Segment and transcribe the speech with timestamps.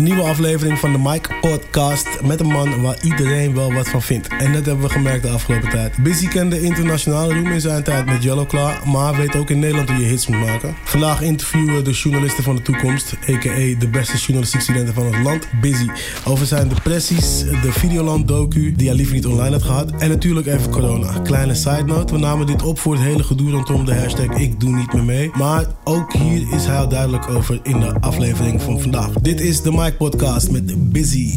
[0.00, 4.02] Een nieuwe aflevering van de Mike Podcast met een man waar iedereen wel wat van
[4.02, 4.28] vindt.
[4.28, 6.02] En dat hebben we gemerkt de afgelopen tijd.
[6.02, 9.90] Busy kende internationale roem in zijn tijd met Yellow Claw, maar weet ook in Nederland
[9.90, 10.74] hoe je hits moet maken.
[10.84, 13.78] Vandaag interviewen we de journalisten van de toekomst, a.k.a.
[13.78, 15.88] de beste journalistiek studenten van het land, Busy.
[16.24, 19.90] Over zijn depressies, de Videoland docu die hij liever niet online had gehad.
[19.98, 21.18] En natuurlijk even corona.
[21.18, 24.60] Kleine side note, we namen dit op voor het hele gedoe rondom de hashtag ik
[24.60, 25.30] doe niet meer mee.
[25.34, 29.10] Maar ook hier is hij duidelijk over in de aflevering van vandaag.
[29.12, 31.34] Dit is de Mike Podcast met Busy.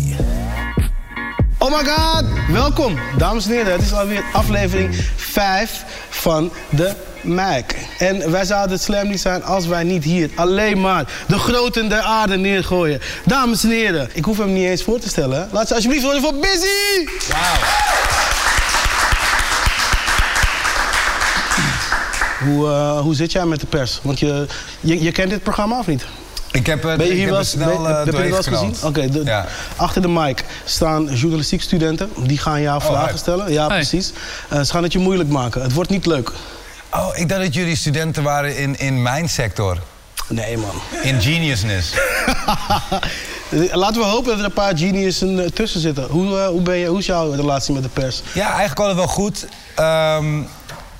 [1.57, 3.71] Oh my god, welkom dames en heren.
[3.71, 7.75] Het is alweer aflevering 5 van de Mike.
[7.97, 11.89] En wij zouden het slam niet zijn als wij niet hier alleen maar de groten
[11.89, 12.99] der aarde neergooien.
[13.25, 15.49] Dames en heren, ik hoef hem niet eens voor te stellen.
[15.51, 17.07] Laat ze alsjeblieft worden voor Busy!
[22.43, 23.99] Hoe, eh, hoe zit jij met de pers?
[24.03, 24.47] Want je,
[24.79, 26.05] je, je kent dit programma of niet?
[26.53, 28.11] Ik heb, het Ben je ik hier heb wel eens, snel ben- eh, heb je
[28.11, 28.75] doorheen wel eens gezien?
[28.83, 29.45] Oké, Ja.
[29.75, 32.09] achter de mic staan journalistiek studenten.
[32.23, 33.17] Die gaan jou vragen Oh, hi.
[33.17, 33.51] stellen.
[33.51, 34.11] Ja, precies.
[34.49, 35.61] Eh, ze gaan het je moeilijk maken.
[35.61, 36.31] Het wordt niet leuk.
[36.93, 39.77] Oh, ik dacht dat jullie studenten waren in, in mijn sector.
[40.29, 40.75] Nee, man.
[41.01, 41.93] In geniusness.
[43.71, 46.03] Laten we hopen dat er een paar geniussen eh, tussen zitten.
[46.09, 48.21] Hoe, eh, hoe, ben je, hoe is jouw relatie met de pers?
[48.33, 49.45] Ja, eigenlijk altijd wel goed.
[49.75, 50.25] Ehm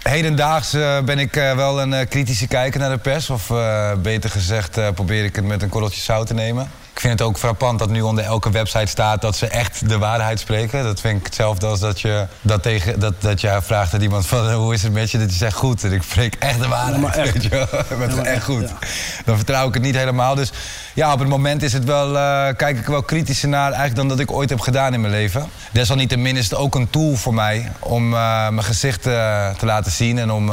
[0.04, 3.30] hedendaags eh, ben ik eh, wel een eh, kritische kijker naar de pers.
[3.30, 3.52] Of
[3.98, 6.72] beter gezegd probeer ik het met een korreltje zout te nemen.
[6.94, 9.98] Ik vind het ook frappant dat nu onder elke website staat dat ze echt de
[9.98, 10.84] waarheid spreken.
[10.84, 14.28] Dat vind ik hetzelfde als dat je, dat tegen, dat, dat je vraagt aan iemand
[14.28, 15.18] van hoe is het met je?
[15.18, 15.84] Dat je zegt goed.
[15.84, 17.02] En ik spreek echt de waarheid.
[17.02, 17.34] maar echt.
[17.34, 18.70] Weet je maar echt goed.
[18.70, 18.78] ja.
[19.26, 20.36] Dan vertrouw ik het niet helemaal.
[20.36, 20.52] Dus
[20.94, 24.08] ja, op het moment is het wel, eh, kijk ik wel kritischer naar eigenlijk dan
[24.08, 25.50] dat ik ooit heb gedaan in mijn leven.
[25.72, 29.92] Desalniettemin is het ook een tool voor mij om eh, mijn gezicht eh, te laten
[29.92, 30.52] zien en om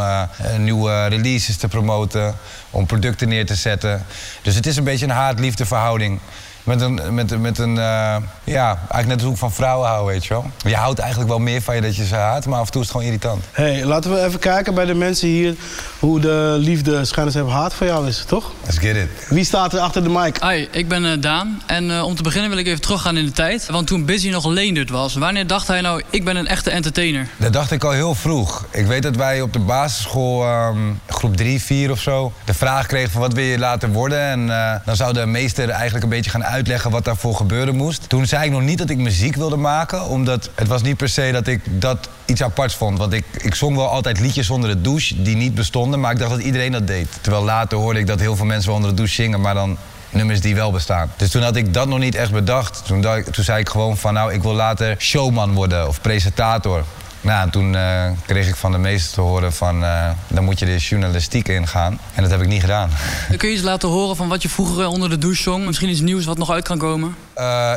[0.59, 2.35] nieuwe releases te promoten,
[2.71, 4.07] om producten neer te zetten.
[4.43, 6.21] Dus het is een beetje een haat-liefde verhouding.
[6.62, 10.06] Met een, met, met een eh, ja, eigenlijk net als hoe ik van vrouwen hou,
[10.06, 10.50] weet je wel.
[10.64, 12.81] Je houdt eigenlijk wel meer van je dat je ze haat, maar af en toe
[12.81, 13.44] is het gewoon irritant.
[13.53, 15.54] hey, laten we even kijken bij de mensen hier...
[15.99, 18.53] hoe de liefde schijnens hebben haat voor jou is, toch?
[18.65, 19.09] Let's get it.
[19.28, 20.43] Wie staat er achter de mic?
[20.43, 21.62] Hi, ik ben eh, Daan.
[21.66, 23.66] En eh, om te beginnen wil ik even teruggaan in de tijd.
[23.66, 26.03] Want toen Busy nog Leendert was, wanneer dacht hij nou...
[26.10, 27.28] ik ben een echte entertainer?
[27.37, 28.66] Dat dacht ik al heel vroeg.
[28.70, 32.87] Ik weet dat wij op de basisschool, ehm, groep 3, 4 of zo, de vraag
[32.87, 34.20] kregen van wat wil je later worden.
[34.20, 38.09] En eh, dan zou de meester eigenlijk een beetje gaan uitleggen wat daarvoor gebeuren moest.
[38.09, 41.09] Toen zei ik nog niet dat ik muziek wilde maken, omdat het was niet per
[41.09, 42.99] se dat ik dat iets aparts vond.
[42.99, 46.19] Want ik, ik zong wel altijd liedjes onder de douche die niet bestonden, maar ik
[46.19, 47.09] dacht dat iedereen dat deed.
[47.21, 49.77] Terwijl later hoorde ik dat heel veel mensen wel onder de douche zingen, maar dan
[50.11, 51.12] nummers die wel bestaan.
[51.16, 52.82] Dus toen had ik dat nog niet echt bedacht.
[52.87, 56.84] Toen, toen zei ik gewoon van nou, ik wil later showman worden of presentator.
[57.20, 60.58] Nou, en toen eh, kreeg ik van de meester te horen van eh, dan moet
[60.58, 61.98] je de journalistiek ingaan.
[62.14, 62.91] En dat heb ik niet gedaan.
[63.36, 65.66] Kun je eens laten horen van wat je vroeger eh, onder de douche zong.
[65.66, 67.14] Misschien iets nieuws wat nog uit kan komen.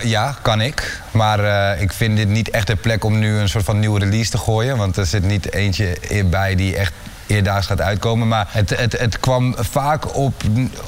[0.03, 1.01] Ja, kan ik.
[1.11, 4.31] Maar ik vind dit niet echt een plek om nu een soort van nieuwe release
[4.31, 4.77] te gooien.
[4.77, 6.93] Want er zit niet eentje bij die echt
[7.27, 8.27] eerdaags gaat uitkomen.
[8.27, 10.33] Maar het, het, het kwam vaak op,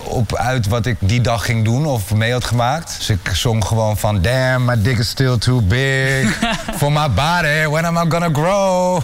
[0.04, 2.96] op uit wat ik die dag ging doen of mee had gemaakt.
[2.98, 4.22] Dus ik zong gewoon van...
[4.22, 6.40] Damn, my dick is still too big
[6.80, 7.68] for my body.
[7.70, 9.02] When am I gonna grow?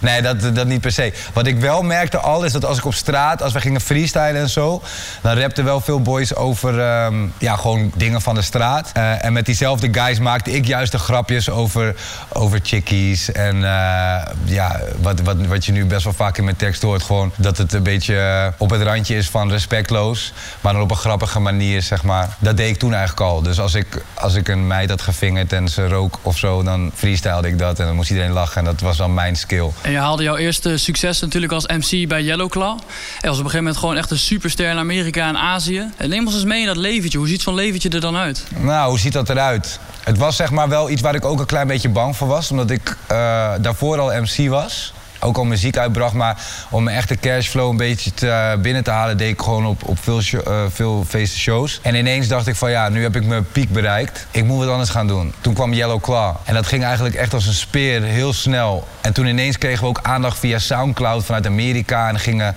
[0.00, 1.12] Nee, dat, dat niet per se.
[1.32, 4.40] Wat ik wel merkte al is dat als ik op straat, als we gingen freestylen
[4.40, 4.82] en zo,
[5.20, 8.90] dan rapten wel veel boys over ehm, ja, gewoon dingen van de straat.
[8.92, 11.94] Eh, en met diezelfde guys maakte ik juist de grapjes over,
[12.32, 13.32] over chickies.
[13.32, 17.02] En eh, ja, wat, wat, wat je nu best wel vaak in mijn tekst hoort,
[17.02, 20.90] gewoon dat het een beetje eh, op het randje is van respectloos, maar dan op
[20.90, 22.36] een grappige manier, zeg maar.
[22.38, 23.42] Dat deed ik toen eigenlijk al.
[23.42, 26.90] Dus als ik, als ik een meid had gevingerd en ze rook of zo, dan
[26.94, 28.58] freestylde ik dat en dan moest iedereen lachen.
[28.58, 29.70] En dat was dan mijn skill.
[29.82, 32.70] En je haalde jouw eerste succes natuurlijk als MC bij Yellow Claw.
[32.70, 32.82] En was
[33.22, 35.84] op een gegeven moment gewoon echt een superster in Amerika en Azië.
[35.96, 37.18] En neem ons eens mee in dat leventje.
[37.18, 38.44] Hoe ziet zo'n leventje er dan uit?
[38.56, 39.78] Nou, hoe ziet dat eruit?
[40.04, 42.50] Het was zeg maar wel iets waar ik ook een klein beetje bang voor was.
[42.50, 44.92] Omdat ik eh, daarvoor al MC was.
[45.26, 46.14] Ook al muziek uitbracht.
[46.14, 46.36] Maar
[46.70, 49.16] om mijn echte cashflow een beetje te, eh, binnen te halen...
[49.16, 51.80] deed ik gewoon op, op veel, eh, veel feesten shows.
[51.82, 54.26] En ineens dacht ik van ja, nu heb ik mijn piek bereikt.
[54.30, 55.32] Ik moet wat anders gaan doen.
[55.40, 56.34] Toen kwam Yellow Claw.
[56.44, 58.88] En dat ging eigenlijk echt als een speer, heel snel.
[59.00, 62.08] En toen ineens kregen we ook aandacht via Soundcloud vanuit Amerika.
[62.08, 62.54] En gingen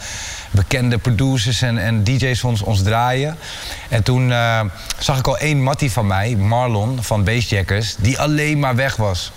[0.52, 3.38] bekende producers en, en DJ's ons, ons draaien.
[3.90, 4.62] En toen eh,
[4.98, 9.32] zag ik al één mattie van mij, Marlon van Bassjackers, die alleen maar weg was.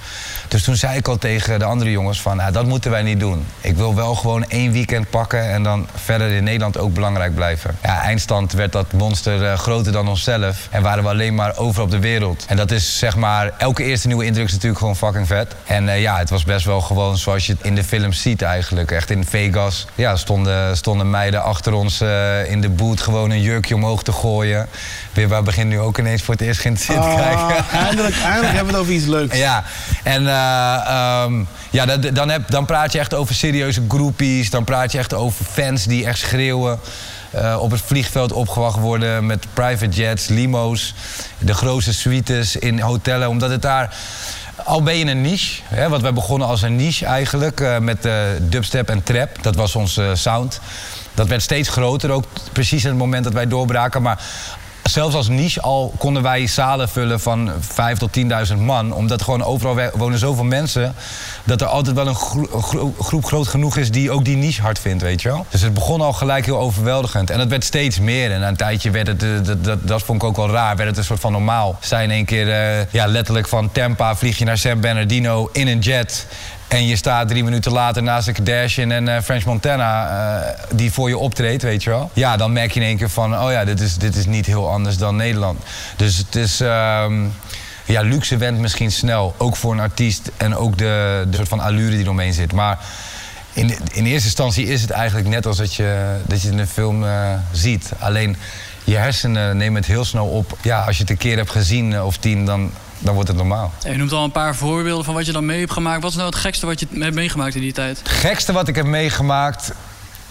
[0.52, 3.20] Dus toen zei ik al tegen de andere jongens van, nou, dat moeten wij niet
[3.20, 3.46] doen.
[3.60, 7.76] Ik wil wel gewoon één weekend pakken en dan verder in Nederland ook belangrijk blijven.
[7.82, 10.68] Ja, eindstand werd dat monster eh, groter dan onszelf.
[10.70, 12.44] En waren we alleen maar over op de wereld.
[12.48, 15.54] En dat is zeg maar, elke eerste nieuwe indruk is natuurlijk gewoon fucking vet.
[15.66, 18.42] En eh, ja, het was best wel gewoon zoals je het in de film ziet
[18.42, 18.90] eigenlijk.
[18.90, 19.86] Echt in Vegas.
[19.94, 24.12] Ja, stonden, stonden meiden achter ons eh, in de boot gewoon een jurkje omhoog te
[24.12, 24.68] gooien.
[25.12, 27.64] Weer waar begin nu ook ineens voor het eerst geïnteresseerd Ah, kijken.
[27.72, 29.36] eindelijk, eindelijk hebben we het over iets leuks.
[29.36, 29.64] Ja,
[30.02, 30.26] en
[30.86, 34.50] ehm, ja, dan, heb, dan praat je echt over serieuze groepies.
[34.50, 36.80] Dan praat je echt over fans die echt schreeuwen.
[37.30, 40.94] eh, op het vliegveld opgewacht worden met private jets, limo's.
[41.38, 43.28] De grootste suites in hotellen.
[43.28, 43.96] Omdat het daar...
[44.64, 47.60] Al ben je een niche, hè, want wij begonnen als een niche eigenlijk...
[47.60, 49.42] eh, met eh, dubstep en trap.
[49.42, 50.60] Dat was onze sound.
[51.14, 54.02] Dat werd steeds groter, ook precies in het moment dat wij doorbraken.
[54.02, 54.20] Maar
[54.82, 58.10] zelfs als niche al konden wij zalen vullen van 5 tot
[58.52, 58.92] 10.000 man.
[58.92, 60.94] Omdat gewoon overal wonen zoveel mensen.
[61.44, 64.62] Dat er altijd wel een gro- gro- groep groot genoeg is die ook die niche
[64.62, 65.46] hard vindt, weet je wel.
[65.48, 67.30] Dus het begon al gelijk heel overweldigend.
[67.30, 68.32] En het werd steeds meer.
[68.32, 70.76] En na een tijdje werd het, eh, dat, dat, dat vond ik ook wel raar,
[70.76, 71.76] werd het een soort van normaal.
[71.80, 75.68] Sta in één keer eh, ja, letterlijk van Tampa vlieg je naar San Bernardino in
[75.68, 76.26] een jet.
[76.72, 80.08] En je staat drie minuten later naast de Kardashian en eh, French Montana...
[80.08, 82.10] eh, die voor je optreedt, weet je wel.
[82.12, 83.38] Ja, dan merk je in één keer van...
[83.38, 85.60] oh ja, dit is, dit is niet heel anders dan Nederland.
[85.96, 86.60] Dus het is...
[86.60, 87.24] ehm,
[87.84, 89.34] ja, luxe went misschien snel.
[89.38, 92.52] Ook voor een artiest en ook de, de soort van allure die eromheen zit.
[92.52, 92.78] Maar
[93.52, 96.66] in, in eerste instantie is het eigenlijk net als dat je, dat je in een
[96.66, 97.92] film eh, ziet.
[97.98, 98.36] Alleen
[98.84, 100.58] je hersenen nemen het heel snel op.
[100.62, 102.72] Ja, als je het een keer hebt gezien of tien, dan,
[103.02, 103.72] dan wordt het normaal.
[103.82, 106.02] Je noemt al een paar voorbeelden van wat je dan mee hebt gemaakt.
[106.02, 107.98] Wat is nou het gekste wat je hebt meegemaakt in die tijd?
[107.98, 109.72] Het gekste wat ik heb meegemaakt.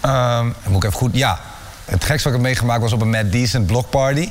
[0.00, 1.16] ehm, moet ik even goed.
[1.16, 1.40] Ja,
[1.84, 4.30] het gekste wat ik heb meegemaakt was op een Mad Decent blockparty.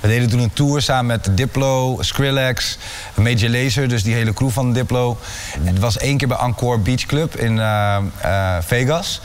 [0.00, 2.78] We deden toen een tour samen met Diplo, Skrillex,
[3.14, 5.18] Major Lazer, dus die hele crew van Diplo.
[5.54, 9.20] En het was één keer bij Encore Beach Club in eh, eh, Vegas.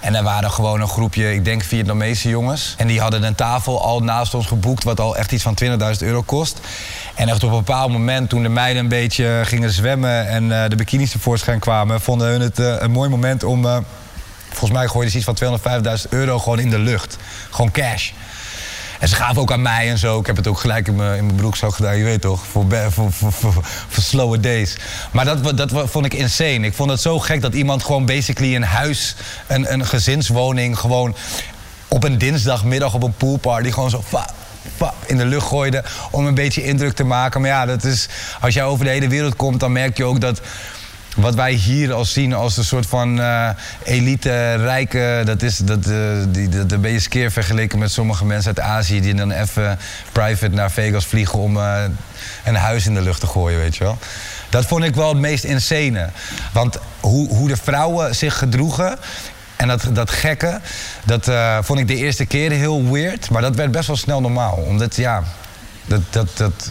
[0.00, 2.74] En er waren gewoon een groepje, ik denk Vietnamese jongens.
[2.76, 5.68] En die hadden een tafel al naast ons geboekt, wat al echt iets van 20.000
[5.98, 6.60] euro kost.
[7.18, 10.68] En echt op een bepaald moment, toen de meiden een beetje gingen zwemmen en eh,
[10.70, 13.64] de bikinis tevoorschijn kwamen, vonden hun het eh, een mooi moment om.
[13.64, 13.78] eh,
[14.48, 15.60] volgens mij gooiden ze iets van
[16.04, 17.16] 205.000 euro gewoon in de lucht.
[17.50, 18.10] Gewoon cash.
[19.00, 20.20] En ze gaven ook aan mij en zo.
[20.20, 22.46] Ik heb het ook gelijk in mijn, in mijn broekzak gedaan, je weet toch?
[22.46, 24.76] Voor, voor, voor, voor, voor days.
[25.10, 26.66] Maar dat, dat vond ik insane.
[26.66, 29.16] Ik vond het zo gek dat iemand gewoon basically een huis,
[29.46, 31.16] een, een gezinswoning, gewoon
[31.88, 34.02] op een dinsdagmiddag op een poolparty gewoon zo
[35.06, 37.40] in de lucht gooide om een beetje indruk te maken.
[37.40, 38.08] Maar ja, dat is,
[38.40, 40.40] als jij over de hele wereld komt, dan merk je ook dat
[41.20, 43.48] wat wij hier als zien als een soort van eh,
[43.84, 45.96] elite rijke, dat is, dat, eh,
[46.28, 49.78] die, dat, dat ben je skeer vergeleken met sommige mensen uit Azië die dan even
[50.12, 51.82] private naar Vegas vliegen om eh,
[52.44, 53.98] een huis in de lucht te gooien, weet je wel.
[54.50, 56.10] Dat vond ik wel het meest insane.
[56.52, 58.98] Want hoe, hoe de vrouwen zich gedroegen
[59.58, 60.60] en dat, dat gekke,
[61.04, 63.30] dat eh, vond ik de eerste keer heel weird.
[63.30, 64.54] Maar dat werd best wel snel normaal.
[64.54, 65.22] Omdat, ja,
[65.86, 66.70] dat, dat, dat,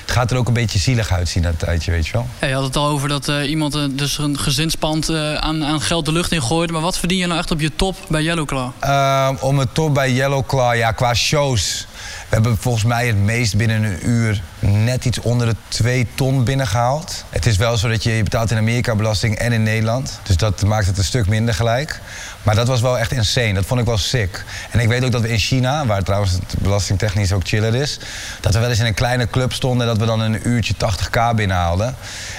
[0.00, 2.26] het gaat er ook een beetje zielig uitzien dat tijdje, weet je wel.
[2.40, 5.80] Ja, je had het al over dat eh, iemand eh, dus een gezinspand aan, aan
[5.80, 6.72] geld de lucht in gooide.
[6.72, 8.70] Maar wat verdien je nou echt op je top bij Yellowclaw?
[8.80, 11.86] Ehm, om het top bij Yellowclaw, ja, qua shows.
[12.28, 16.44] We hebben volgens mij het meest binnen een uur net iets onder de 2 ton
[16.44, 17.24] binnengehaald.
[17.30, 20.20] Het is wel zo dat je, je betaalt in Amerika belasting en in Nederland.
[20.22, 22.00] Dus dat maakt het een stuk minder gelijk.
[22.44, 23.52] Maar dat was wel echt insane.
[23.52, 24.44] Dat vond ik wel sick.
[24.70, 27.98] En ik weet ook dat we in China, waar trouwens het belastingtechnisch ook chiller is...
[28.40, 30.74] dat we wel eens in een kleine club stonden en dat we dan een uurtje
[30.74, 31.96] 80k binnenhaalden.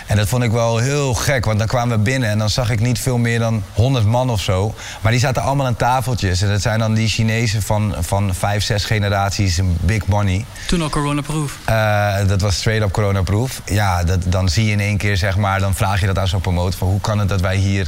[0.07, 2.69] En dat vond ik wel heel gek, want dan kwamen we binnen en dan zag
[2.69, 4.75] ik niet veel meer dan 100 man of zo.
[5.01, 6.41] Maar die zaten allemaal aan tafeltjes.
[6.41, 10.45] En dat zijn dan die Chinezen van, van vijf, zes generaties, big money.
[10.67, 11.57] Toen al coronaproof.
[11.65, 13.61] Eh, dat was straight up coronaproof.
[13.65, 16.27] Ja, dat, dan zie je in één keer, zeg maar, dan vraag je dat aan
[16.27, 17.87] zo'n promotor van hoe kan het dat wij hier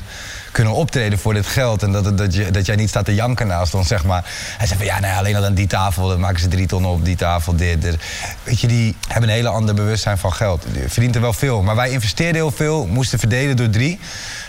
[0.52, 3.48] kunnen optreden voor dit geld en dat, dat, je, dat jij niet staat te janken
[3.48, 4.26] naast ons, zeg maar.
[4.58, 6.68] Hij zei van ja, nou ja, alleen al aan die tafel, dan maken ze drie
[6.68, 7.98] ton op, die tafel, dit, dit.
[8.44, 10.66] Weet je, die hebben een hele ander bewustzijn van geld.
[10.74, 14.00] Die verdient er wel veel, maar wij investeerden heel veel, moesten verdelen door drie.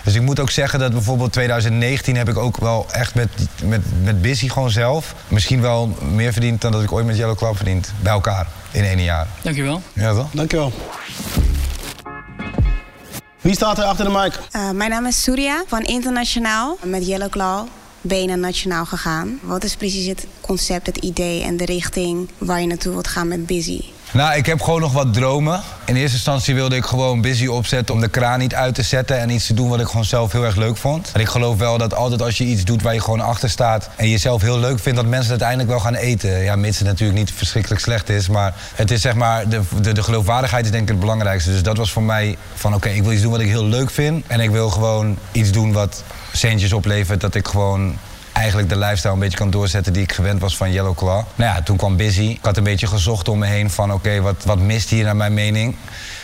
[0.04, 3.28] Dus ik moet ook zeggen dat bijvoorbeeld 2019 heb ik ook wel echt met,
[3.64, 7.36] met, met Busy gewoon zelf misschien wel meer verdiend dan dat ik ooit met Yellow
[7.36, 7.92] Club verdiend.
[8.00, 9.26] Bij elkaar, in één jaar.
[9.42, 9.82] Dankjewel.
[9.92, 10.28] Ja toch?
[10.32, 10.72] Dankjewel.
[13.40, 14.40] Wie staat er achter de mic?
[14.56, 16.78] Uh, mijn naam is Surya van Internationaal.
[16.82, 17.66] Met Yellow Claw
[18.00, 19.38] ben je naar Nationaal gegaan.
[19.42, 23.28] Wat is precies het concept, het idee en de richting waar je naartoe wilt gaan
[23.28, 23.80] met Busy?
[24.12, 25.62] Nou, ik heb gewoon nog wat dromen.
[25.84, 29.18] In eerste instantie wilde ik gewoon busy opzetten om de kraan niet uit te zetten
[29.18, 31.10] en iets te doen wat ik gewoon zelf heel erg leuk vond.
[31.12, 33.90] En ik geloof wel dat altijd als je iets doet waar je gewoon achter staat
[33.96, 36.42] en je zelf heel leuk vindt, dat mensen het uiteindelijk wel gaan eten.
[36.42, 39.92] Ja, mits het natuurlijk niet verschrikkelijk slecht is, maar het is zeg maar, de, de,
[39.92, 41.50] de geloofwaardigheid is denk ik het belangrijkste.
[41.50, 43.90] Dus dat was voor mij van oké, ik wil iets doen wat ik heel leuk
[43.90, 47.96] vind en ik wil gewoon iets doen wat centjes oplevert, dat ik gewoon
[48.38, 51.22] eigenlijk de lifestyle een beetje kan doorzetten die ik gewend was van Yellow Claw.
[51.34, 52.22] Nou ja, toen kwam Busy.
[52.22, 55.16] Ik had een beetje gezocht om me heen van oké, wat, wat mist hier naar
[55.16, 55.76] mijn mening?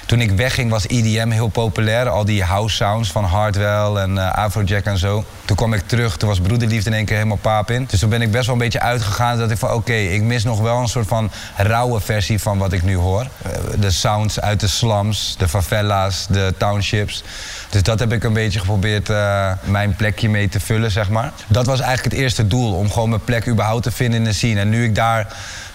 [0.07, 2.09] Toen ik wegging was EDM heel populair.
[2.09, 5.25] Al die house sounds van Hardwell en uh, Afrojack en zo.
[5.45, 7.87] Toen kwam ik terug, toen was Broederliefde in één keer helemaal paap in.
[7.89, 10.45] Dus toen ben ik best wel een beetje uitgegaan dat ik van oké, ik mis
[10.45, 13.23] nog wel een soort van rauwe versie van wat ik nu hoor.
[13.47, 17.23] Uh, de sounds uit de slums, de favela's, de townships.
[17.71, 21.33] Dus dat heb ik een beetje geprobeerd uh, mijn plekje mee te vullen, zeg maar.
[21.47, 24.33] Dat was eigenlijk het eerste doel, om gewoon mijn plek überhaupt te vinden in de
[24.33, 24.61] scene.
[24.61, 25.27] En nu ik daar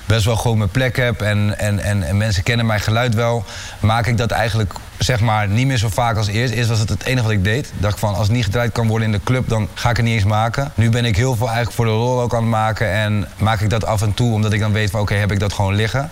[0.10, 3.44] best wel gewoon mijn plek heb en, en, en, en, mensen kennen mijn geluid wel,
[3.80, 6.54] maak ik dat eigenlijk zeg maar niet meer zo vaak als eerst.
[6.54, 7.72] Eerst was het het enige wat ik deed.
[7.78, 9.98] Dacht ik van als het niet gedraaid kan worden in de club, dan ga ik
[9.98, 10.72] het niet eens maken.
[10.76, 13.62] Nu ben ik heel veel eigenlijk voor de rol ook aan het maken en maak
[13.62, 15.76] ik dat af en toe omdat ik dan weet van oké, heb ik dat gewoon
[15.76, 16.10] liggen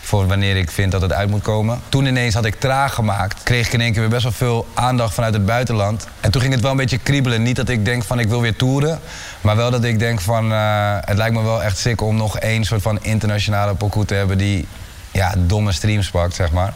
[0.00, 1.80] voor wanneer ik vind dat het uit moet komen.
[1.88, 4.66] Toen ineens had ik traag gemaakt, kreeg ik in één keer weer best wel veel
[4.74, 6.06] aandacht vanuit het buitenland.
[6.20, 7.42] En toen ging het wel een beetje kriebelen.
[7.42, 9.00] Niet dat ik denk van ik wil weer toeren,
[9.40, 12.38] maar wel dat ik denk van uh, het lijkt me wel echt sick om nog
[12.38, 14.66] één soort van internationale pokoe te hebben die
[15.12, 16.72] ja, domme streams pakt, zeg maar.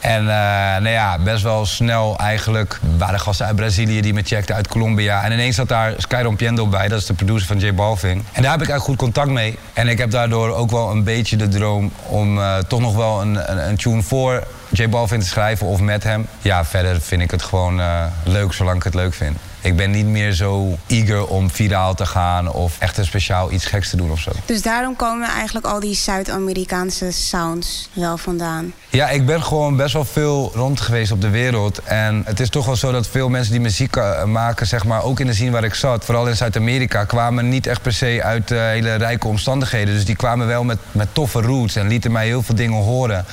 [0.00, 4.54] En uh, nou ja, best wel snel eigenlijk waren gasten uit Brazilië die me checkten
[4.54, 5.24] uit Colombia.
[5.24, 8.24] En ineens zat daar Sky Rompiendo bij, dat is de producer van J Balvin.
[8.32, 9.58] En daar heb ik eigenlijk goed contact mee.
[9.72, 13.20] En ik heb daardoor ook wel een beetje de droom om uh, toch nog wel
[13.20, 16.26] een, een, een tune voor J Balvin te schrijven of met hem.
[16.40, 17.80] Ja, verder vind ik het gewoon
[18.22, 19.36] leuk zolang ik het leuk vind.
[19.60, 23.64] Ik ben niet meer zo eager om viraal te gaan of echt een speciaal iets
[23.64, 24.30] geks te doen of zo.
[24.44, 28.72] Dus daarom komen eigenlijk al die Zuid-Amerikaanse sounds wel vandaan?
[28.88, 31.82] Ja, ik ben gewoon best wel veel rond geweest op de wereld.
[31.82, 33.96] En het is toch wel zo dat veel mensen die muziek
[34.26, 37.66] maken, zeg maar, ook in de scene waar ik zat, vooral in Zuid-Amerika, kwamen niet
[37.66, 39.94] echt per se uit uh, hele rijke omstandigheden.
[39.94, 43.24] Dus die kwamen wel met, met toffe roots en lieten mij heel veel dingen horen.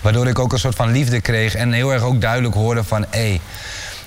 [0.00, 3.06] Waardoor ik ook een soort van liefde kreeg en heel erg ook duidelijk hoorde van...
[3.10, 3.40] hé, hey,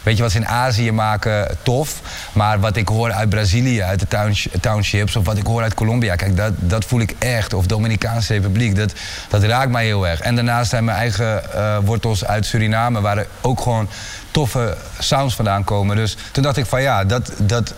[0.03, 2.01] weet je wat ze in Azië maken, tof.
[2.33, 5.15] Maar wat ik hoor uit Brazilië, uit de townships...
[5.15, 7.53] of wat ik hoor uit Colombia, kijk, dat, dat voel ik echt.
[7.53, 8.93] Of Dominicaanse Republiek, dat,
[9.29, 10.19] dat raakt mij heel erg.
[10.19, 13.01] En daarnaast zijn mijn eigen uh, wortels uit Suriname...
[13.01, 13.89] waar er ook gewoon
[14.31, 15.95] toffe sounds vandaan komen.
[15.95, 17.31] Dus toen dacht ik van ja, dat...
[17.37, 17.73] dat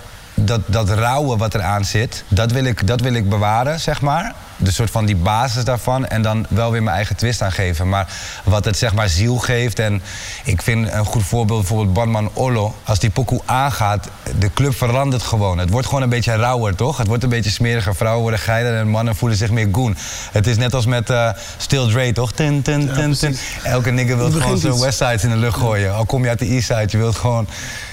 [0.47, 4.33] dat, dat rauwe wat eraan zit, dat wil, ik, dat wil ik bewaren, zeg maar.
[4.57, 6.07] De soort van die basis daarvan.
[6.07, 7.89] En dan wel weer mijn eigen twist aan geven.
[7.89, 8.07] Maar
[8.43, 9.79] wat het zeg maar ziel geeft.
[9.79, 10.01] En
[10.43, 12.75] ik vind een goed voorbeeld bijvoorbeeld Badman Olo.
[12.83, 14.07] Als die pokoe aangaat,
[14.39, 15.57] de club verandert gewoon.
[15.57, 16.97] Het wordt gewoon een beetje rauwer, toch?
[16.97, 17.95] Het wordt een beetje smeriger.
[17.95, 19.95] Vrouwen worden geiler en mannen voelen zich meer goon.
[20.31, 22.31] Het is net als met uh, Still Dre, toch?
[22.31, 23.37] Tin, tin, tin, tin.
[23.63, 25.95] Elke nigger wil gewoon zijn Westsides in de lucht gooien.
[25.95, 27.47] Al kom je uit de Eastside, je wilt gewoon...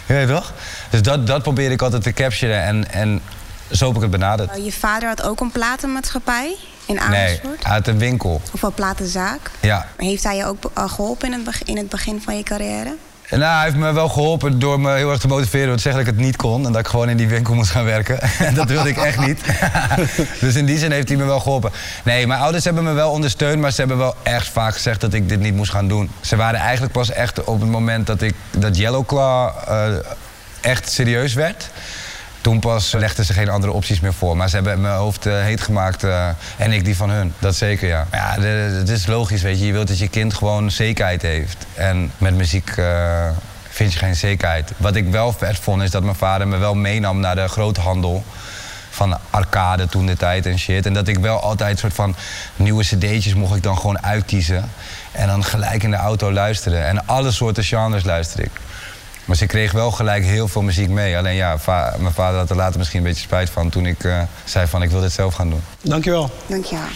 [0.08, 0.52] Ja, toch?
[0.90, 3.22] Dus dat, dat probeer ik altijd te capturen en, en
[3.70, 4.64] zo heb ik het benaderd.
[4.64, 7.62] Je vader had ook een platenmaatschappij in Amersfoort?
[7.62, 8.40] Nee, uit een winkel.
[8.52, 9.50] Of een platenzaak?
[9.60, 9.86] Ja.
[9.96, 12.96] Heeft hij je ook geholpen in het, begin, in het begin van je carrière?
[13.30, 15.66] Nou, hij heeft me wel geholpen door me heel erg te motiveren.
[15.66, 16.66] Door te zeggen dat ik het niet kon.
[16.66, 18.20] En dat ik gewoon in die winkel moest gaan werken.
[18.38, 19.42] En dat wilde ik echt niet.
[20.40, 21.70] dus in die zin heeft hij me wel geholpen.
[22.04, 23.60] Nee, mijn ouders hebben me wel ondersteund.
[23.60, 26.10] Maar ze hebben wel echt vaak gezegd dat ik dit niet moest gaan doen.
[26.20, 29.96] Ze waren eigenlijk pas echt op het moment dat, ik, dat Yellow Claw uh,
[30.60, 31.70] echt serieus werd.
[32.40, 34.36] Toen pas legden ze geen andere opties meer voor.
[34.36, 36.04] Maar ze hebben mijn hoofd uh, heet gemaakt.
[36.04, 37.32] Uh, en ik die van hun.
[37.38, 38.06] Dat zeker, ja.
[38.12, 39.66] Ja, het is logisch, weet je.
[39.66, 41.66] Je wilt dat je kind gewoon zekerheid heeft.
[41.74, 43.28] En met muziek uh,
[43.68, 44.72] vind je geen zekerheid.
[44.76, 48.24] Wat ik wel vet vond, is dat mijn vader me wel meenam naar de groothandel.
[48.90, 50.86] Van arcade toen de tijd en shit.
[50.86, 52.16] En dat ik wel altijd soort van
[52.56, 54.70] nieuwe cd'tjes mocht ik dan gewoon uitkiezen.
[55.12, 56.86] En dan gelijk in de auto luisteren.
[56.86, 58.50] En alle soorten genres luister ik.
[59.28, 61.16] Maar ze kreeg wel gelijk heel veel muziek mee.
[61.16, 64.04] Alleen ja, va mijn vader had er later misschien een beetje spijt van toen ik
[64.04, 65.60] uh, zei van ik wil dit zelf gaan doen.
[65.82, 66.30] Dankjewel.
[66.46, 66.86] Dankjewel.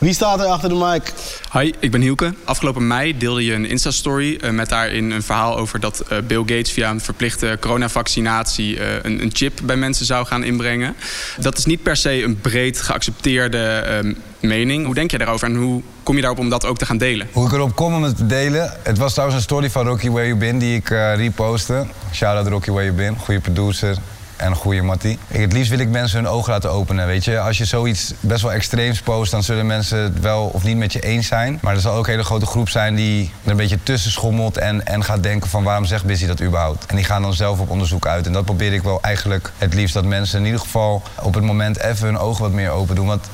[0.00, 1.12] Wie staat er achter de mic?
[1.52, 2.34] Hi, ik ben Hielke.
[2.44, 6.38] Afgelopen mei deelde je een Insta-story uh, met daarin een verhaal over dat uh, Bill
[6.38, 10.96] Gates via een verplichte coronavaccinatie uh, een, een, chip bij mensen zou gaan inbrengen.
[11.38, 14.84] Dat is niet per se een breed geaccepteerde mening.
[14.84, 17.28] Hoe denk je daarover en hoe kom je daarop om dat ook te gaan delen?
[17.32, 18.72] Hoe ik erop kom om het te delen?
[18.82, 21.86] Het was trouwens een story van Rocky Where You Been die ik repostte.
[22.12, 23.96] Shout out Rocky Where You Been, goede producer.
[24.40, 25.18] En goede mattie.
[25.26, 27.40] Het liefst wil ik mensen hun ogen laten openen, weet je.
[27.40, 30.92] Als je zoiets best wel extreems post, dan zullen mensen het wel of niet met
[30.92, 31.58] je eens zijn.
[31.62, 34.58] Maar er zal ook een hele grote groep zijn die er een beetje tussen schommelt
[34.58, 36.86] en, en gaat denken van waarom zegt Busy dat überhaupt?
[36.86, 38.26] En die gaan dan zelf op onderzoek uit.
[38.26, 41.44] En dat probeer ik wel eigenlijk het liefst dat mensen in ieder geval op het
[41.44, 43.06] moment even hun ogen wat meer open doen.
[43.06, 43.28] Want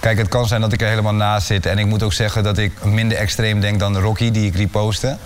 [0.00, 1.66] Kijk, het kan zijn dat ik er helemaal naast zit.
[1.66, 5.16] En ik moet ook zeggen dat ik minder extreem denk dan Rocky, die ik reposte.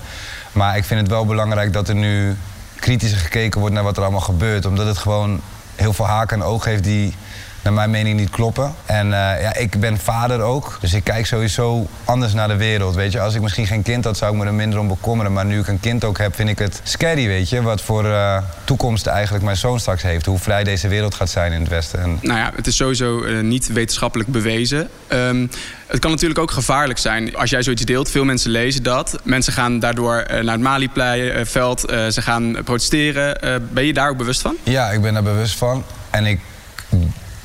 [0.52, 2.36] Maar ik vind het wel belangrijk dat er nu
[2.80, 4.66] kritischer gekeken wordt naar wat er allemaal gebeurt.
[4.66, 5.40] Omdat het gewoon
[5.74, 7.14] heel veel haken en oog heeft die
[7.62, 8.74] naar mijn mening niet kloppen.
[8.86, 12.94] En uh, ja, ik ben vader ook, dus ik kijk sowieso anders naar de wereld.
[12.94, 15.32] Weet je, als ik misschien geen kind had, zou ik me er minder om bekommeren.
[15.32, 17.62] Maar nu ik een kind ook heb, vind ik het scary, weet je.
[17.62, 20.26] Wat voor uh, toekomst eigenlijk mijn zoon straks heeft.
[20.26, 22.00] Hoe vrij deze wereld gaat zijn in het Westen.
[22.00, 22.18] En...
[22.22, 24.88] Nou ja, het is sowieso uh, niet wetenschappelijk bewezen.
[25.08, 25.50] Um,
[25.86, 28.10] het kan natuurlijk ook gevaarlijk zijn als jij zoiets deelt.
[28.10, 29.18] Veel mensen lezen dat.
[29.22, 31.80] Mensen gaan daardoor naar het Malieveld.
[31.80, 33.60] ze gaan protesteren.
[33.72, 34.56] ben je daar ook bewust van?
[34.62, 35.84] Ja, ik ben daar bewust van.
[36.10, 36.40] En ik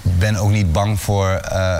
[0.05, 1.77] ben ook niet bang voor uh,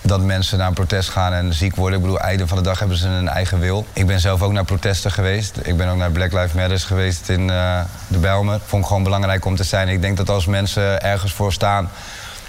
[0.00, 1.98] dat mensen naar een protest gaan en ziek worden.
[1.98, 3.86] Ik bedoel, einde van de dag hebben ze een eigen wil.
[3.92, 5.56] Ik ben zelf ook naar protesten geweest.
[5.62, 8.60] Ik ben ook naar Black Lives Matter geweest in uh, de Bijlmer.
[8.66, 9.88] Vond ik gewoon belangrijk om te zijn.
[9.88, 11.90] Ik denk dat als mensen ergens voor staan,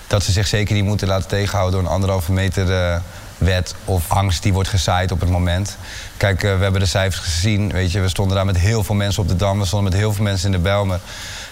[0.08, 2.96] dat ze zich zeker niet moeten laten tegenhouden door een anderhalve meter uh,
[3.38, 5.78] wet of angst die wordt gezaaid op het moment.
[6.18, 7.72] Kijk, we hebben de cijfers gezien.
[7.72, 9.60] Weet je, we stonden daar met heel veel mensen op de Dam.
[9.60, 11.00] We stonden met heel veel mensen in de Bijlmer.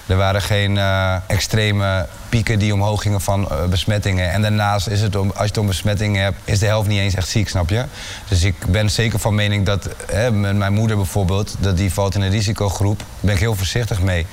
[0.07, 4.31] Er waren geen uh, extreme pieken die omhoog gingen van uh, besmettingen.
[4.31, 7.00] En daarnaast is het, om, als je het om besmettingen hebt, is de helft niet
[7.00, 7.86] eens echt ziek, snap je?
[8.27, 12.22] Dus ik ben zeker van mening dat, hè, mijn moeder bijvoorbeeld, dat die valt in
[12.22, 12.98] een risicogroep.
[12.98, 14.25] Daar ben ik heel voorzichtig mee.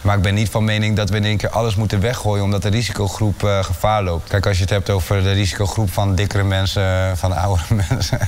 [0.00, 2.62] Maar ik ben niet van mening dat we in één keer alles moeten weggooien omdat
[2.62, 4.28] de risicogroep gevaar loopt.
[4.28, 8.18] Kijk, als je het hebt over de risicogroep van dikkere mensen, van oudere mensen.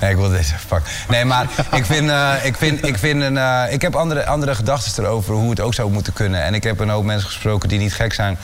[0.00, 0.92] nee, ik wil deze pakken.
[1.08, 2.10] Nee, maar ik vind,
[2.42, 3.38] ik vind, ik vind een,
[3.72, 6.42] ik heb andere, andere gedachten erover het ook zou moeten kunnen.
[6.42, 8.38] En ik heb een hoop mensen gesproken die niet gek zijn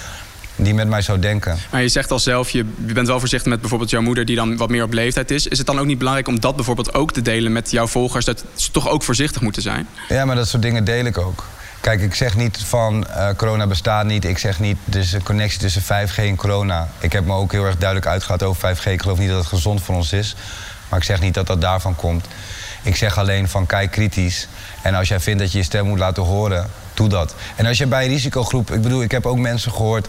[0.57, 1.59] die met mij zo denken.
[1.71, 4.25] Maar je zegt al zelf, je bent wel voorzichtig met bijvoorbeeld jouw moeder...
[4.25, 5.47] die dan wat meer op leeftijd is.
[5.47, 8.25] Is het dan ook niet belangrijk om dat bijvoorbeeld ook te delen met jouw volgers...
[8.25, 9.89] dat ze toch ook voorzichtig moeten zijn?
[10.09, 11.45] Ja, maar dat soort dingen deel ik ook.
[11.81, 14.25] Kijk, ik zeg niet van uh, corona bestaat niet.
[14.25, 16.89] Ik zeg niet, is een connectie tussen 5G en corona.
[16.99, 18.85] Ik heb me ook heel erg duidelijk uitgehaald over 5G.
[18.85, 20.37] Ik geloof niet dat het gezond voor ons is.
[20.89, 22.27] Maar ik zeg niet dat dat daarvan komt.
[22.83, 24.49] Ik zeg alleen van kijk kritisch.
[24.83, 27.35] En als jij vindt dat je je stem moet laten horen, doe dat.
[27.57, 30.09] En als je bij een risicogroep, ik bedoel, ik heb ook mensen gehoord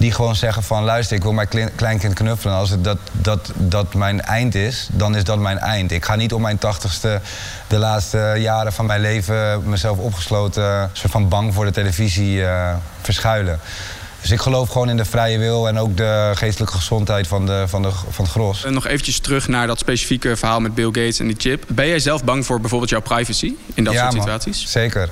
[0.00, 2.56] die gewoon zeggen van luister, ik wil mijn kleinkind knuffelen.
[2.56, 5.92] Als het dat, dat, dat mijn eind is, dan is dat mijn eind.
[5.92, 7.20] Ik ga niet om mijn tachtigste
[7.66, 12.74] de laatste jaren van mijn leven mezelf opgesloten, soort van bang voor de televisie uh,
[13.02, 13.60] verschuilen.
[14.20, 17.64] Dus ik geloof gewoon in de vrije wil en ook de geestelijke gezondheid van, de,
[17.66, 18.64] van, de, van het gros.
[18.64, 21.64] En nog eventjes terug naar dat specifieke verhaal met Bill Gates en die chip.
[21.68, 24.62] Ben jij zelf bang voor bijvoorbeeld jouw privacy in dat ja, soort situaties?
[24.62, 25.08] Man, zeker.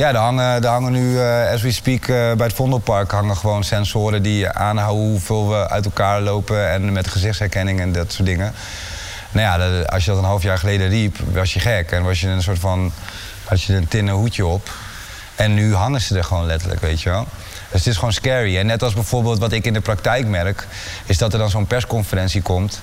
[0.00, 3.36] Ja, er hangen, er hangen nu, uh, as we speak, uh, bij het Vondelpark hangen
[3.36, 8.28] gewoon sensoren die aanhouden hoeveel we uit elkaar lopen en met gezichtsherkenning en dat soort
[8.28, 8.54] dingen.
[9.30, 12.20] Nou ja, als je dat een half jaar geleden riep, was je gek en was
[12.20, 12.92] je een soort van,
[13.44, 14.70] had je een tinnen hoedje op.
[15.34, 17.26] En nu hangen ze er gewoon letterlijk, weet je wel.
[17.70, 18.58] Dus het is gewoon scary.
[18.58, 20.66] En net als bijvoorbeeld wat ik in de praktijk merk,
[21.06, 22.80] is dat er dan zo'n persconferentie komt.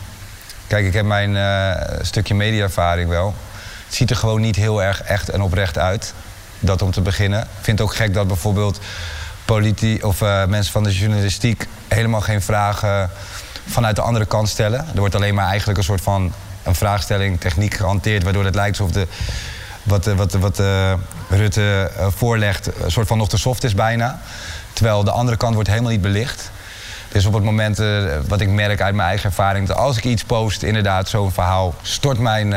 [0.68, 3.36] Kijk, ik heb mijn uh, stukje mediaervaring wel.
[3.86, 6.14] Het ziet er gewoon niet heel erg echt en oprecht uit.
[6.60, 7.42] Dat om te beginnen.
[7.42, 8.80] Ik vind het ook gek dat bijvoorbeeld
[9.46, 13.10] politi of uh, mensen van de journalistiek helemaal geen vragen
[13.68, 14.80] vanuit de andere kant stellen.
[14.80, 18.80] Er wordt alleen maar eigenlijk een soort van een vraagstelling, techniek gehanteerd, waardoor het lijkt
[18.80, 19.08] alsof de,
[19.84, 20.94] wat, wat, wat uh,
[21.30, 24.20] Rutte voorlegt een soort van nog te soft is bijna.
[24.74, 26.52] Terwijl de andere kant wordt helemaal niet belicht.
[27.12, 27.82] Dus op het moment,
[28.28, 31.76] wat ik merk uit mijn eigen ervaring, dat als ik iets post, inderdaad zo'n verhaal,
[31.82, 32.56] stort mijn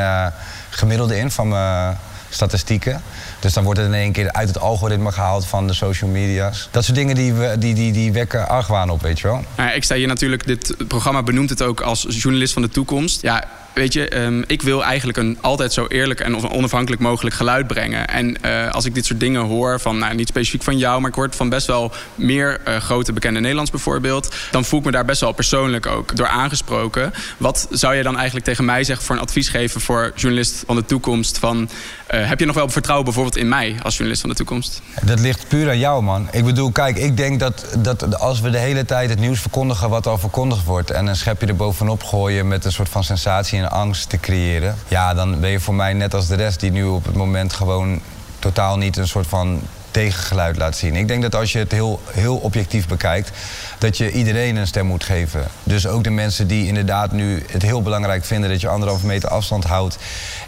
[0.69, 1.97] gemiddelde in van mijn
[2.29, 3.01] statistieken.
[3.41, 6.67] Dus dan wordt het in één keer uit het algoritme gehaald van de social media's.
[6.71, 9.43] Dat soort dingen die, we, die, die, die wekken argwaan op, weet je wel.
[9.57, 13.21] Nou, ik sta hier natuurlijk, dit programma benoemt het ook als journalist van de toekomst.
[13.21, 17.67] Ja, weet je, um, ik wil eigenlijk een altijd zo eerlijk en onafhankelijk mogelijk geluid
[17.67, 18.07] brengen.
[18.07, 21.09] En uh, als ik dit soort dingen hoor, van nou, niet specifiek van jou, maar
[21.09, 24.91] ik het van best wel meer uh, grote bekende Nederlands bijvoorbeeld, dan voel ik me
[24.91, 27.13] daar best wel persoonlijk ook door aangesproken.
[27.37, 30.75] Wat zou je dan eigenlijk tegen mij zeggen voor een advies geven voor journalist van
[30.75, 31.37] de toekomst?
[31.37, 31.69] Van,
[32.11, 34.81] uh, heb je nog wel vertrouwen bijvoorbeeld in mij als journalist van de toekomst?
[35.03, 36.27] Dat ligt puur aan jou, man.
[36.31, 39.89] Ik bedoel, kijk, ik denk dat, dat als we de hele tijd het nieuws verkondigen
[39.89, 43.60] wat al verkondigd wordt en een schepje er bovenop gooien met een soort van sensatie
[43.69, 44.75] angst te creëren.
[44.87, 47.53] Ja, dan ben je voor mij net als de rest die nu op het moment
[47.53, 48.01] gewoon
[48.39, 50.95] totaal niet een soort van tegengeluid laat zien.
[50.95, 53.31] Ik denk dat als je het heel, heel objectief bekijkt,
[53.77, 55.47] dat je iedereen een stem moet geven.
[55.63, 59.29] Dus ook de mensen die inderdaad nu het heel belangrijk vinden dat je anderhalve meter
[59.29, 59.97] afstand houdt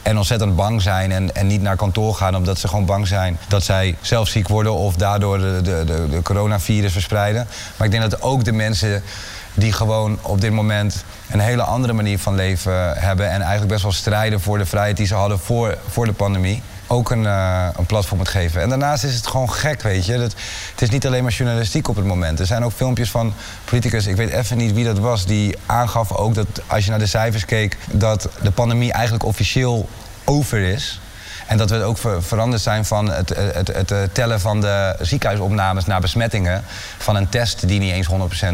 [0.02, 3.38] en ontzettend bang zijn en, en niet naar kantoor gaan omdat ze gewoon bang zijn
[3.48, 7.48] dat zij zelf ziek worden of daardoor de, de, de, de coronavirus verspreiden.
[7.78, 9.04] Maar ik denk dat ook de mensen
[9.54, 13.84] die gewoon op dit moment een hele andere manier van leven hebben en eigenlijk best
[13.84, 17.68] wel strijden voor de vrijheid die ze hadden voor, voor de pandemie ook een, uh,
[17.76, 18.62] een platform moet geven.
[18.62, 20.18] En daarnaast is het gewoon gek, weet je.
[20.18, 20.36] Dat,
[20.72, 22.40] het is niet alleen maar journalistiek op het moment.
[22.40, 23.34] Er zijn ook filmpjes van
[23.66, 25.26] politicus, ik weet even niet wie dat was...
[25.26, 27.78] die aangaf ook dat als je naar de cijfers keek...
[27.92, 29.90] dat de pandemie eigenlijk officieel
[30.26, 31.02] over is...
[31.48, 35.86] En dat we ook veranderd zijn van het, het, het, het, tellen van de ziekenhuisopnames
[35.86, 36.64] naar besmettingen.
[36.98, 38.10] Van een test die niet eens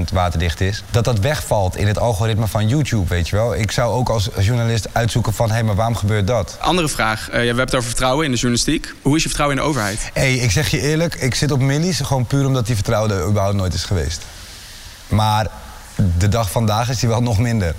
[0.10, 0.84] 100% waterdicht is.
[0.92, 3.56] Dat dat wegvalt in het algoritme van YouTube, weet je wel.
[3.56, 6.58] Ik zou ook als journalist uitzoeken van, hé, hey, maar waarom gebeurt dat?
[6.60, 7.28] Andere vraag.
[7.28, 8.94] Uh, we hebben het over vertrouwen in de journalistiek.
[9.02, 10.10] Hoe is je vertrouwen in de overheid?
[10.14, 13.12] Hé, hey, ik zeg je eerlijk, ik zit op millies gewoon puur omdat die vertrouwen
[13.12, 14.22] er überhaupt nooit is geweest.
[15.08, 15.48] Maar
[16.18, 17.76] de dag vandaag is die wel nog minder.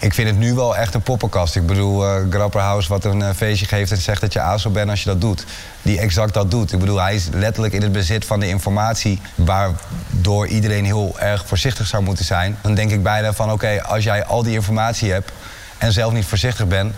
[0.00, 1.56] Ik vind het nu wel echt een poppenkast.
[1.56, 4.90] Ik bedoel, uh, Grapperhaus wat een uh, feestje geeft en zegt dat je ASO bent
[4.90, 5.44] als je dat doet.
[5.82, 6.72] Die exact dat doet.
[6.72, 11.46] Ik bedoel, hij is letterlijk in het bezit van de informatie waardoor iedereen heel erg
[11.46, 12.58] voorzichtig zou moeten zijn.
[12.62, 15.32] Dan denk ik bijna van oké, als jij al die informatie hebt
[15.78, 16.94] en zelf niet voorzichtig bent,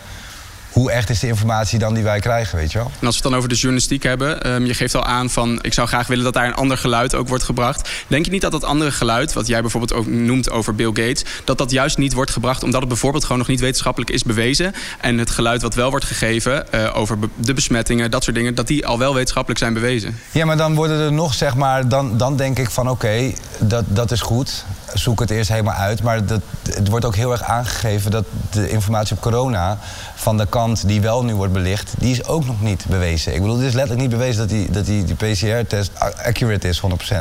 [0.73, 2.91] hoe echt is de informatie dan die wij krijgen, weet je wel?
[3.01, 5.59] En als we het dan over de journalistiek hebben, um, je geeft al aan van
[5.63, 7.91] ik zou graag willen dat daar een ander geluid ook wordt gebracht.
[8.07, 11.25] Denk je niet dat dat andere geluid, wat jij bijvoorbeeld ook noemt over Bill Gates,
[11.45, 14.73] dat dat juist niet wordt gebracht omdat het bijvoorbeeld gewoon nog niet wetenschappelijk is bewezen
[15.01, 18.55] en het geluid wat wel wordt gegeven uh, over be de besmettingen, dat soort dingen,
[18.55, 20.19] dat die al wel wetenschappelijk zijn bewezen?
[20.31, 23.37] Ja, maar dan worden er nog, zeg maar, dan, dan denk ik van oké, okay,
[23.59, 24.65] dat, dat is goed.
[24.95, 26.03] Zoek het eerst helemaal uit.
[26.03, 29.79] Maar dat, het wordt ook heel erg aangegeven dat de informatie op corona
[30.15, 33.35] van de kant die wel nu wordt belicht, die is ook nog niet bewezen.
[33.35, 35.91] Ik bedoel, het is letterlijk niet bewezen dat die, dat die, die PCR-test
[36.25, 37.15] accurate is, 100%.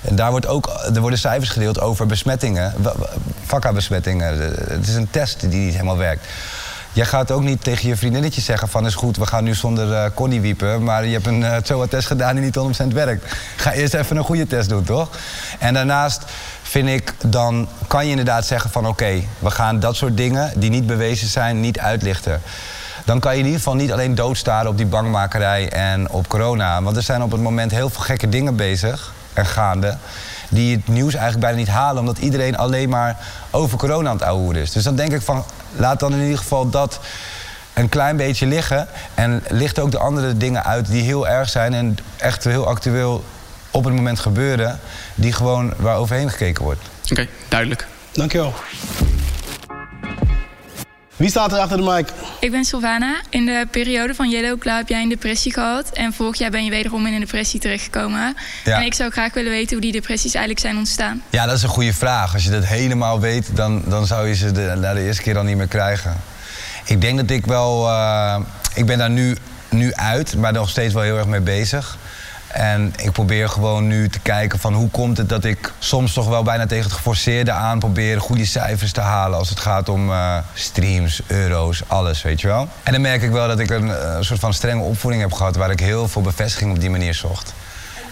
[0.00, 2.74] En daar wordt ook, er worden cijfers gedeeld over besmettingen,
[3.44, 4.38] vakka-besmettingen.
[4.68, 6.26] Het is een test die niet helemaal werkt.
[6.94, 9.88] Jij gaat ook niet tegen je vriendinnetje zeggen van is goed, we gaan nu zonder
[9.88, 10.82] uh, Connie wiepen.
[10.82, 13.34] Maar je hebt een uh, TOA-test gedaan die niet 100% werkt.
[13.56, 15.08] Ga eerst even een goede test doen, toch?
[15.58, 16.22] En daarnaast
[16.72, 20.70] vind ik, dan kan je inderdaad zeggen van oké, we gaan dat soort dingen die
[20.70, 22.40] niet bewezen zijn, niet uitlichten.
[23.04, 26.82] Dan kan je in ieder geval niet alleen doodstaren op die bangmakerij en op corona.
[26.82, 29.96] Want er zijn op het moment heel veel gekke dingen bezig en gaande.
[30.50, 33.16] Die het nieuws eigenlijk bijna niet halen, omdat iedereen alleen maar
[33.50, 34.70] over corona aan het ouwen is.
[34.70, 35.44] Dus dan denk ik van,
[35.76, 37.00] laat dan in ieder geval dat
[37.74, 38.88] een klein beetje liggen.
[39.14, 43.24] En licht ook de andere dingen uit die heel erg zijn en echt heel actueel
[43.72, 44.80] op het moment gebeuren,
[45.14, 46.80] die gewoon waar overheen gekeken wordt.
[47.02, 47.86] Oké, okay, duidelijk.
[48.12, 48.54] Dankjewel.
[51.16, 52.08] Wie staat er achter de mic?
[52.40, 53.20] Ik ben Sylvana.
[53.28, 55.90] In de periode van Yellow Club heb jij een depressie gehad.
[55.90, 58.36] En vorig jaar ben je wederom in een depressie terechtgekomen.
[58.64, 58.76] Ja.
[58.76, 61.22] En ik zou graag willen weten hoe die depressies eigenlijk zijn ontstaan.
[61.30, 62.34] Ja, dat is een goede vraag.
[62.34, 65.34] Als je dat helemaal weet, dan, dan zou je ze de, na de eerste keer
[65.34, 66.20] dan niet meer krijgen.
[66.84, 67.88] Ik denk dat ik wel...
[67.88, 68.36] Uh,
[68.74, 69.36] ik ben daar nu,
[69.68, 71.98] nu uit, maar nog steeds wel heel erg mee bezig.
[72.52, 76.28] En ik probeer gewoon nu te kijken van hoe komt het dat ik soms toch
[76.28, 80.10] wel bijna tegen het geforceerde aan probeer goede cijfers te halen als het gaat om
[80.10, 82.68] uh, streams, euro's, alles, weet je wel.
[82.82, 85.56] En dan merk ik wel dat ik een, uh, soort van strenge opvoeding heb gehad
[85.56, 87.54] waar ik heel veel bevestiging op die manier zocht.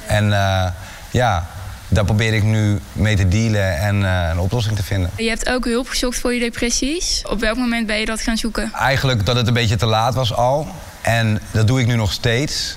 [0.07, 0.67] En uh,
[1.11, 1.47] ja,
[1.89, 5.11] daar probeer ik nu mee te dealen en een oplossing te vinden.
[5.17, 7.23] Je hebt ook hulp gezocht voor je depressies.
[7.29, 8.73] Op welk moment ben je dat gaan zoeken?
[8.75, 10.69] Eigenlijk dat het een beetje te laat was al.
[11.01, 12.77] En dat doe ik nu nog steeds.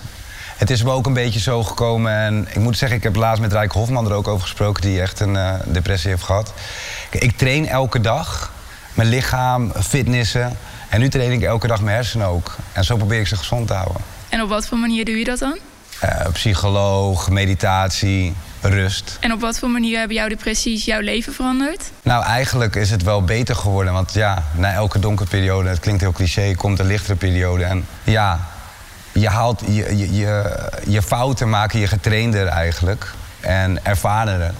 [0.57, 2.11] Het is me ook een beetje zo gekomen.
[2.13, 5.01] En ik moet zeggen, ik heb laatst met Rijk Hofman er ook over gesproken, die
[5.01, 6.53] echt een uh, depressie heeft gehad.
[7.11, 8.51] Ik train elke dag.
[8.93, 10.57] Mijn lichaam, fitnessen.
[10.89, 12.55] En nu train ik elke dag mijn hersenen ook.
[12.71, 14.01] En zo probeer ik ze gezond te houden.
[14.29, 15.57] En op wat voor manier doe je dat dan?
[16.03, 19.17] Uh, psycholoog, meditatie, rust.
[19.19, 21.91] En op wat voor manier hebben jouw depressies jouw leven veranderd?
[22.03, 23.93] Nou, eigenlijk is het wel beter geworden.
[23.93, 27.63] Want ja, na elke donkere periode, het klinkt heel cliché, komt een lichtere periode.
[27.63, 28.39] En ja,
[29.13, 30.55] je haalt je, je, je,
[30.87, 33.13] je fouten maken je getrainder eigenlijk.
[33.39, 34.53] En ervarener.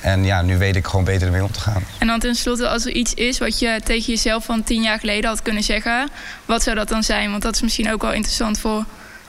[0.00, 1.82] En ja, nu weet ik gewoon beter ermee om te gaan.
[1.98, 5.30] En dan tenslotte, als er iets is wat je tegen jezelf van tien jaar geleden
[5.30, 6.08] had kunnen zeggen,
[6.44, 7.30] wat zou dat dan zijn?
[7.30, 8.84] Want dat is misschien ook wel interessant voor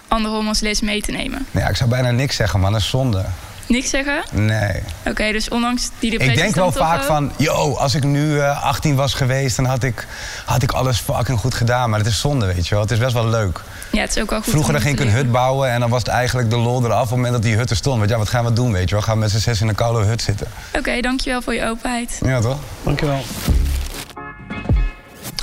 [0.07, 1.45] anderen om als les mee te nemen.
[1.51, 3.25] Ja, ik zou bijna niks zeggen, maar dat is zonde.
[3.67, 4.23] Niks zeggen?
[4.31, 4.83] Nee.
[5.05, 6.37] Oké, dus ondanks die depressie...
[6.37, 9.55] Ik denk wel vaak van, yo, als ik nu uh, 18 was geweest...
[9.55, 10.07] dan had ik,
[10.45, 11.89] had ik alles fucking goed gedaan.
[11.89, 12.83] Maar het is zonde, weet je wel.
[12.83, 13.61] Het is best wel leuk.
[13.91, 15.89] Ja, het is ook wel goed Vroeger dan ging ik een hut bouwen en dan
[15.89, 17.01] was het eigenlijk de lol eraf...
[17.01, 17.97] op het moment dat die hut er stond.
[17.97, 19.03] Want ja, wat gaan we doen, weet je wel?
[19.03, 20.47] Gaan we met z'n zes in een koude hut zitten.
[20.67, 22.19] Oké, okay, dankjewel voor je openheid.
[22.25, 22.57] Ja, toch?
[22.83, 23.23] Dankjewel.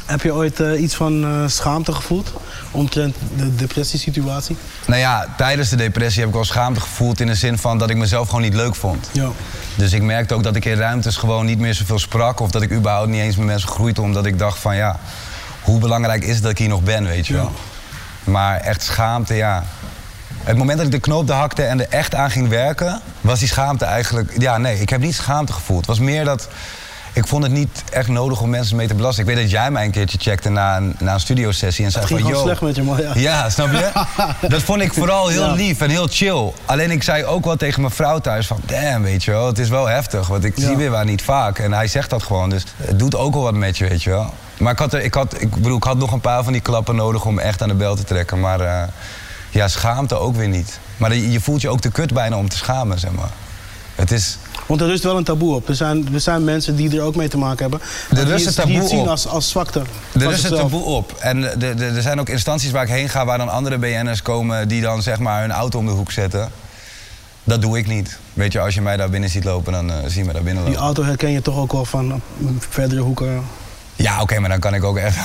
[0.07, 2.33] Heb je ooit uh, iets van uh, schaamte gevoeld?
[2.75, 4.57] omtrent de depressiesituatie?
[4.87, 7.91] Nou ja, tijdens de depressie heb ik wel schaamte gevoeld in de zin van dat
[7.91, 9.11] ik mezelf gewoon niet leuk vond.
[9.13, 9.29] Ja.
[9.75, 12.63] Dus ik merkte ook dat ik in ruimtes gewoon niet meer zoveel sprak of dat
[12.63, 15.01] ik überhaupt niet eens met mensen groeide omdat ik dacht van ja,
[15.63, 17.53] hoe belangrijk is het dat ik hier nog ben, weet je wel.
[18.25, 19.65] Maar echt schaamte, ja.
[20.45, 23.49] Het moment dat ik de knoop hakte en er echt aan ging werken, was die
[23.49, 24.35] schaamte eigenlijk.
[24.39, 25.79] Ja, nee, ik heb niet schaamte gevoeld.
[25.79, 26.49] Het was meer dat.
[27.13, 29.29] Ik vond het niet echt nodig om mensen mee te belasten.
[29.29, 32.07] Ik weet dat jij mij een keertje checkte na een, na een studiosessie en zei
[32.07, 32.25] van...
[32.25, 32.43] joh.
[32.43, 33.03] slecht met je, man.
[33.03, 33.13] Ja.
[33.15, 33.91] ja, snap je?
[34.49, 36.53] dat vond ik vooral heel lief en heel chill.
[36.65, 38.61] Alleen ik zei ook wel tegen mijn vrouw thuis van...
[38.67, 40.27] Damn, weet je wel, het is wel heftig.
[40.27, 41.59] Want ik zie weer waar niet vaak.
[41.59, 44.11] En hij zegt dat gewoon, dus het doet ook wel wat met je, weet je
[44.11, 44.35] wel.
[44.59, 46.63] Maar ik had, er, ik, had, ik bedoel, ik had nog een paar van die
[46.63, 48.41] klappen nodig om echt aan de bel te trekken.
[48.41, 48.83] Maar uh,
[49.51, 50.79] ja, schaamte ook weer niet.
[50.97, 53.31] Maar je voelt je ook te kut bijna om te schamen, zeg maar.
[53.95, 54.39] Het is...
[54.67, 55.69] Want er rust wel een taboe op.
[55.69, 57.81] Er zijn, er zijn mensen die er ook mee te maken hebben.
[58.17, 59.07] Er rust een taboe die het zien op.
[59.07, 59.83] als, als zwakte.
[60.13, 61.13] Er rust een taboe op.
[61.13, 61.63] En
[61.95, 63.25] er zijn ook instanties waar ik heen ga...
[63.25, 66.51] waar dan andere BN'ers komen die dan zeg maar hun auto om de hoek zetten.
[67.45, 68.19] Dat doe ik niet.
[68.33, 70.43] Weet je, als je mij daar binnen ziet lopen, dan uh, zie je me daar
[70.43, 70.77] binnen lopen.
[70.77, 73.45] Die auto herken je toch ook wel van uh, verdere hoeken?
[73.97, 75.17] Ja, oké, maar dan kan ik ook echt...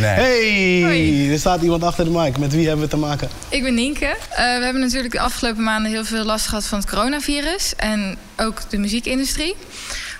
[0.00, 0.08] nee.
[0.08, 1.32] Hey, Hoi.
[1.32, 2.38] er staat iemand achter de mic.
[2.38, 3.28] Met wie hebben we te maken?
[3.48, 4.04] Ik ben Nienke.
[4.04, 7.76] Uh, we hebben natuurlijk de afgelopen maanden heel veel last gehad van het coronavirus.
[7.76, 9.56] En ook de muziekindustrie.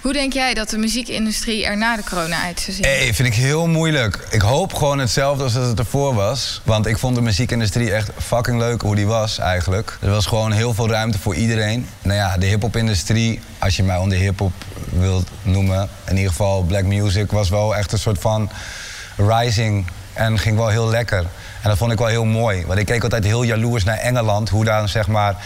[0.05, 2.85] Hoe denk jij dat de muziekindustrie er na de corona uit zou zien?
[2.85, 4.27] Hey, vind ik heel moeilijk.
[4.31, 6.61] Ik hoop gewoon hetzelfde als dat het ervoor was.
[6.65, 9.99] Want ik vond de muziekindustrie echt fucking leuk hoe die was eigenlijk.
[10.01, 11.89] Er was gewoon heel veel ruimte voor iedereen.
[12.03, 14.53] Nou ja, de hip-hop-industrie, als je mij onder hip-hop
[14.91, 18.51] wilt noemen, in ieder geval black music, was wel echt een soort van
[19.17, 21.27] rising en ging wel heel lekker.
[21.63, 22.67] En dat vond ik wel heel mooi.
[22.67, 25.37] Want ik keek altijd heel jaloers naar Engeland, hoe daar zeg maar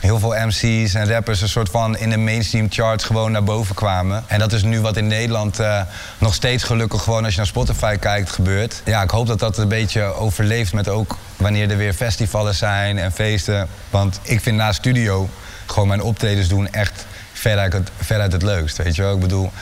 [0.00, 3.74] heel veel MC's en rappers een soort van in de mainstream charts gewoon naar boven
[3.74, 4.24] kwamen.
[4.26, 5.80] En dat is nu wat in Nederland uh,
[6.18, 8.82] nog steeds gelukkig gewoon als je naar Spotify kijkt gebeurt.
[8.84, 12.98] Ja, ik hoop dat dat een beetje overleeft met ook wanneer er weer festivals zijn
[12.98, 13.68] en feesten.
[13.90, 15.28] Want ik vind na studio
[15.66, 19.14] gewoon mijn optredens doen echt veruit het, veruit het leukst, weet je wel.
[19.14, 19.52] Ik bedoel,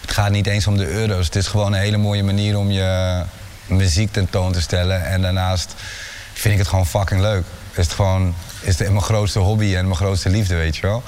[0.00, 1.26] het gaat niet eens om de euro's.
[1.26, 3.22] Het is gewoon een hele mooie manier om je
[3.66, 5.06] muziek tentoon te stellen.
[5.06, 5.74] En daarnaast
[6.32, 7.44] vind ik het gewoon fucking leuk.
[7.70, 11.02] Is het gewoon is mijn grootste hobby en mijn grootste liefde, weet je wel.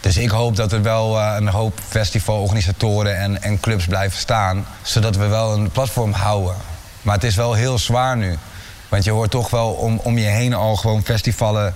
[0.00, 4.66] Dus ik hoop dat er wel uh, een hoop festivalorganisatoren en, en clubs blijven staan.
[4.82, 6.54] Zodat we wel een platform houden.
[7.02, 8.38] Maar het is wel heel zwaar nu.
[8.88, 11.74] Want je hoort toch wel om, om je heen al gewoon festivalen...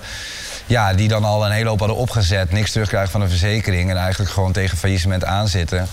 [0.65, 2.51] Ja, die dan al een hele hoop hadden opgezet.
[2.51, 3.89] Niks terugkrijgen van de verzekering.
[3.89, 5.87] En eigenlijk gewoon tegen faillissement aanzitten.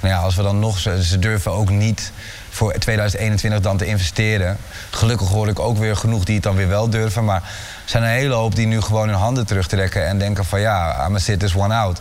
[0.00, 0.78] Nou ja, als we dan nog...
[0.78, 2.12] Ze durven ook niet
[2.50, 4.56] voor 2021 dan te investeren.
[4.90, 7.24] Gelukkig hoor ik ook weer genoeg die het dan weer wel durven.
[7.24, 7.42] Maar
[7.84, 11.06] er zijn een hele hoop die nu gewoon hun handen terugtrekken en denken van ja,
[11.06, 12.00] I'm a sit this one out.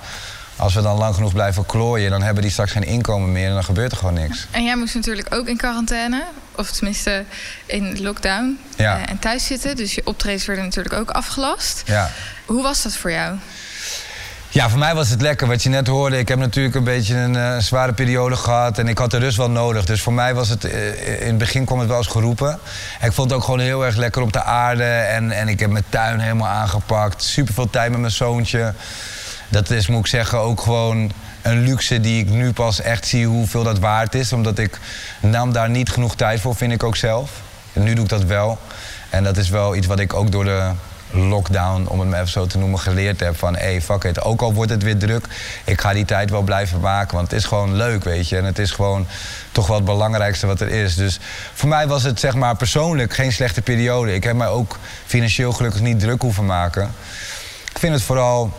[0.56, 3.54] Als we dan lang genoeg blijven klooien, dan hebben die straks geen inkomen meer en
[3.54, 4.48] dan gebeurt er gewoon niks.
[4.52, 6.24] En jij moest natuurlijk ook in quarantaine,
[6.56, 7.24] of tenminste
[7.66, 8.98] in lockdown ja.
[8.98, 9.76] uh, en thuis zitten.
[9.76, 11.84] Dus je optredens werden natuurlijk ook afgelast.
[11.86, 12.12] Ja.
[12.46, 13.38] Hoe was dat voor jou?
[14.52, 15.48] Ja, voor mij was het lekker.
[15.48, 18.78] Wat je net hoorde, ik heb natuurlijk een beetje een uh, zware periode gehad.
[18.78, 19.86] En ik had de rust wel nodig.
[19.86, 22.60] Dus voor mij was het, uh, in het begin kwam het wel eens geroepen.
[23.00, 24.84] En ik vond het ook gewoon heel erg lekker op de aarde.
[24.84, 27.24] En, en ik heb mijn tuin helemaal aangepakt.
[27.24, 28.74] Super veel tijd met mijn zoontje.
[29.50, 33.28] Dat is, moet ik zeggen, ook gewoon een luxe die ik nu pas echt zie
[33.28, 34.34] hoeveel dat waard is.
[34.34, 34.80] Omdat ik
[35.20, 37.32] nam daar niet genoeg tijd voor, vind ik ook zelf.
[37.74, 38.58] Nu doe ik dat wel.
[39.10, 40.72] En dat is wel iets wat ik ook door de
[41.12, 43.38] lockdown, om het maar even zo te noemen, geleerd heb.
[43.38, 45.26] Van hé, fuck it, ook al wordt het weer druk,
[45.64, 47.16] ik ga die tijd wel blijven maken.
[47.16, 48.38] Want het is gewoon leuk, weet je.
[48.38, 49.08] En het is gewoon
[49.52, 50.96] toch wel het belangrijkste wat er is.
[50.96, 51.20] Dus
[51.54, 54.14] voor mij was het zeg maar persoonlijk geen slechte periode.
[54.14, 56.92] Ik heb mij ook financieel gelukkig niet druk hoeven maken.
[57.72, 58.54] Ik vind het vooral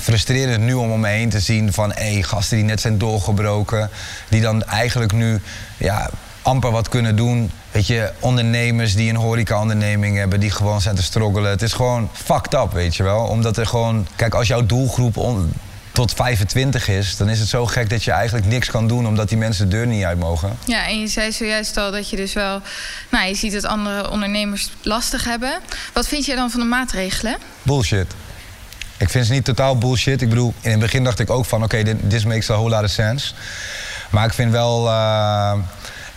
[0.00, 3.90] frustrerend nu om om me heen te zien van hé, gasten die net zijn doorgebroken,
[4.28, 5.40] die dan eigenlijk nu
[5.76, 6.10] ja,
[6.42, 7.50] amper wat kunnen doen.
[7.70, 11.50] Weet je, ondernemers die een horeca-onderneming hebben, die gewoon zijn te struggelen.
[11.50, 13.20] Het is gewoon fucked up, weet je wel.
[13.20, 15.52] Omdat er gewoon, kijk, als jouw doelgroep on,
[15.92, 19.28] tot 25 is, dan is het zo gek dat je eigenlijk niks kan doen omdat
[19.28, 20.58] die mensen de deur niet uit mogen.
[20.64, 22.60] Ja, en je zei zojuist al dat je dus wel,
[23.10, 25.58] nou, je ziet dat andere ondernemers lastig hebben.
[25.92, 27.36] Wat vind je dan van de maatregelen?
[27.62, 28.14] Bullshit.
[28.98, 30.22] Ik vind ze niet totaal bullshit.
[30.22, 32.70] Ik bedoel, in het begin dacht ik ook van, oké, okay, this makes a whole
[32.70, 33.34] lot of sense.
[34.10, 34.86] Maar ik vind wel.
[34.86, 35.52] Uh,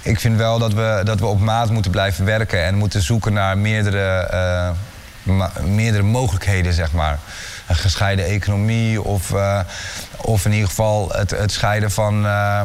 [0.02, 3.34] ik vind wel dat we, dat we op maat moeten blijven werken en moeten zoeken
[3.34, 4.74] naar meerdere,
[5.24, 7.20] ma meerdere mogelijkheden, zeg maar.
[7.68, 9.60] Een gescheiden economie of, uh,
[10.18, 12.62] of in ieder geval het, het scheiden van uh,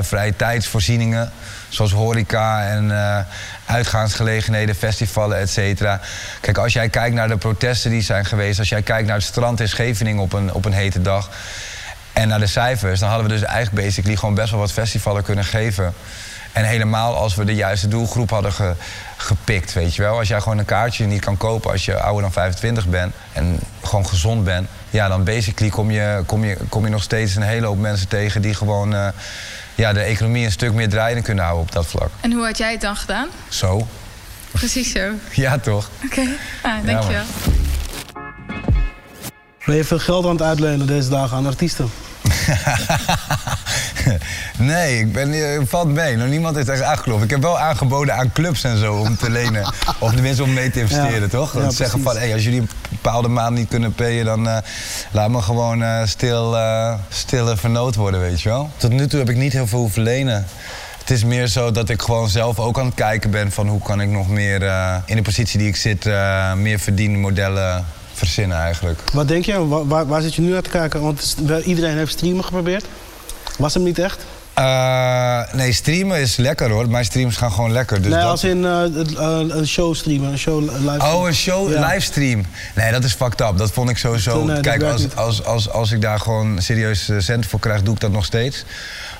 [0.00, 1.32] vrije tijdsvoorzieningen.
[1.68, 2.92] Zoals horeca en
[3.66, 6.00] uitgaansgelegenheden, festivalen, et cetera.
[6.40, 8.58] Kijk, als jij kijkt naar de protesten die zijn geweest...
[8.58, 11.30] als jij kijkt naar het strand in Scheveningen op een, op een hete dag...
[12.12, 15.22] en naar de cijfers, dan hadden we dus eigenlijk basically gewoon best wel wat festivalen
[15.22, 15.94] kunnen geven...
[16.52, 18.76] En helemaal als we de juiste doelgroep hadden
[19.16, 20.18] gepikt, weet je wel.
[20.18, 23.58] Als jij gewoon een kaartje niet kan kopen als je ouder dan 25 bent en
[23.82, 27.42] gewoon gezond bent, ja, dan basically kom je, kom je, kom je nog steeds een
[27.42, 29.08] hele hoop mensen tegen die gewoon uh,
[29.74, 32.10] ja, de economie een stuk meer draaiende kunnen houden op dat vlak.
[32.20, 33.28] En hoe had jij het dan gedaan?
[33.48, 33.86] Zo.
[34.50, 35.10] Precies zo.
[35.32, 35.90] Ja, toch?
[36.04, 36.36] Oké, okay.
[36.62, 37.22] ah, dankjewel.
[37.22, 37.52] Ja,
[39.64, 41.90] ben je veel geld aan het uitlenen deze dagen aan artiesten?
[44.58, 46.16] nee, ik ben, uh, valt mee.
[46.16, 47.22] Nog niemand heeft echt aangeklopt.
[47.24, 49.72] Ik heb wel aangeboden aan clubs en zo om te lenen.
[49.98, 51.52] of tenminste om mee te investeren, toch?
[51.52, 54.24] Dat zeggen van, hey, als jullie een bepaalde maand niet kunnen payen...
[54.24, 54.56] dan uh,
[55.10, 56.56] laat me gewoon uh, stil,
[57.08, 58.70] stille vernoot worden, weet je wel.
[58.76, 60.46] Tot nu toe heb ik niet heel veel hoeven lenen.
[60.98, 63.52] Het is meer zo dat ik gewoon zelf ook aan het kijken ben...
[63.52, 64.62] van hoe kan ik nog meer
[65.06, 66.04] in de positie die ik zit...
[66.56, 69.00] meer verdienmodellen verzinnen eigenlijk.
[69.12, 69.68] Wat denk je?
[69.68, 71.00] Waar, waar, zit je nu naar te kijken?
[71.00, 72.84] Want iedereen heeft streamen geprobeerd.
[73.58, 74.24] Was hem niet echt?
[74.58, 76.88] Uh, nee, streamen is lekker hoor.
[76.88, 78.02] Mijn streams gaan gewoon lekker.
[78.02, 78.82] Dus nee, als in uh,
[79.48, 81.14] een show streamen, een show livestream.
[81.14, 82.44] Oh, een show livestream.
[82.74, 83.58] Nee, dat is fucked up.
[83.58, 84.50] Dat vond ik sowieso...
[84.60, 88.12] Kijk, als, als, als, als ik daar gewoon serieus centen voor krijg, doe ik dat
[88.12, 88.64] nog steeds.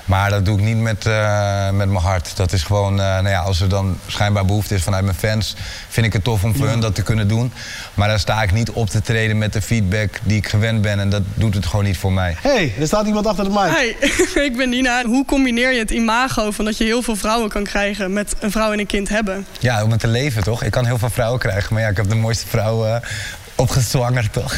[0.05, 2.35] Maar dat doe ik niet met, uh, met mijn hart.
[2.35, 5.55] Dat is gewoon, uh, nou ja, als er dan schijnbaar behoefte is vanuit mijn fans,
[5.89, 7.51] vind ik het tof om voor hun dat te kunnen doen.
[7.93, 10.99] Maar dan sta ik niet op te treden met de feedback die ik gewend ben.
[10.99, 12.37] En dat doet het gewoon niet voor mij.
[12.41, 13.69] Hé, hey, er staat iemand achter de mic.
[13.75, 13.95] Hey,
[14.47, 15.05] ik ben Nina.
[15.05, 18.51] Hoe combineer je het imago van dat je heel veel vrouwen kan krijgen met een
[18.51, 19.45] vrouw en een kind hebben?
[19.59, 20.63] Ja, om het te leven toch?
[20.63, 22.95] Ik kan heel veel vrouwen krijgen, maar ja, ik heb de mooiste vrouw uh,
[23.55, 24.53] opgezwangerd toch?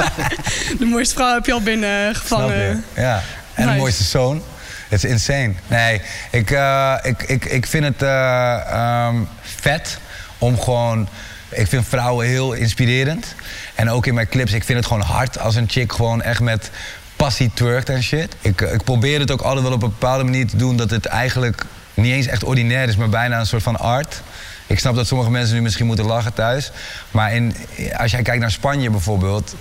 [0.78, 2.84] de mooiste vrouw heb je al binnengevangen.
[2.94, 3.22] Ja,
[3.54, 4.42] en de mooiste zoon.
[4.90, 5.52] Is insane.
[5.66, 6.00] Nee,
[6.30, 9.98] ik, uh, ik, ik, ik vind het uh, um, vet
[10.38, 11.08] om gewoon...
[11.48, 13.34] Ik vind vrouwen heel inspirerend.
[13.74, 16.40] En ook in mijn clips, ik vind het gewoon hard als een chick gewoon echt
[16.40, 16.70] met
[17.16, 18.34] passie twerkt en shit.
[18.40, 21.06] Ik, ik probeer het ook altijd wel op een bepaalde manier te doen dat het
[21.06, 24.22] eigenlijk niet eens echt ordinair is, maar bijna een soort van art.
[24.66, 26.70] Ik snap dat sommige mensen nu misschien moeten lachen thuis.
[27.10, 27.56] Maar in,
[27.96, 29.54] als jij kijkt naar Spanje bijvoorbeeld,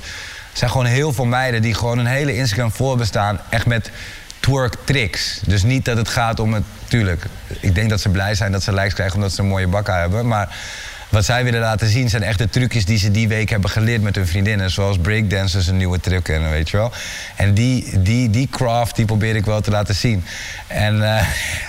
[0.54, 3.40] zijn gewoon heel veel meiden die gewoon een hele Instagram voorbestaan.
[3.50, 3.92] Echt met
[4.40, 5.40] twerk tricks.
[5.46, 6.64] Dus niet dat het gaat om het.
[6.88, 7.26] Tuurlijk,
[7.60, 10.00] ik denk dat ze blij zijn dat ze likes krijgen omdat ze een mooie bakka
[10.00, 10.28] hebben.
[10.28, 10.56] Maar
[11.10, 14.02] wat zij willen laten zien zijn echt de trucjes die ze die week hebben geleerd
[14.02, 14.72] met hun vriendinnen.
[14.72, 16.92] Zoals breakdancers een nieuwe truc kennen, weet je wel.
[17.36, 20.24] En die, die, die craft die probeer ik wel te laten zien.
[20.68, 21.22] En, uh...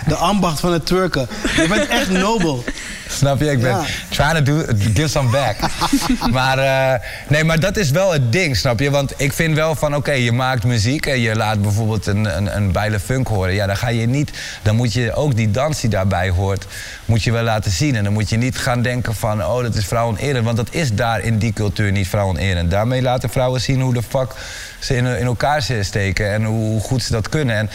[0.07, 1.29] De ambacht van het twerken.
[1.57, 2.65] Je bent echt nobel.
[3.11, 3.51] Snap je?
[3.51, 5.57] Ik ben trying to do, give some back.
[6.39, 8.91] maar, uh, nee, maar dat is wel het ding, snap je?
[8.91, 12.57] Want ik vind wel van, oké, je maakt muziek en je laat bijvoorbeeld een, een,
[12.57, 13.55] een bijle funk horen.
[13.55, 14.31] Ja, dan ga je niet,
[14.63, 16.67] dan moet je ook die dans die daarbij hoort,
[17.05, 17.97] moet je wel laten zien.
[17.97, 20.95] En dan moet je niet gaan denken van, oh, dat is vrouwen Want dat is
[20.95, 24.35] daar in die cultuur niet vrouwen Daarmee laten vrouwen zien hoe de fuck
[24.79, 27.57] ze in, in elkaar steken en hoe goed ze dat kunnen.
[27.57, 27.71] En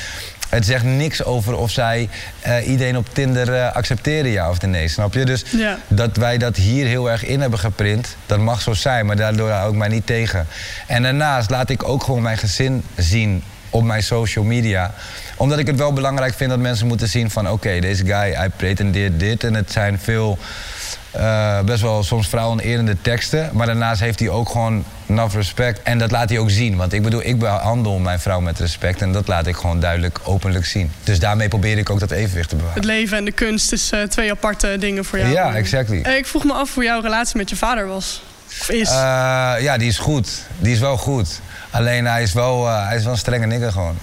[0.50, 2.10] het zegt niks over of zij
[2.48, 4.88] uh, iedereen op Tinder uh, accepteren, ja of nee.
[4.88, 5.26] Snap je?
[5.26, 5.46] Dus
[5.88, 9.50] dat wij dat hier heel erg in hebben geprint, dat mag zo zijn, maar daardoor
[9.50, 10.48] hou ik mij niet tegen.
[10.88, 14.94] En daarnaast laat ik ook gewoon mijn gezin zien op mijn social media
[15.38, 17.50] omdat ik het wel belangrijk vind dat mensen moeten zien van...
[17.50, 19.44] oké, deze guy, hij pretendeert dit.
[19.44, 20.38] En het zijn veel,
[21.18, 23.50] uh, best wel soms vrouwenerende teksten.
[23.54, 25.82] Maar daarnaast heeft hij ook gewoon enough respect.
[25.84, 26.76] En dat laat hij ook zien.
[26.76, 29.02] Want ik bedoel, ik behandel mijn vrouw met respect.
[29.02, 30.92] En dat laat ik gewoon duidelijk openlijk zien.
[31.04, 32.76] Dus daarmee probeer ik ook dat evenwicht te bewaren.
[32.76, 35.32] Het leven en de kunst is uh, twee aparte dingen voor jou.
[35.32, 36.04] Ja, exactly.
[36.06, 38.24] Uh, ik vroeg me af hoe jouw relatie met je vader was.
[38.60, 38.90] Of is.
[38.90, 40.30] ja, die is goed.
[40.58, 41.42] Die is wel goed.
[41.70, 43.98] Alleen hij is wel, hij is wel een strenge nigger gewoon.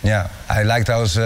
[0.00, 1.18] Ja, hij lijkt trouwens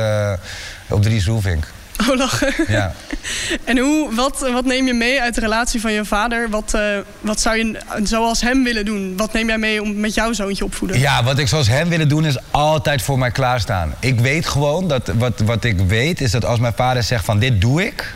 [0.88, 1.66] op Dries Roelvink.
[2.00, 2.54] Oh, lachen.
[2.68, 2.94] Ja.
[3.64, 6.50] en hoe, wat, wat neem je mee uit de relatie van je vader?
[6.50, 6.82] Wat, uh,
[7.20, 9.16] wat zou je zoals hem willen doen?
[9.16, 10.98] Wat neem jij mee om met jouw zoontje opvoeden?
[10.98, 13.94] Ja, wat ik zoals hem willen doen is altijd voor mij klaarstaan.
[14.00, 17.38] Ik weet gewoon dat wat, wat ik weet is dat als mijn vader zegt van
[17.38, 18.14] dit doe ik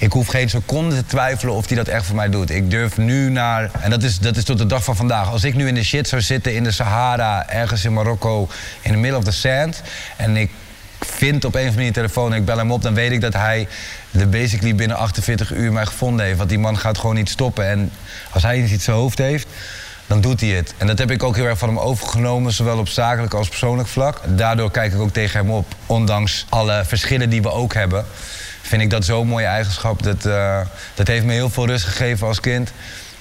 [0.00, 2.50] ik hoef geen seconde te twijfelen of hij dat echt voor mij doet.
[2.50, 3.70] Ik durf nu naar.
[3.80, 5.30] En dat is, dat is tot de dag van vandaag.
[5.30, 8.48] Als ik nu in de shit zou zitten in de Sahara, ergens in Marokko,
[8.80, 9.82] in the middle of the sand.
[10.16, 10.50] En ik
[11.00, 13.20] vind op een of andere manier telefoon en ik bel hem op, dan weet ik
[13.20, 13.68] dat hij
[14.10, 16.38] de basically binnen 48 uur mij gevonden heeft.
[16.38, 17.66] Want die man gaat gewoon niet stoppen.
[17.66, 17.92] En
[18.30, 19.46] als hij iets in zijn hoofd heeft,
[20.06, 20.74] dan doet hij het.
[20.78, 23.88] En dat heb ik ook heel erg van hem overgenomen, zowel op zakelijk als persoonlijk
[23.88, 24.20] vlak.
[24.26, 28.04] Daardoor kijk ik ook tegen hem op, ondanks alle verschillen die we ook hebben
[28.70, 30.02] vind ik dat zo'n mooie eigenschap.
[30.02, 30.60] Dat, uh,
[30.94, 32.72] dat heeft me heel veel rust gegeven als kind.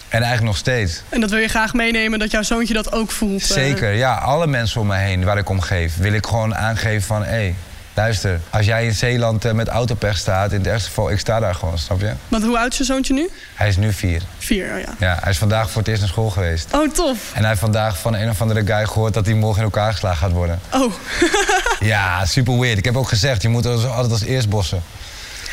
[0.08, 1.02] En eigenlijk nog steeds.
[1.10, 3.42] En dat wil je graag meenemen, dat jouw zoontje dat ook voelt?
[3.42, 3.48] Eh?
[3.48, 4.14] Zeker, ja.
[4.16, 7.24] Alle mensen om me heen waar ik om geef, wil ik gewoon aangeven van...
[7.24, 7.56] hé, hey,
[8.00, 11.40] luister, als jij in Zeeland uh, met autopech staat, in het ergste geval, ik sta
[11.40, 12.14] daar gewoon, snap je?
[12.28, 13.30] Want hoe oud is je zoontje nu?
[13.56, 14.22] Hij is nu vier.
[14.38, 14.96] Vier, oh ja.
[15.00, 16.74] Ja, hij is vandaag voor het eerst naar school geweest.
[16.74, 17.18] Oh, tof.
[17.34, 19.92] En hij heeft vandaag van een of andere guy gehoord dat hij morgen in elkaar
[19.92, 20.60] geslagen gaat worden.
[20.74, 20.94] Oh.
[21.80, 22.78] Ja, super weird.
[22.78, 24.84] Ik heb ook gezegd, je moet altijd als eerst bossen.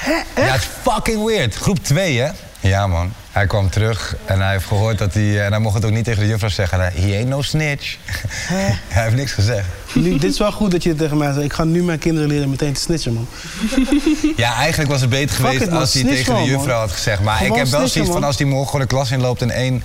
[0.06, 1.54] Ja, het is fucking weird.
[1.54, 2.30] Groep 2, hè?
[2.60, 3.12] Ja, man.
[3.32, 5.44] Hij kwam terug en hij heeft gehoord dat hij...
[5.44, 6.80] En hij mocht het ook niet tegen de juffrouw zeggen.
[6.80, 7.96] He ain't no snitch.
[8.88, 9.66] hij heeft niks gezegd.
[9.94, 11.44] dit is wel goed dat je tegen mij zegt...
[11.44, 13.28] ik ga nu mijn kinderen leren meteen te snitchen, man.
[14.36, 17.22] Ja, eigenlijk was het beter geweest als hij tegen de juffrouw had gezegd.
[17.22, 19.82] Maar ik heb wel zoiets van als hij morgen de klas inloopt en één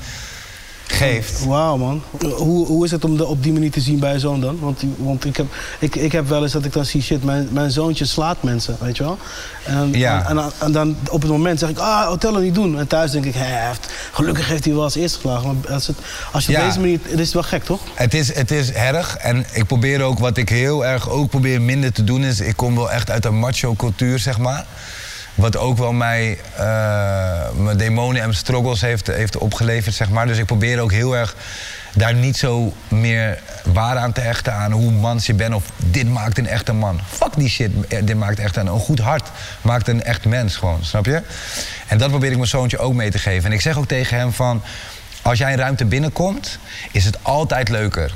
[0.91, 1.45] geeft.
[1.45, 2.03] Wauw man.
[2.19, 4.59] Hoe, hoe is het om de, op die manier te zien bij je zoon dan?
[4.59, 5.45] Want, want ik, heb,
[5.79, 8.77] ik, ik heb wel eens dat ik dan zie, shit, mijn, mijn zoontje slaat mensen,
[8.79, 9.17] weet je wel?
[9.65, 10.29] En, ja.
[10.29, 12.79] en, en, dan op het moment zeg ik, ah, hotel het niet doen.
[12.79, 13.93] En thuis denk ik, heft.
[14.11, 15.59] gelukkig heeft hij wel als eerste geslagen.
[15.61, 15.97] Maar als, het,
[16.31, 17.81] als je op deze manier, het is wel gek toch?
[17.93, 21.61] Het is, het is erg en ik probeer ook, wat ik heel erg ook probeer
[21.61, 24.65] minder te doen is, ik kom wel echt uit een macho cultuur zeg maar.
[25.35, 30.27] Wat ook wel mij uh, mijn demonen en struggles heeft, heeft opgeleverd, zeg maar.
[30.27, 31.35] Dus ik probeer ook heel erg
[31.93, 33.39] daar niet zo meer
[33.73, 36.99] waar aan te hechten aan hoe mans je bent of dit maakt een echte man.
[37.07, 39.29] Fuck die shit, dit maakt echt een, een goed hart,
[39.61, 41.21] maakt een echt mens gewoon, snap je?
[41.87, 43.45] En dat probeer ik mijn zoontje ook mee te geven.
[43.45, 44.61] En ik zeg ook tegen hem van,
[45.21, 46.59] als jij een ruimte binnenkomt,
[46.91, 48.11] is het altijd leuker.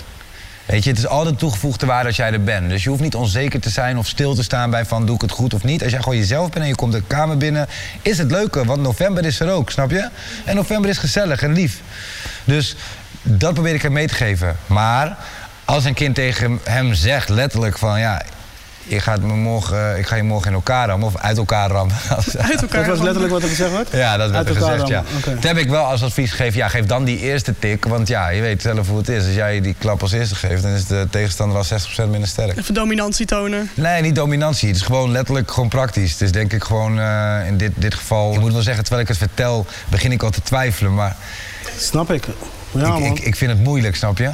[0.66, 2.70] Weet je, het is altijd toegevoegde waarde als jij er bent.
[2.70, 5.22] Dus je hoeft niet onzeker te zijn of stil te staan bij van doe ik
[5.22, 5.84] het goed of niet.
[5.84, 7.68] Als jij gewoon jezelf bent en je komt de kamer binnen,
[8.02, 8.66] is het leuker.
[8.66, 10.10] Want november is er ook, snap je?
[10.46, 11.82] En november is gezellig en lief.
[12.44, 12.76] Dus
[13.22, 14.56] dat probeer ik hem mee te geven.
[14.66, 15.18] Maar
[15.66, 18.22] als een kind tegen hem zegt letterlijk van ja,
[18.88, 21.70] je gaat me morgen, eh, ik ga je morgen in elkaar rammen of uit elkaar
[21.70, 21.96] rammen.
[22.38, 23.88] Uit elkaar dat was letterlijk wat er gezegd werd?
[23.92, 25.04] Ja, dat werd er gezegd, ja.
[25.18, 25.34] Okay.
[25.34, 27.86] Toen heb ik wel als advies gegeven, ja, geef dan die eerste tik.
[27.86, 29.26] Want ja, je weet zelf hoe het is.
[29.26, 31.66] Als jij die klap als eerste geeft, dan is de tegenstander al
[32.06, 32.58] 60% minder sterk.
[32.58, 33.70] Even dominantie tonen?
[33.74, 34.68] Nee, niet dominantie.
[34.68, 36.12] Het is gewoon letterlijk gewoon praktisch.
[36.12, 38.34] Het is denk ik gewoon uh, in dit, dit geval...
[38.34, 40.94] Ik moet wel zeggen, terwijl ik het vertel, begin ik al te twijfelen.
[40.94, 41.16] Maar...
[41.78, 42.24] Snap ik.
[42.72, 44.32] Ja, ik, ik, ik vind het moeilijk, snap je?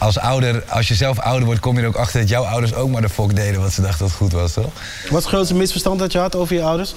[0.00, 2.74] Als ouder, als je zelf ouder wordt, kom je er ook achter dat jouw ouders
[2.74, 4.64] ook maar de fok deden wat ze dachten dat goed was, toch?
[4.64, 4.72] Wat
[5.04, 6.94] is het grootste misverstand dat je had over je ouders?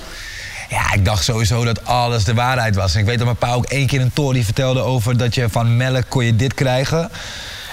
[0.70, 2.93] Ja, ik dacht sowieso dat alles de waarheid was.
[2.93, 5.49] En ik weet dat mijn pa ook één keer een tory vertelde over dat je
[5.49, 7.12] van melk kon je dit krijgen.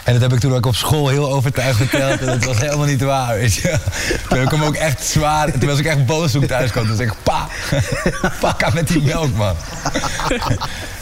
[0.04, 2.20] En dat heb ik toen ook op school heel overtuigd verteld.
[2.20, 3.78] En dat was helemaal niet waar, weet je.
[4.28, 5.52] Toen heb ik hem ook echt zwaar...
[5.52, 6.86] Toen was ik echt boos toen ik thuis kwam.
[6.86, 7.48] Toen zei ik, pa,
[8.40, 9.54] pak met die melk, man.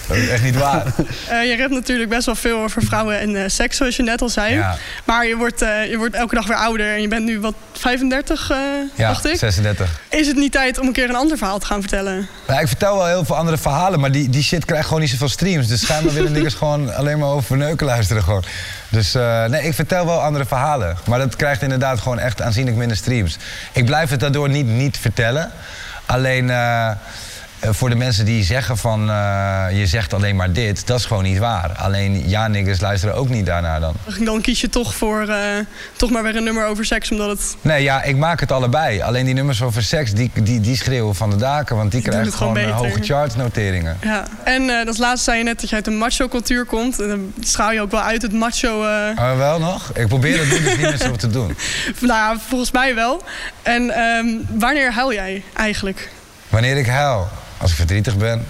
[0.08, 0.86] Dat is echt niet waar.
[1.30, 4.22] Uh, je redt natuurlijk best wel veel over vrouwen en uh, seks, zoals je net
[4.22, 4.64] al zei.
[5.04, 7.54] Maar je wordt, uh, je wordt elke dag weer ouder en je bent nu wat
[7.72, 8.48] 35,
[8.94, 9.38] ja, dacht ik.
[9.38, 10.00] 36.
[10.08, 12.28] Is het niet tijd om een keer een ander verhaal te gaan vertellen?
[12.46, 15.10] Nou, ik vertel wel heel veel andere verhalen, maar die, die shit krijgt gewoon niet
[15.10, 15.66] zoveel streams.
[15.66, 18.44] Dus schijnbaar willen niks gewoon alleen maar over neuken luisteren gewoon.
[18.88, 19.12] Dus
[19.48, 20.96] nee, ik vertel wel andere verhalen.
[21.06, 23.36] Maar dat krijgt inderdaad gewoon echt aanzienlijk minder streams.
[23.72, 25.50] Ik blijf het daardoor niet, niet vertellen.
[26.06, 26.50] Alleen...
[26.50, 26.90] Eh,
[27.60, 31.22] voor de mensen die zeggen van uh, je zegt alleen maar dit, dat is gewoon
[31.22, 31.72] niet waar.
[31.76, 33.94] Alleen ja, niggers luisteren ook niet daarnaar dan.
[34.20, 35.36] Dan kies je toch voor uh,
[35.96, 37.56] toch maar weer een nummer over seks, omdat het...
[37.60, 39.02] Nee, ja, ik maak het allebei.
[39.02, 42.10] Alleen die nummers over seks, die, die, die schreeuwen van de daken, want die, die
[42.10, 43.96] krijgen gewoon, gewoon hoge chartnoteringen.
[44.02, 47.00] Ja, en uh, dat laatste zei je net dat je uit de macho-cultuur komt.
[47.00, 48.84] En dan schaal je ook wel uit het macho...
[48.84, 49.36] Uh...
[49.36, 49.90] wel nog?
[49.94, 51.56] Ik probeer het nu niet meer zo te doen.
[52.00, 53.22] nou volgens mij wel.
[53.62, 56.10] En um, wanneer huil jij eigenlijk?
[56.48, 57.28] Wanneer ik huil?
[57.58, 58.46] Als ik verdrietig ben.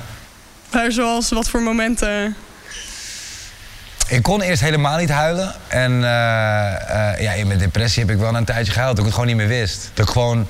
[0.72, 2.36] Maar zoals wat voor momenten?
[4.08, 5.54] Ik kon eerst helemaal niet huilen.
[5.68, 8.96] En uh, uh, ja, in mijn depressie heb ik wel een tijdje gehuild.
[8.96, 9.90] Dat ik het gewoon niet meer wist.
[9.94, 10.46] Dat ik gewoon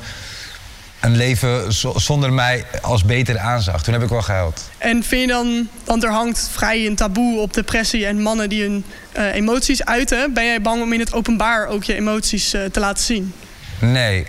[1.01, 3.83] een leven zonder mij als beter aanzag.
[3.83, 4.71] Toen heb ik wel gehuild.
[4.79, 8.63] En vind je dan, want er hangt vrij een taboe op depressie en mannen die
[8.63, 8.85] hun
[9.17, 10.33] uh, emoties uiten.
[10.33, 13.35] Ben jij bang om in het openbaar ook je emoties te laten zien?
[13.79, 14.27] Nee,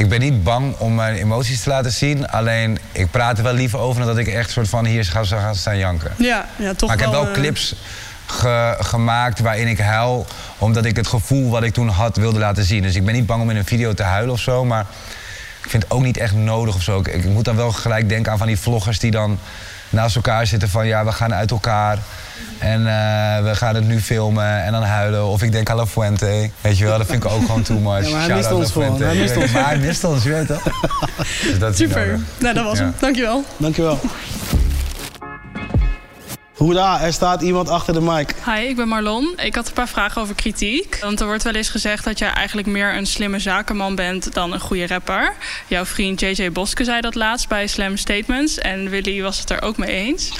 [0.00, 2.28] ik ben niet bang om mijn emoties te laten zien.
[2.28, 5.24] Alleen ik praat er wel liever over dan dat ik echt soort van hier ga
[5.24, 6.12] gaan staan janken.
[6.18, 7.32] Ja, ja toch Maar ik heb wel uh...
[7.32, 7.74] clips
[8.26, 10.26] ge gemaakt waarin ik huil.
[10.58, 12.82] Omdat ik het gevoel wat ik toen had wilde laten zien.
[12.82, 14.64] Dus ik ben niet bang om in een video te huilen of zo.
[14.64, 14.86] Maar
[15.62, 16.98] ik vind het ook niet echt nodig of zo.
[16.98, 19.38] Ik, ik moet dan wel gelijk denken aan van die vloggers die dan
[19.90, 21.98] naast elkaar zitten van ja, we gaan uit elkaar.
[22.58, 22.86] En uh,
[23.42, 25.26] we gaan het nu filmen en dan huilen.
[25.26, 26.50] Of ik denk aan La Fuente.
[26.60, 28.08] Weet je wel, dat vind ik ook gewoon too much.
[28.08, 29.02] Ja, maar hij mist ons gewoon.
[29.02, 29.50] Hij mist ons.
[29.50, 30.62] Maar hij mist ons, je weet toch?
[31.46, 32.20] Dus dat Super.
[32.38, 32.84] Nou, dat was ja.
[32.84, 32.94] hem.
[32.98, 33.44] Dankjewel.
[33.56, 34.00] Dankjewel.
[36.60, 38.34] Hoera, er staat iemand achter de mic.
[38.44, 39.32] Hi, ik ben Marlon.
[39.36, 40.98] Ik had een paar vragen over kritiek.
[41.00, 44.52] Want er wordt wel eens gezegd dat jij eigenlijk meer een slimme zakenman bent dan
[44.52, 45.34] een goede rapper.
[45.66, 48.58] Jouw vriend JJ Boske zei dat laatst bij Slam Statements.
[48.58, 50.32] En Willy was het er ook mee eens.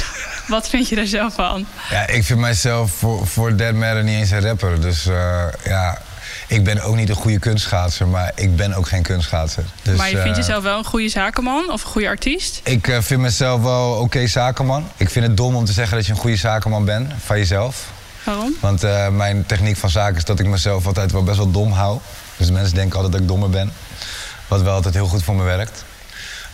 [0.47, 1.67] Wat vind je daar zelf van?
[1.91, 4.81] Ja, ik vind mijzelf voor, voor Dead Matter niet eens een rapper.
[4.81, 6.03] Dus uh, ja,
[6.51, 9.65] ik ben ook niet een goede kunstschaatser, maar ik ben ook geen kunstschaatser.
[9.83, 12.61] Dus, maar je vindt uh, jezelf wel een goede zakenman of een goede artiest?
[12.65, 14.89] Ik uh, vind mezelf wel oké okay zakenman.
[14.97, 17.87] Ik vind het dom om te zeggen dat je een goede zakenman bent van jezelf.
[18.25, 18.57] Waarom?
[18.61, 21.73] Want uh, mijn techniek van zaken is dat ik mezelf altijd wel best wel dom
[21.73, 21.99] hou.
[22.37, 23.73] Dus mensen denken altijd dat ik dommer ben.
[24.49, 25.85] Wat wel altijd heel goed voor me werkt.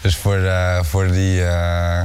[0.01, 2.03] Dus voor, uh, voor die uh,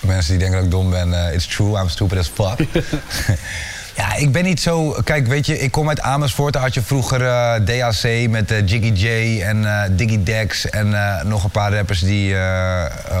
[0.00, 2.58] mensen die denken dat ik dom ben, uh, it's true, I'm stupid as fuck.
[3.96, 4.96] Ja, ik ben niet zo...
[5.04, 6.52] Kijk, weet je, ik kom uit Amersfoort.
[6.52, 10.70] Daar had je vroeger uh, DAC met uh, Jiggy J en uh, Diggy Dex...
[10.70, 12.36] en nog een paar rappers die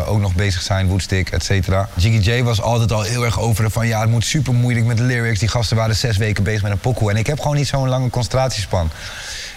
[0.06, 1.88] ook nog bezig zijn, Woodstick, et cetera.
[1.94, 3.86] Jiggy J was altijd al heel erg over van...
[3.86, 5.38] ja, het moet super moeilijk met de lyrics.
[5.38, 7.10] Die gasten waren zes weken bezig met een pokoe.
[7.10, 8.90] En ik heb gewoon niet zo'n lange concentratiespan.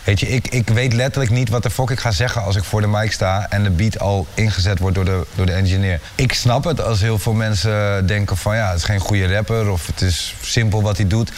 [0.03, 2.63] Weet je, ik, ik weet letterlijk niet wat de fuck ik ga zeggen als ik
[2.63, 5.99] voor de mic sta en de beat al ingezet wordt door de, door de engineer.
[6.15, 9.69] Ik snap het als heel veel mensen denken van ja, het is geen goede rapper
[9.69, 11.31] of het is simpel wat hij doet.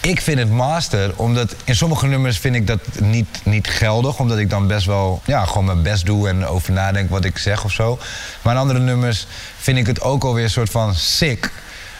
[0.00, 4.18] Ik vind het master, omdat in sommige nummers vind ik dat niet, niet geldig.
[4.18, 7.38] Omdat ik dan best wel ja, gewoon mijn best doe en over nadenk wat ik
[7.38, 7.98] zeg of zo.
[8.42, 9.26] Maar in andere nummers
[9.56, 11.50] vind ik het ook alweer een soort van sick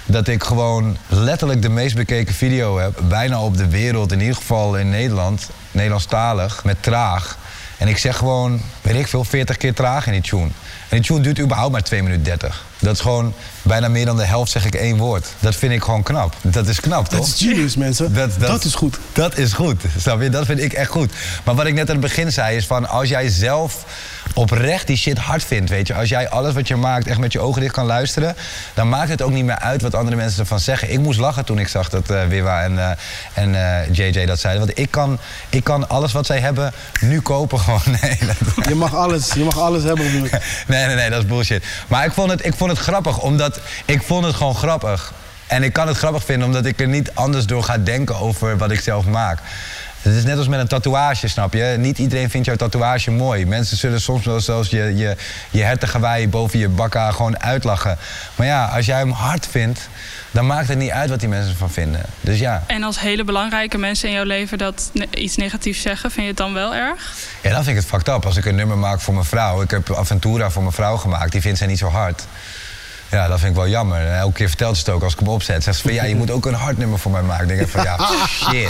[0.05, 3.01] dat ik gewoon letterlijk de meest bekeken video heb.
[3.09, 5.49] Bijna op de wereld, in ieder geval in Nederland.
[5.77, 7.39] Nederlandstalig, met traag.
[7.79, 10.49] En ik zeg gewoon, weet ik veel, 40 keer traag in die tune.
[10.89, 12.65] En die tune duurt überhaupt maar 2 minuten 30.
[12.79, 13.35] Dat is gewoon
[13.67, 15.27] bijna meer dan de helft zeg ik één woord.
[15.39, 16.37] Dat vind ik gewoon knap.
[16.43, 17.19] Dat is knap, toch?
[17.19, 18.15] Dat is genius, mensen.
[18.15, 18.99] Dat, dat, dat, is goed.
[19.13, 20.29] Dat is goed, snap je?
[20.29, 21.13] Dat vind ik echt goed.
[21.45, 22.89] Maar wat ik net aan het begin zei is van...
[22.89, 23.85] als jij zelf
[24.35, 25.95] oprecht die shit hard vindt, weet je.
[25.95, 28.37] Als jij alles wat je maakt echt met je ogen dicht kan luisteren...
[28.75, 30.93] dan maakt het ook niet meer uit wat andere mensen ervan zeggen.
[30.93, 32.91] Ik moest lachen toen ik zag dat uh, Wiwa en, uh,
[33.35, 34.67] en uh, JJ dat zeiden.
[34.67, 37.81] Want ik kan, ik kan alles wat zij hebben nu kopen gewoon.
[38.01, 38.19] Nee,
[38.69, 40.05] Je mag alles, je mag alles hebben.
[40.67, 41.65] nee, nee, nee, dat is bullshit.
[41.89, 45.13] Maar ik vond het, ik vond het grappig, omdat ik vond het gewoon grappig.
[45.47, 48.57] En ik kan het grappig vinden omdat ik er niet anders door ga denken over
[48.57, 49.39] wat ik zelf maak.
[50.07, 51.75] Het is net als met een tatoeage, snap je?
[51.79, 53.47] Niet iedereen vindt jouw tatoeage mooi.
[53.47, 55.17] Mensen zullen soms wel zelfs je, je,
[55.51, 57.99] je hertengewei boven je bakka gewoon uitlachen.
[58.35, 59.89] Maar ja, als jij hem hard vindt,
[60.31, 62.03] dan maakt het niet uit wat die mensen ervan vinden.
[62.21, 62.63] Dus ja.
[62.67, 66.37] En als hele belangrijke mensen in jouw leven dat iets negatiefs zeggen, vind je het
[66.37, 67.15] dan wel erg?
[67.43, 68.27] Ja, dan vind ik het fucked up.
[68.27, 69.63] Als ik een nummer maak voor mijn vrouw.
[69.63, 71.33] Ik heb Aventura voor mijn vrouw gemaakt.
[71.33, 72.27] Die vindt zij niet zo hard.
[73.11, 74.09] Ja, dat vind ik wel jammer.
[74.09, 75.63] elke keer vertelt ze het ook als ik hem opzet.
[75.63, 77.49] Zegt ze van ja, je moet ook een hard nummer voor mij maken.
[77.49, 77.99] Dan denk ik van ja,
[78.51, 78.69] shit.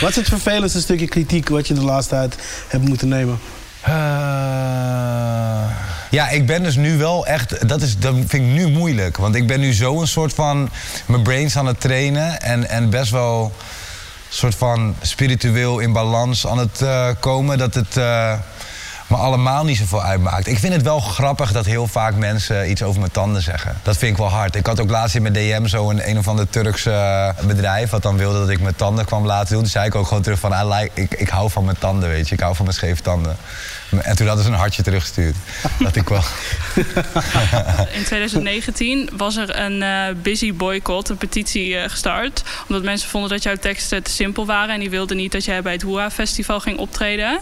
[0.00, 2.36] Wat is het vervelendste stukje kritiek wat je de laatste tijd
[2.68, 3.38] hebt moeten nemen?
[3.88, 3.92] Uh,
[6.10, 7.68] ja, ik ben dus nu wel echt.
[7.68, 9.16] Dat, is, dat vind ik nu moeilijk.
[9.16, 10.70] Want ik ben nu zo een soort van.
[11.06, 12.40] mijn brains aan het trainen.
[12.40, 13.52] En, en best wel.
[14.28, 17.58] soort van spiritueel in balans aan het uh, komen.
[17.58, 17.96] Dat het.
[17.96, 18.32] Uh,
[19.12, 20.46] me allemaal niet zoveel uitmaakt.
[20.46, 23.76] Ik vind het wel grappig dat heel vaak mensen iets over mijn tanden zeggen.
[23.82, 24.56] Dat vind ik wel hard.
[24.56, 27.90] Ik had ook laatst in mijn DM zo een, een of ander Turks uh, bedrijf...
[27.90, 29.62] wat dan wilde dat ik mijn tanden kwam laten doen.
[29.62, 30.52] Toen zei ik ook gewoon terug van...
[30.52, 32.34] I like, ik, ik hou van mijn tanden, weet je.
[32.34, 33.36] Ik hou van mijn scheve tanden.
[34.00, 35.36] En toen hadden ze een hartje teruggestuurd.
[35.78, 36.22] dat ik wel.
[37.98, 42.42] In 2019 was er een uh, busy boycott, een petitie uh, gestart.
[42.68, 44.74] Omdat mensen vonden dat jouw teksten te simpel waren.
[44.74, 47.40] En die wilden niet dat jij bij het Woeha Festival ging optreden.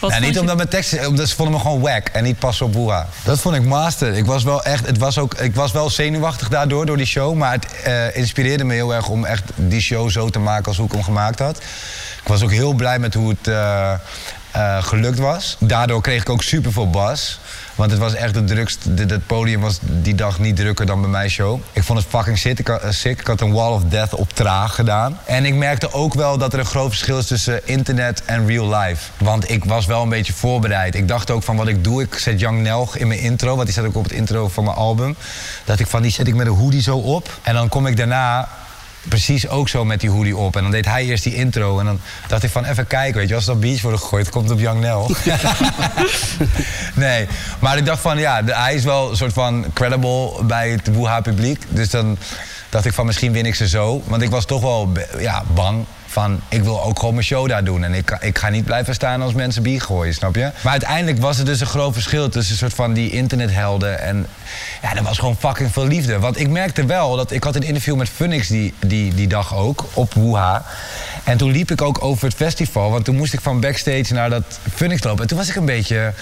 [0.00, 2.66] Wat ja, niet omdat mijn teksten, omdat ze vonden me gewoon wack en niet passen
[2.66, 3.06] op Woeha.
[3.24, 4.12] Dat vond ik master.
[4.12, 7.34] Ik was wel echt, het was ook, ik was wel zenuwachtig daardoor, door die show.
[7.34, 10.76] Maar het uh, inspireerde me heel erg om echt die show zo te maken als
[10.76, 11.56] hoe ik hem gemaakt had.
[12.22, 13.92] Ik was ook heel blij met hoe het uh,
[14.80, 15.56] gelukt was.
[15.58, 17.38] Daardoor kreeg ik ook super veel bas.
[17.76, 18.90] Want het was echt het drukste.
[18.96, 21.60] Het podium was die dag niet drukker dan bij mijn show.
[21.72, 22.58] Ik vond het fucking sick.
[22.58, 23.20] Ik, had, uh, sick.
[23.20, 25.18] ik had een wall of death op traag gedaan.
[25.24, 28.76] En ik merkte ook wel dat er een groot verschil is tussen internet en real
[28.76, 29.10] life.
[29.18, 30.94] Want ik was wel een beetje voorbereid.
[30.94, 32.02] Ik dacht ook van wat ik doe.
[32.02, 33.54] Ik zet Young Nelg in mijn intro.
[33.54, 35.16] Want die zet ook op het intro van mijn album.
[35.64, 37.38] Dat ik van die zet ik met een hoodie zo op.
[37.42, 38.48] En dan kom ik daarna
[39.08, 40.56] precies ook zo met die hoodie op.
[40.56, 41.78] En dan deed hij eerst die intro.
[41.78, 44.50] En dan dacht ik van even kijken, weet je, als dat beach wordt gegooid, komt
[44.50, 45.10] op Young Nel.
[46.94, 47.26] nee,
[47.58, 51.20] maar ik dacht van ja, hij is wel een soort van credible bij het Woeha
[51.20, 51.62] publiek.
[51.68, 52.18] Dus dan
[52.68, 54.02] dacht ik van misschien win ik ze zo.
[54.04, 55.84] Want ik was toch wel ja, bang
[56.16, 57.84] van ik wil ook gewoon mijn show daar doen.
[57.84, 60.50] En ik, ik ga niet blijven staan als mensen bier gooien, snap je?
[60.62, 64.26] Maar uiteindelijk was er dus een groot verschil tussen een soort van die internethelden en
[64.82, 66.18] ja, er was gewoon fucking veel liefde.
[66.18, 69.54] Want ik merkte wel dat ik had een interview met Funix die, die, die dag
[69.54, 70.64] ook op Wuha.
[71.24, 74.30] En toen liep ik ook over het festival, want toen moest ik van backstage naar
[74.30, 75.22] dat Funix lopen.
[75.22, 76.12] En toen was ik een beetje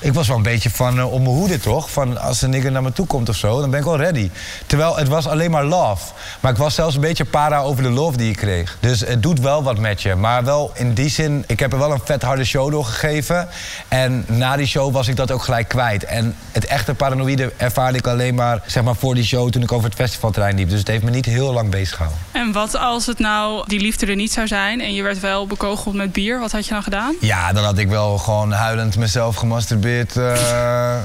[0.00, 1.90] ik was wel een beetje van uh, op mijn hoede, toch?
[1.90, 4.30] Van als een nigger naar me toe komt of zo, dan ben ik wel ready.
[4.66, 6.12] Terwijl het was alleen maar love.
[6.40, 8.76] Maar ik was zelfs een beetje para over de love die ik kreeg.
[8.80, 10.14] Dus het doet wel wat met je.
[10.14, 13.48] Maar wel in die zin, ik heb er wel een vet harde show doorgegeven.
[13.88, 16.04] En na die show was ik dat ook gelijk kwijt.
[16.04, 19.72] En het echte paranoïde ervaarde ik alleen maar, zeg maar voor die show toen ik
[19.72, 20.68] over het festivalterrein liep.
[20.70, 22.22] Dus het heeft me niet heel lang bezig gehouden.
[22.32, 25.46] En wat als het nou die liefde er niet zou zijn en je werd wel
[25.46, 26.40] bekogeld met bier?
[26.40, 27.14] Wat had je dan gedaan?
[27.20, 29.84] Ja, dan had ik wel gewoon huilend mezelf gemasturbeerd
[30.16, 30.98] uh,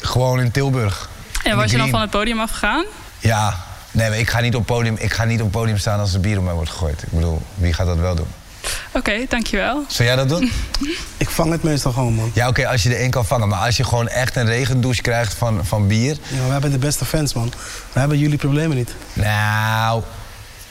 [0.00, 1.08] gewoon in Tilburg.
[1.44, 2.84] En was je dan van het podium afgegaan?
[3.18, 6.20] Ja, nee, ik ga, niet op podium, ik ga niet op podium staan als er
[6.20, 7.02] bier op mij wordt gegooid.
[7.02, 8.28] Ik bedoel, wie gaat dat wel doen?
[8.92, 9.84] Oké, dankjewel.
[9.88, 10.52] Zou jij dat doen?
[11.16, 12.30] Ik vang het meestal gewoon, man.
[12.34, 13.48] Ja, oké, als je er één kan vangen.
[13.48, 16.16] Maar als je gewoon echt een regendouche krijgt van, van bier...
[16.28, 17.52] Ja, we hebben de beste fans, man.
[17.92, 18.94] We hebben jullie problemen niet.
[19.12, 20.02] Nou,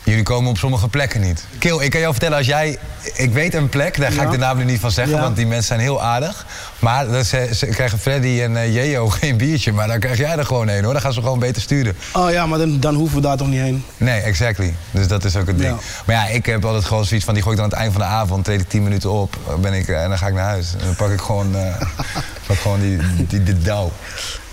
[0.04, 1.46] jullie komen op sommige plekken niet.
[1.60, 2.78] Kil, ik kan jou vertellen, als jij...
[3.14, 4.26] Ik weet een plek, daar ga Ja.
[4.26, 5.22] ik de naam nu niet van zeggen, Ja.
[5.22, 6.46] want die mensen zijn heel aardig.
[6.80, 10.38] Maar dan ze, ze krijgen Freddy en eh Jeo geen biertje, maar dan krijg jij
[10.38, 10.94] er gewoon een hoor.
[10.94, 11.96] Dan gaan ze gewoon beter sturen.
[12.14, 13.84] Oh ja, maar dan, dan hoeven we daar toch niet heen.
[13.98, 14.74] Nee, exactly.
[14.92, 15.70] Dus dat is ook het ding.
[15.70, 15.78] Ja.
[16.06, 18.00] Maar ja, ik heb altijd gewoon zoiets van, die gooi ik dan aan het eind
[18.00, 20.34] van de avond, treed ik 10 minuten op ben ik, eh, en dan ga ik
[20.34, 20.74] naar huis.
[20.80, 21.82] En dan pak ik gewoon, eh,
[22.48, 22.98] pak gewoon die,
[23.28, 23.92] die, die dauw.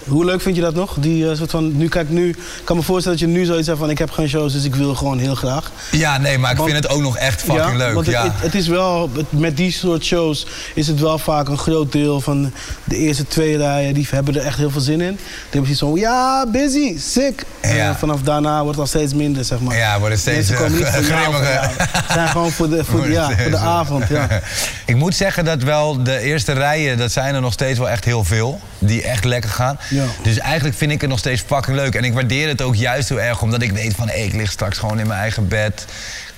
[0.06, 0.96] Hoe leuk vind je dat nog?
[1.00, 3.66] Die eh, soort van, nu kijk nu, ik kan me voorstellen dat je nu zoiets
[3.66, 5.70] hebt van ik heb geen shows, dus ik wil gewoon heel graag.
[5.90, 7.94] Ja, nee, maar ik Want- vind het ook nog echt fucking ja, leuk.
[7.94, 8.22] Want ja.
[8.22, 11.92] het, het is wel, het- met die soort shows is het wel vaak een groot
[11.92, 12.52] deel van
[12.84, 13.94] de eerste twee rijen.
[13.94, 15.12] Die hebben er echt heel veel zin in.
[15.16, 15.18] Die
[15.60, 17.44] hebben zoiets van, ja, busy, sick.
[17.60, 17.88] En Ja.
[17.90, 19.76] eh, vanaf daarna wordt het al steeds minder, zeg maar.
[19.76, 21.70] Ja, worden steeds niet eh, grimmiger.
[22.12, 24.28] zijn gewoon voor de, voor, ja, voor de avond, ja.
[24.86, 28.04] Ik moet zeggen dat wel de eerste rijen, dat zijn er nog steeds wel echt
[28.04, 28.60] heel veel.
[28.78, 29.78] Die echt lekker gaan.
[29.90, 30.04] Ja.
[30.22, 31.94] Dus eigenlijk vind ik het nog steeds fucking leuk.
[31.94, 34.10] En ik waardeer het ook juist heel erg, omdat ik weet van...
[34.10, 35.86] Ik lig straks gewoon in mijn eigen bed.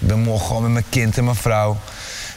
[0.01, 1.79] Ik ben morgen gewoon met mijn kind en mijn vrouw.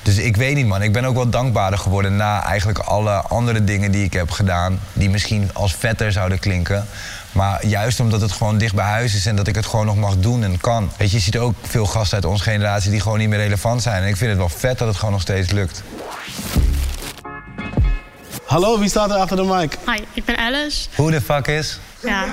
[0.04, 0.82] Dus ik weet niet, man.
[0.82, 4.80] Ik ben ook wel dankbaarder geworden na eigenlijk alle andere dingen die ik heb gedaan.
[4.94, 6.86] Die misschien als vetter zouden klinken.
[7.32, 9.96] Maar juist omdat het gewoon dicht bij huis is en dat ik het gewoon nog
[9.96, 10.92] mag doen en kan.
[10.98, 13.82] Weet je, je ziet ook veel gasten uit onze generatie die gewoon niet meer relevant
[13.82, 14.04] zijn.
[14.04, 15.84] En ik vind het wel vet dat het gewoon nog steeds lukt.
[18.46, 19.78] Hallo, wie staat er achter de mic?
[19.86, 20.88] Hi, ik ben Alice.
[20.96, 21.80] Hoe de fuck is?
[22.04, 22.26] Ja,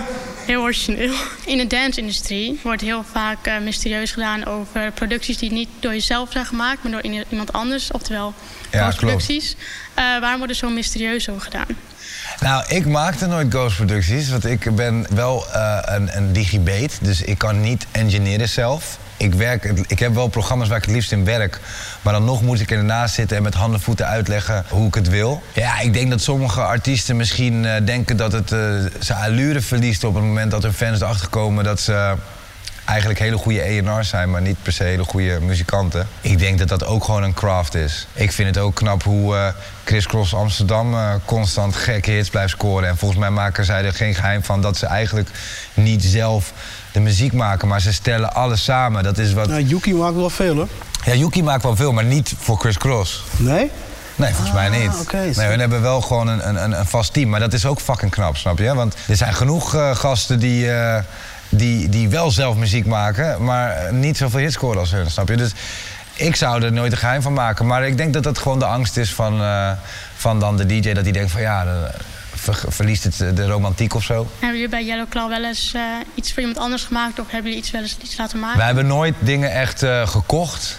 [0.47, 1.15] heel origineel.
[1.45, 6.33] In de dance-industrie wordt heel vaak eh, mysterieus gedaan over producties die niet door jezelf
[6.33, 8.35] zijn gemaakt, maar door iemand anders, oftewel
[8.71, 9.57] Ja, producties.
[9.95, 11.67] waarom wordt er zo mysterieus over gedaan?
[12.41, 16.95] Nou, ik maakte nooit ghost-producties, want ik ben wel eh, een, een digibate.
[17.01, 18.99] Dus ik kan niet engineeren zelf.
[19.21, 21.61] Ik, werk, ik heb wel programma's waar ik het liefst in werk.
[22.03, 24.95] Maar dan nog moet ik ernaast zitten en met handen en voeten uitleggen hoe ik
[24.95, 25.43] het wil.
[25.55, 28.59] Ja, ik denk dat sommige artiesten misschien eh, denken dat het eh,
[28.99, 32.15] zijn allure verliest op het moment dat hun fans erachter komen dat ze
[32.91, 36.09] eigenlijk hele goede A&R's zijn, maar niet per se hele goede muzikanten.
[36.21, 38.07] Ik denk dat dat ook gewoon een craft is.
[38.13, 39.49] Ik vind het ook knap hoe eh
[39.85, 42.89] Chris Cross Amsterdam eh, constant gekke hits blijft scoren.
[42.89, 45.29] En volgens mij maken zij er geen geheim van dat ze eigenlijk
[45.75, 46.53] niet zelf
[46.93, 49.03] de muziek maken, maar ze stellen alles samen.
[49.03, 49.49] Dat is wat...
[49.49, 50.69] Nou, Yuki maakt wel veel, hoor.
[51.05, 53.25] Ja, Yuki maakt wel veel, maar niet voor Chris Cross.
[53.37, 53.71] Nee?
[54.17, 55.01] Nee, volgens mij niet.
[55.01, 57.29] oké, nee, hun hebben wel gewoon een, een, een vast team.
[57.29, 58.75] Maar dat is ook fucking knap, snap je?
[58.75, 60.71] Want er zijn genoeg eh, gasten die,
[61.51, 63.45] die, die wel zelf muziek maken...
[63.45, 65.37] maar niet zoveel hits scoren als hun, snap je?
[65.37, 65.53] Dus
[66.15, 67.67] ik zou er nooit een geheim van maken.
[67.67, 69.71] Maar ik denk dat dat gewoon de angst is van, eh,
[70.17, 70.93] van dan de DJ...
[70.93, 71.91] dat die denkt van ja, de-
[72.35, 74.29] ver- verliest het de romantiek of zo.
[74.39, 75.83] Hebben jullie bij Yellow Claw wel eens eh,
[76.15, 78.57] iets voor iemand anders gemaakt of hebben jullie iets wel eens iets laten maken?
[78.57, 80.79] Wij hebben nooit dingen echt eh, gekocht.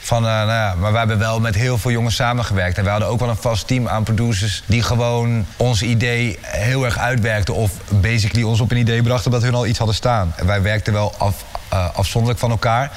[0.00, 2.78] Van, eh, nou ja, maar we hebben wel met heel veel jongens samengewerkt.
[2.78, 4.62] En we hadden ook wel een vast team aan producers...
[4.66, 7.54] die gewoon ons idee heel erg uitwerkten...
[7.54, 10.34] of basically ons op een idee brachten omdat hun al iets hadden staan.
[10.44, 12.90] Wij werkten wel af, eh, afzonderlijk van elkaar.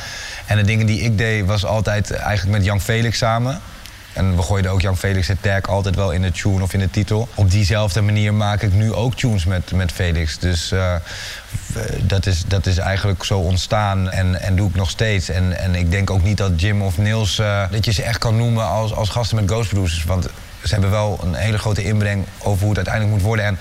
[0.45, 3.61] En de dingen die ik deed was altijd eigenlijk met Jan Felix samen...
[4.13, 6.79] En we gooiden ook Jan Felix het tag altijd wel in de tune of in
[6.79, 7.27] de titel.
[7.35, 10.39] Op diezelfde manier maak ik nu ook tunes met, met Felix.
[10.39, 10.95] Dus eh,
[11.67, 15.29] w- dat, is, dat is eigenlijk zo ontstaan en, en doe ik nog steeds.
[15.29, 18.17] En, en ik denk ook niet dat Jim of Niels, eh, dat je ze echt
[18.17, 20.03] kan noemen als, als gasten met Ghost Producers.
[20.03, 20.27] Want
[20.63, 23.45] ze hebben wel een hele grote inbreng over hoe het uiteindelijk moet worden.
[23.45, 23.57] En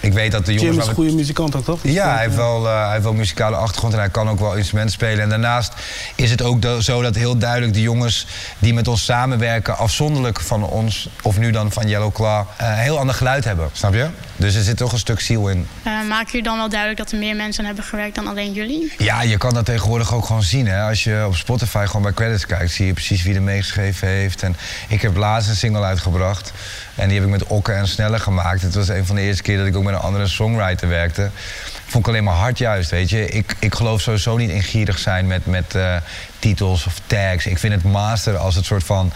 [0.00, 0.70] ik weet dat de jongens...
[0.70, 1.80] Jim is een goede muzikant ook, toch?
[1.80, 4.38] Die ja, hij heeft, wel, eh, hij heeft wel muzikale achtergrond en hij kan ook
[4.38, 5.20] wel instrumenten spelen.
[5.20, 5.72] En daarnaast
[6.14, 8.26] is het ook zo dat heel duidelijk de jongens
[8.58, 12.74] die met ons samenwerken, afzonderlijk van ons, of nu dan van Yellow Claw, eh, een
[12.74, 13.68] heel ander geluid hebben.
[13.72, 14.08] Snap je?
[14.36, 15.66] Dus er zit toch een stuk ziel in.
[15.82, 18.52] Eh, maken jullie dan wel duidelijk dat er meer mensen aan hebben gewerkt dan alleen
[18.52, 18.92] jullie?
[18.98, 20.66] Ja, je kan dat tegenwoordig ook gewoon zien.
[20.66, 20.82] Hè?
[20.82, 24.42] Als je op Spotify gewoon bij credits kijkt, zie je precies wie er meegeschreven heeft.
[24.42, 24.56] En
[24.88, 26.52] ik heb laatst een single uitgebracht.
[27.00, 28.62] En die heb ik met Okke en Sneller gemaakt.
[28.62, 31.30] Het was een van de eerste keer dat ik ook met een andere songwriter werkte.
[31.86, 33.26] Vond ik alleen maar hard juist, weet je.
[33.28, 35.96] Ik, ik geloof sowieso niet in gierig zijn met, met eh,
[36.38, 37.46] titels of tags.
[37.46, 39.12] Ik vind het master als het soort van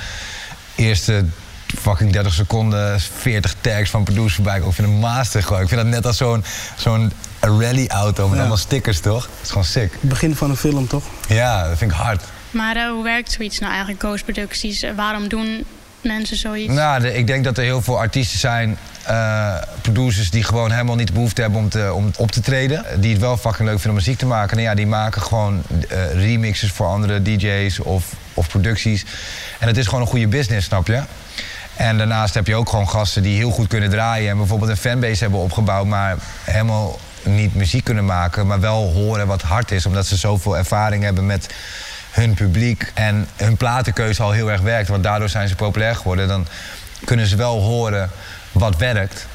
[0.75, 1.25] eerste
[1.79, 4.57] fucking 30 seconden 40 tags van producer voorbij.
[4.57, 5.63] Ik vind het master gewoon.
[5.63, 6.45] Ik vind dat net als zo'n
[6.77, 8.39] zo'n rally-auto met Ja.
[8.39, 9.23] allemaal stickers, toch?
[9.23, 9.93] Dat is gewoon sick.
[9.93, 11.05] Het begin van een film, toch?
[11.29, 12.23] Ja, dat vind ik hard.
[12.51, 14.83] Maar eh, hoe werkt zoiets nou eigenlijk, Ghost Producties?
[14.83, 15.65] Eh, waarom doen
[16.05, 16.73] mensen zoiets?
[16.73, 21.07] Nou, ik denk dat er heel veel artiesten zijn, eh, producers, die gewoon helemaal niet
[21.07, 22.85] de behoefte hebben om, te, om op te treden.
[23.01, 24.57] Die het wel fucking leuk vinden om muziek te maken.
[24.57, 29.05] En ja, die maken gewoon eh, remixes voor andere DJ's of, of producties.
[29.59, 31.03] En het is gewoon een goede business, snap je?
[31.77, 34.77] En daarnaast heb je ook gewoon gasten die heel goed kunnen draaien en bijvoorbeeld een
[34.77, 39.87] fanbase hebben opgebouwd, maar helemaal niet muziek kunnen maken, maar wel horen wat hard is,
[39.87, 41.55] omdat ze zoveel ervaring hebben met
[42.15, 46.29] hun publiek en hun platenkeuze al heel erg werkt, want daardoor zijn ze populair geworden,
[46.29, 46.47] dan
[47.05, 48.11] kunnen ze wel horen
[48.53, 49.27] wat werkt.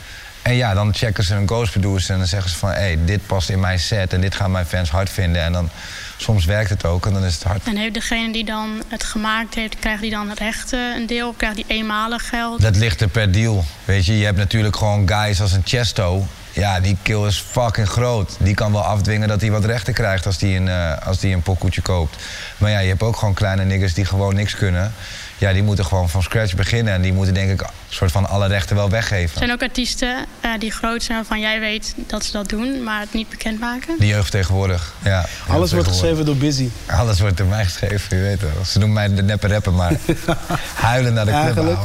[0.41, 2.69] En ja, dan checken ze een ghost producer en dan zeggen ze van...
[2.69, 5.41] hé, hey, dit past in mijn set en dit gaan mijn fans hard vinden.
[5.41, 5.69] En dan
[6.17, 7.63] soms werkt het ook en dan is het hard.
[7.63, 11.27] En heeft degene die dan het gemaakt heeft, krijgt die dan rechten een deel?
[11.27, 12.61] Of krijgt die eenmalig geld?
[12.61, 13.65] Dat ligt er per deal.
[13.85, 16.27] Weet je, je hebt natuurlijk gewoon guys als een Chesto.
[16.51, 18.35] Ja, die kill is fucking groot.
[18.39, 21.33] Die kan wel afdwingen dat hij wat rechten krijgt als die een, uh, als die
[21.33, 22.15] een pokoetje koopt.
[22.57, 24.93] Maar ja, je hebt ook gewoon kleine niggers die gewoon niks kunnen
[25.39, 26.93] ja, die moeten gewoon van scratch beginnen.
[26.93, 29.31] En die moeten denk ik een soort van alle rechten wel weggeven.
[29.31, 32.83] Er zijn ook artiesten uh, die groot zijn waarvan jij weet dat ze dat doen,
[32.83, 33.95] maar het niet bekendmaken?
[33.99, 35.25] De jeugd tegenwoordig, ja.
[35.47, 36.69] Alles wordt geschreven door Busy.
[36.85, 38.65] Alles wordt door mij geschreven, je weet wel.
[38.65, 39.93] Ze noemen mij de neppe rapper, maar
[40.75, 41.79] huilen naar de club Eigenlijk.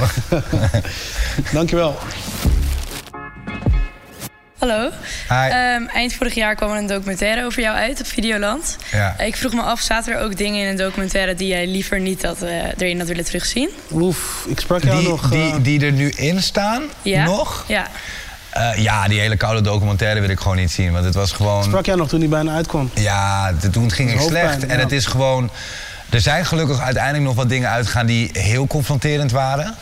[1.52, 1.98] Dankjewel.
[4.68, 4.90] Hallo.
[5.74, 8.76] Um, eind vorig jaar kwam er een documentaire over jou uit op Videoland.
[8.92, 9.18] Ja.
[9.18, 12.22] Ik vroeg me af, zaten er ook dingen in een documentaire die jij liever niet
[12.22, 13.70] had, uh, erin had willen terugzien?
[13.92, 15.28] Oef, ik sprak jou die, nog...
[15.28, 16.82] Die, eh, die er nu in staan?
[17.02, 17.24] Ja.
[17.24, 17.64] Nog?
[17.68, 17.86] Ja.
[18.56, 20.92] Uh, ja, die hele koude documentaire wil ik gewoon niet zien.
[20.92, 21.64] Want het was gewoon...
[21.64, 22.90] Sprak jij nog toen die bijna uitkwam?
[22.94, 24.66] Ja, toen ging ik slecht.
[24.66, 25.50] En het is gewoon...
[26.10, 29.74] Er zijn gelukkig uiteindelijk nog wat dingen uitgegaan die heel confronterend waren.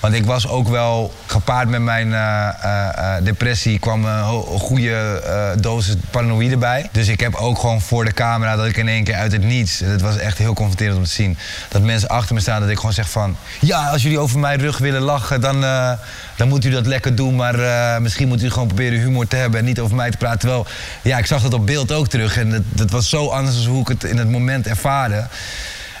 [0.00, 5.22] Want ik was ook wel gepaard met mijn uh, uh, depressie, kwam een goede
[5.60, 6.88] dosis paranoïde bij.
[6.92, 9.44] Dus ik heb ook gewoon voor de camera dat ik in één keer uit het
[9.44, 9.78] niets.
[9.78, 11.38] Het was echt heel confronterend om te zien.
[11.68, 13.36] Dat mensen achter me staan, dat ik gewoon zeg van.
[13.60, 15.60] Ja, als jullie over mijn rug willen lachen, dan,
[16.36, 17.36] dan moet u dat lekker doen.
[17.36, 20.38] Maar misschien moet u gewoon proberen humor te hebben en niet over mij te praten.
[20.38, 20.66] Terwijl,
[21.02, 22.36] ja, ik zag dat op beeld ook terug.
[22.36, 25.26] En dat, dat was zo anders dan hoe ik het in het moment ervaarde.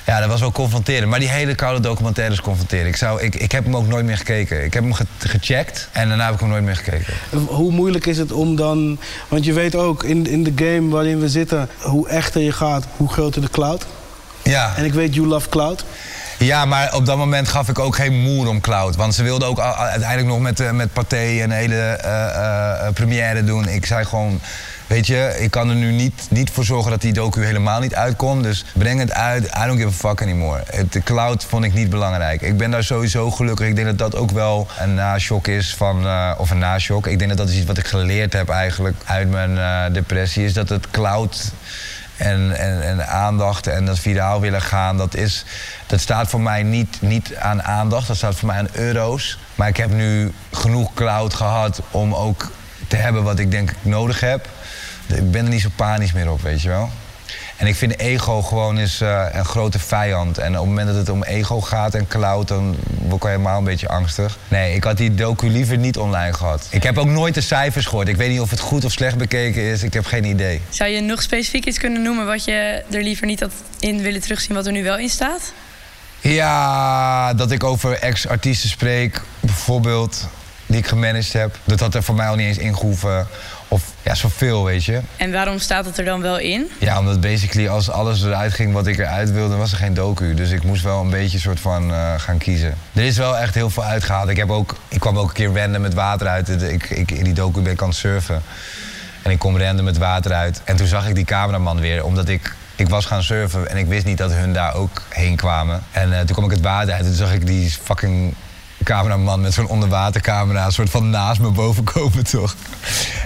[0.08, 1.10] Ja, dat was wel confronterend.
[1.10, 2.88] Maar die hele koude documentaire is confronterend.
[2.88, 4.64] Ik, zou, ik, ik heb hem ook nooit meer gekeken.
[4.64, 7.14] Ik heb hem gecheckt en daarna heb ik hem nooit meer gekeken.
[7.46, 8.98] Hoe moeilijk is het om dan...
[9.28, 11.68] Want je weet ook, in, in de game waarin we zitten...
[11.80, 13.86] hoe echter je gaat, hoe groter de cloud.
[14.42, 14.72] Ja.
[14.76, 15.84] En ik weet, you love cloud.
[16.38, 18.96] Ja, maar op dat moment gaf ik ook geen moer om Cloud.
[18.96, 23.68] Want ze wilden ook uiteindelijk nog met, met Pathé een hele uh, première doen.
[23.68, 24.40] Ik zei gewoon,
[24.88, 27.94] Weet je, ik kan er nu niet, niet voor zorgen dat die docu helemaal niet
[27.94, 28.42] uitkomt.
[28.42, 29.44] Dus breng het uit.
[29.44, 30.62] I don't give a fuck anymore.
[30.90, 32.42] De cloud vond ik niet belangrijk.
[32.42, 33.66] Ik ben daar sowieso gelukkig.
[33.66, 36.04] Ik denk dat dat ook wel een nashock is van...
[36.04, 37.06] Uh, of een nashock.
[37.06, 40.44] Ik denk dat dat is iets wat ik geleerd heb eigenlijk uit mijn uh, depressie.
[40.44, 41.52] Is dat het cloud...
[42.16, 45.44] En, en, en, aandacht en dat viraal willen gaan, dat, is,
[45.86, 49.38] dat staat voor mij niet, niet aan aandacht, dat staat voor mij aan euro's.
[49.54, 52.50] Maar ik heb nu genoeg cloud gehad om ook
[52.88, 54.48] te hebben wat ik denk ik nodig heb
[55.16, 56.90] ik ben er niet zo panisch meer op, weet je wel.
[57.56, 60.38] En ik vind ego gewoon is, uh, een grote vijand.
[60.38, 63.58] En op het moment dat het om ego gaat en cloud, dan word ik helemaal
[63.58, 64.38] een beetje angstig.
[64.48, 66.66] Nee, ik had die docu liever niet online gehad.
[66.70, 68.08] Ik heb ook nooit de cijfers gehoord.
[68.08, 69.82] Ik weet niet of het goed of slecht bekeken is.
[69.82, 70.60] Ik heb geen idee.
[70.68, 74.20] Zou je nog specifiek iets kunnen noemen wat je er liever niet had in willen
[74.20, 75.52] terugzien wat er nu wel in staat?
[76.20, 80.28] Ja, dat ik over ex-artiesten spreek, bijvoorbeeld,
[80.66, 81.58] die ik gemanaged heb.
[81.64, 83.26] Dat had er voor mij al niet eens ingehoeven.
[83.68, 85.00] Of ja, zoveel, weet je.
[85.16, 86.70] En waarom staat het er dan wel in?
[86.78, 90.34] Ja, omdat basically als alles eruit ging wat ik eruit wilde, was er geen docu.
[90.34, 92.74] Dus ik moest wel een beetje soort van uh, gaan kiezen.
[92.92, 94.28] Er is wel echt heel veel uitgehaald.
[94.28, 96.62] Ik, heb ook, ik kwam ook een keer random met water uit.
[96.62, 98.42] Ik, ik, in die docu ben ik aan het surfen.
[99.22, 100.60] En ik kom random met water uit.
[100.64, 103.86] En toen zag ik die cameraman weer, omdat ik ik was gaan surfen en ik
[103.86, 105.82] wist niet dat hun daar ook heen kwamen.
[105.90, 108.34] En uh, toen kwam ik het water uit en toen zag ik die fucking
[108.88, 110.64] cameraman met zo'n onderwatercamera...
[110.64, 112.56] een soort van naast me boven komen, toch?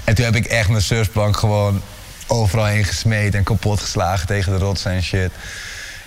[0.05, 1.83] En toen heb ik echt mijn surfplank gewoon
[2.27, 3.35] overal heen gesmeed...
[3.35, 5.31] en kapot geslagen tegen de rotsen en shit.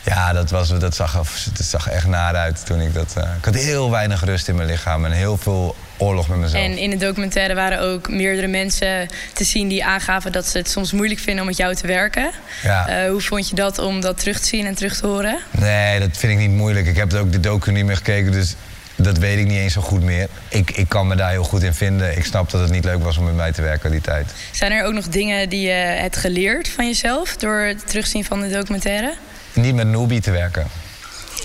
[0.04, 1.12] Ja, dat, was, dat, zag,
[1.54, 3.16] dat zag echt naar uit toen ik dat...
[3.18, 6.64] Uh, ik had heel weinig rust in mijn lichaam en heel veel oorlog met mezelf.
[6.64, 10.70] En in de documentaire waren ook meerdere mensen te zien die aangaven dat ze het
[10.70, 12.32] soms moeilijk vinden om met jou te werken.
[12.64, 13.04] Ja.
[13.04, 15.40] Uh, hoe vond je dat om dat terug te zien en terug te horen?
[15.52, 16.88] Nee, dat vind ik niet moeilijk.
[16.88, 18.56] Ik heb ook de docu niet meer gekeken, dus
[18.96, 20.28] dat weet ik niet eens zo goed meer.
[20.50, 22.18] Ik, ik kan me daar heel goed in vinden.
[22.18, 24.34] Ik snap dat het niet leuk was om met mij te werken die tijd.
[24.52, 28.42] Zijn er ook nog dingen die je hebt geleerd van jezelf door het terugzien van
[28.42, 29.14] de documentaire?
[29.54, 30.68] Niet met Noobie te werken.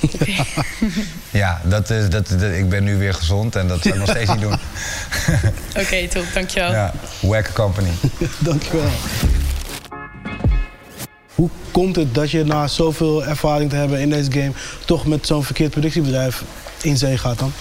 [1.31, 4.31] ja, dat is, dat, ik ben nu weer gezond en dat zou ik nog steeds
[4.31, 4.53] niet doen.
[5.71, 6.25] Oké, okay, top.
[6.35, 6.73] Dankjewel.
[6.73, 7.91] Ja, Wack Company.
[8.39, 8.91] dankjewel.
[11.35, 14.53] Hoe komt het dat je na zoveel ervaring te hebben in deze game...
[14.85, 16.43] toch met zo'n verkeerd productiebedrijf
[16.85, 17.53] in zee gaat dan?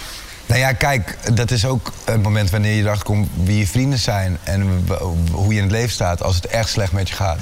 [0.45, 3.99] Nou ja, kijk, dat is ook het moment wanneer je erachter komt wie je vrienden
[3.99, 4.85] zijn en
[5.31, 7.39] hoe je in het leven staat als het echt slecht met je gaat.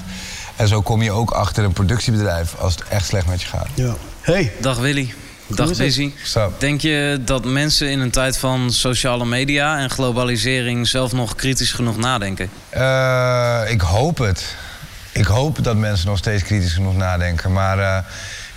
[0.55, 3.67] En zo kom je ook achter een productiebedrijf als het echt slecht met je gaat.
[3.73, 3.95] Ja.
[4.21, 4.51] Hey.
[4.59, 5.13] Dag Willy.
[5.47, 6.11] Dag Busy.
[6.57, 11.71] Denk je dat mensen in een tijd van sociale media en globalisering zelf nog kritisch
[11.71, 12.49] genoeg nadenken?
[12.75, 14.55] Uh, ik hoop het.
[15.11, 17.51] Ik hoop dat mensen nog steeds kritisch genoeg nadenken.
[17.51, 17.97] Maar uh,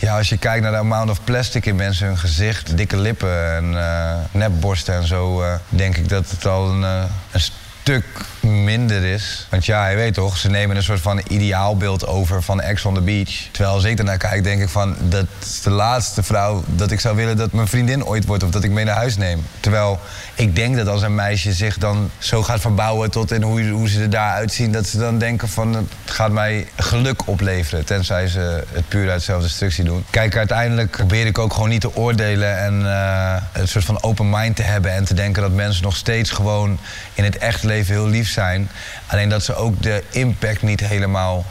[0.01, 3.55] Ja, als je kijkt naar de amount of plastic in mensen hun gezicht, dikke lippen
[3.55, 8.05] en uh, nepborsten en zo, uh, denk ik dat het al een, uh, een stuk
[8.41, 9.47] minder is.
[9.51, 12.95] Want ja, je weet toch, ze nemen een soort van ideaalbeeld over van Ex on
[12.95, 13.31] the Beach.
[13.51, 14.97] Terwijl als ik ernaar kijk, denk ik van...
[15.01, 18.43] dat is de laatste vrouw dat ik zou willen dat mijn vriendin ooit wordt...
[18.43, 19.47] of dat ik mee naar huis neem.
[19.61, 20.01] Terwijl
[20.41, 23.11] ik denk dat als een meisje zich dan zo gaat verbouwen...
[23.11, 24.73] tot in hoe, hoe ze er daar uitzien...
[24.73, 27.85] dat ze dan denken van het gaat mij geluk opleveren.
[27.85, 30.05] Tenzij ze het puur uit zelfdestructie doen.
[30.11, 32.59] Kijk, uiteindelijk probeer ik ook gewoon niet te oordelen...
[32.59, 34.93] en uh, een soort van open mind te hebben...
[34.93, 36.79] en te denken dat mensen nog steeds gewoon
[37.15, 38.71] in het echt leven heel lief zijn.
[39.07, 41.45] Alleen dat ze ook de impact niet helemaal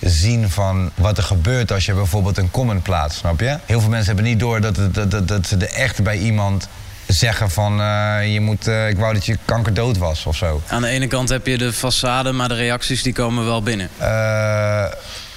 [0.00, 3.58] zien van wat er gebeurt als je bijvoorbeeld een comment plaatst, snap je?
[3.66, 6.68] Heel veel mensen hebben niet door dat, dat, dat, dat ze er echt bij iemand
[7.06, 10.62] zeggen van uh, je moet, uh, ik wou dat je kankerdood was of zo.
[10.66, 13.88] Aan de ene kant heb je de façade, maar de reacties die komen wel binnen.
[14.00, 14.84] Uh,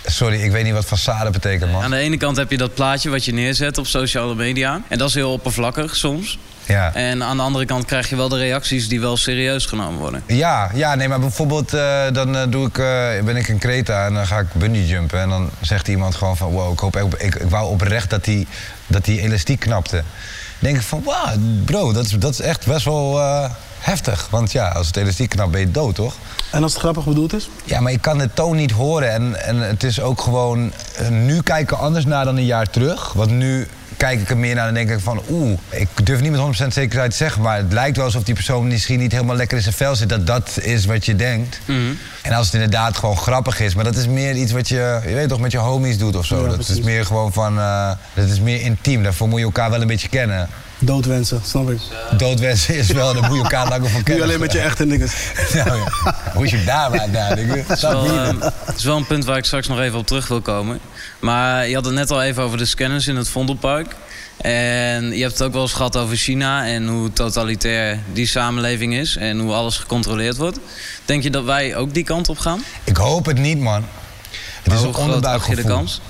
[0.06, 1.84] sorry, ik weet niet wat façade betekent man.
[1.84, 4.82] Aan de ene kant heb je dat plaatje wat je neerzet op sociale media.
[4.88, 6.40] En dat is heel oppervlakkig soms.
[6.66, 6.94] Ja.
[6.94, 10.24] En aan de andere kant krijg je wel de reacties die wel serieus genomen worden.
[10.26, 12.86] Ja, ja nee, maar bijvoorbeeld uh, dan uh, doe ik, uh,
[13.24, 15.20] ben ik in Kreta en dan ga ik bungee jumpen.
[15.20, 18.24] En dan zegt iemand gewoon van wow, ik, hoop, ik, ik, ik wou oprecht dat
[18.24, 18.48] die,
[18.88, 20.04] dat die elastiek knapte.
[20.60, 21.30] Denk ik van wow,
[21.66, 23.22] bro, dat is, dat is echt best wel
[23.80, 24.28] heftig.
[24.30, 26.14] Want ja, als het elastiek knapt ben je dood, toch?
[26.52, 27.50] En als het grappig bedoeld is?
[27.64, 29.12] Ja, maar ik kan de toon niet horen.
[29.12, 30.72] En, en het is ook gewoon...
[31.10, 33.14] nu kijken anders naar dan een jaar terug.
[33.14, 33.68] Want nu
[34.00, 35.22] kijk ik er meer naar en denk ik van...
[35.30, 37.42] oeh, ik durf niet met 100% zekerheid te zeggen...
[37.42, 40.10] maar het lijkt wel alsof die persoon misschien niet helemaal lekker in zijn vel zit...
[40.10, 41.60] dat dat is wat je denkt.
[41.66, 41.98] Mm -hmm.
[42.22, 43.76] En als het inderdaad gewoon grappig is...
[43.76, 46.26] maar dat is meer iets wat je, je weet toch, met je homies doet of
[46.26, 46.44] zo.
[46.44, 47.58] Ja, dat is meer gewoon van...
[47.58, 50.50] Uh, dat is meer intiem, daarvoor moet je elkaar wel een beetje kennen.
[50.80, 51.80] Doodwensen, snap ik.
[52.18, 54.14] Doodwensen is wel, daar moet je elkaar langer van kennen.
[54.14, 55.10] Niet alleen met je echte dingen.
[55.54, 56.16] nou, ja.
[56.34, 58.06] Hoe is je daar maar daar, Het is, wel,
[58.66, 60.80] het is wel een punt waar ik straks nog even op terug wil komen.
[61.20, 63.96] Maar je had het net al even over de scanners in het Vondelpark.
[64.38, 68.94] En je hebt het ook wel eens gehad over China en hoe totalitair die samenleving
[68.94, 70.60] is en hoe alles gecontroleerd wordt.
[71.06, 72.64] Denk je dat wij ook die kant op gaan?
[72.84, 73.86] Ik hoop het niet, man.
[74.64, 75.56] Het is een onderbuikgevoel.
[75.56, 76.02] je de kans?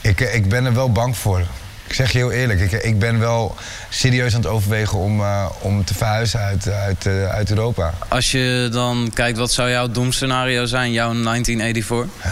[0.00, 1.46] Ik, ik ben er wel bang voor.
[1.86, 3.56] Ik zeg je heel eerlijk, ik, ik ben wel
[3.88, 7.94] serieus aan het overwegen om, uh, om te verhuizen uit, uit, uh, uit Europa.
[8.08, 12.24] Als je dan kijkt, wat zou jouw doemscenario zijn, jouw 1984?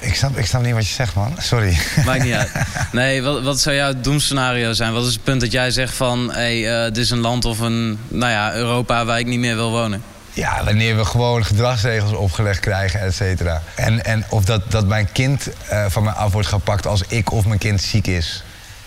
[0.00, 1.34] Ik snap, ik snap niet wat je zegt, man.
[1.38, 1.78] Sorry.
[2.04, 2.50] Maakt niet uit.
[2.92, 4.92] Nee, wat, wat zou jouw doemscenario zijn?
[4.92, 6.32] Wat is het punt dat jij zegt van...
[6.32, 9.38] hé, hey, uh, dit is een land of een nou ja, Europa waar ik niet
[9.38, 10.02] meer wil wonen?
[10.32, 13.62] Ja, wanneer we gewoon gedragsregels opgelegd krijgen, et cetera.
[13.74, 17.32] En, en of dat, dat mijn kind uh, van mij af wordt gepakt als ik
[17.32, 18.44] of mijn kind ziek is.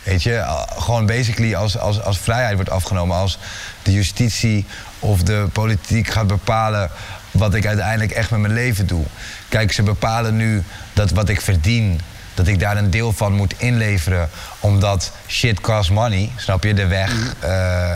[0.08, 3.18] Weet je, gewoon basically als, als, als vrijheid wordt afgenomen.
[3.18, 3.38] Als
[3.84, 4.66] de justitie
[4.99, 6.89] of de politiek gaat bepalen
[7.32, 9.05] wat ik uiteindelijk echt met mijn leven doe.
[9.49, 12.01] Kijk, ze bepalen nu dat wat ik verdien,
[12.34, 14.30] dat ik daar een deel van moet inleveren.
[14.60, 16.74] Omdat shit costs money, snap je?
[16.74, 17.95] De weg, uh,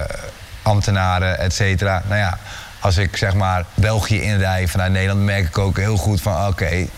[0.62, 2.04] ambtenaren, et cetera.
[2.08, 2.38] Nou ja,
[2.80, 6.48] als ik zeg maar België inrij vanuit Nederland, merk ik ook heel goed van oké.
[6.48, 6.90] Okay,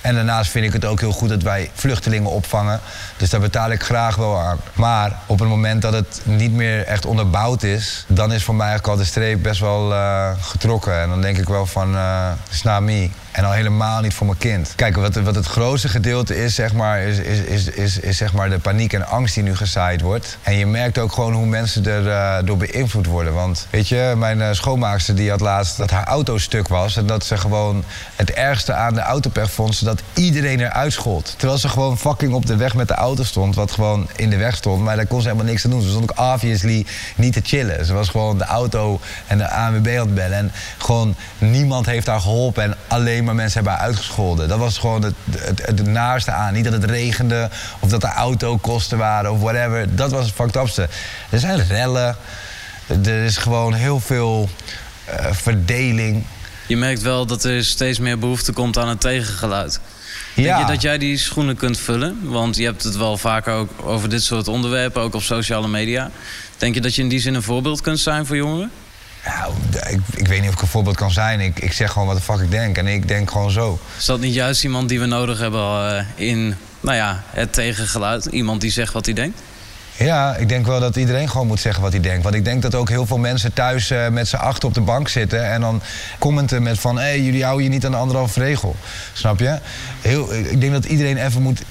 [0.00, 2.80] en daarnaast vind ik het ook heel goed dat wij vluchtelingen opvangen.
[3.16, 4.58] Dus daar betaal ik graag wel aan.
[4.72, 8.66] Maar op het moment dat het niet meer echt onderbouwd is, dan is voor mij
[8.66, 11.00] eigenlijk al de streep best wel uh, getrokken.
[11.00, 13.10] En dan denk ik wel van, uh, snap me.
[13.30, 14.72] En al helemaal niet voor mijn kind.
[14.76, 18.32] Kijk, wat, wat het grootste gedeelte is, zeg maar, is, is, is, is, is zeg
[18.32, 20.38] maar de paniek en angst die nu gezaaid wordt.
[20.42, 23.34] En je merkt ook gewoon hoe mensen er uh, door beïnvloed worden.
[23.34, 26.96] Want weet je, mijn uh, schoonmaakster die had laatst dat haar auto stuk was.
[26.96, 27.84] En dat ze gewoon
[28.16, 31.34] het ergste aan de autopech vond ze dat iedereen eruit schold.
[31.36, 34.36] Terwijl ze gewoon fucking op de weg met de auto stond, wat gewoon in de
[34.36, 34.82] weg stond.
[34.82, 35.82] Maar daar kon ze helemaal niks aan doen.
[35.82, 37.86] Ze stond ook obviously niet te chillen.
[37.86, 40.38] Ze was gewoon de auto en de ANWB aan het bellen.
[40.38, 42.62] En gewoon niemand heeft haar geholpen.
[42.62, 44.48] En alleen maar mensen hebben uitgescholden.
[44.48, 46.52] Dat was gewoon het, het, het, naaste aan.
[46.52, 47.50] Niet dat het regende
[47.80, 49.96] of dat de autokosten waren of whatever.
[49.96, 50.88] Dat was het fucked upste.
[51.30, 52.16] Er zijn rellen.
[52.86, 54.48] Er is gewoon heel veel
[55.08, 56.24] uh, verdeling.
[56.66, 59.80] Je merkt wel dat er steeds meer behoefte komt aan het tegengeluid.
[60.34, 60.42] Ja.
[60.42, 62.18] Denk je dat jij die schoenen kunt vullen?
[62.22, 66.10] Want je hebt het wel vaker ook over dit soort onderwerpen, ook op sociale media.
[66.56, 68.70] Denk je dat je in die zin een voorbeeld kunt zijn voor jongeren?
[69.24, 69.54] Nou,
[69.88, 71.40] ik, ik, weet niet of ik een voorbeeld kan zijn.
[71.40, 72.78] Ik, ik zeg gewoon wat de fuck ik denk.
[72.78, 73.78] En ik denk gewoon zo.
[73.98, 78.26] Is dat niet juist iemand die we nodig hebben uh, in nou ja, het tegengeluid?
[78.26, 79.40] Iemand die zegt wat hij denkt?
[79.96, 82.22] Ja, ik denk wel dat iedereen gewoon moet zeggen wat hij denkt.
[82.22, 84.80] Want ik denk dat ook heel veel mensen thuis uh, met z'n achter op de
[84.80, 85.50] bank zitten...
[85.50, 85.82] en dan
[86.18, 86.96] commenten met van...
[86.96, 88.76] hé, hey, jullie houden je niet aan de anderhalve regel.
[89.12, 89.58] Snap je?
[90.00, 91.62] Heel, ik denk dat iedereen even moet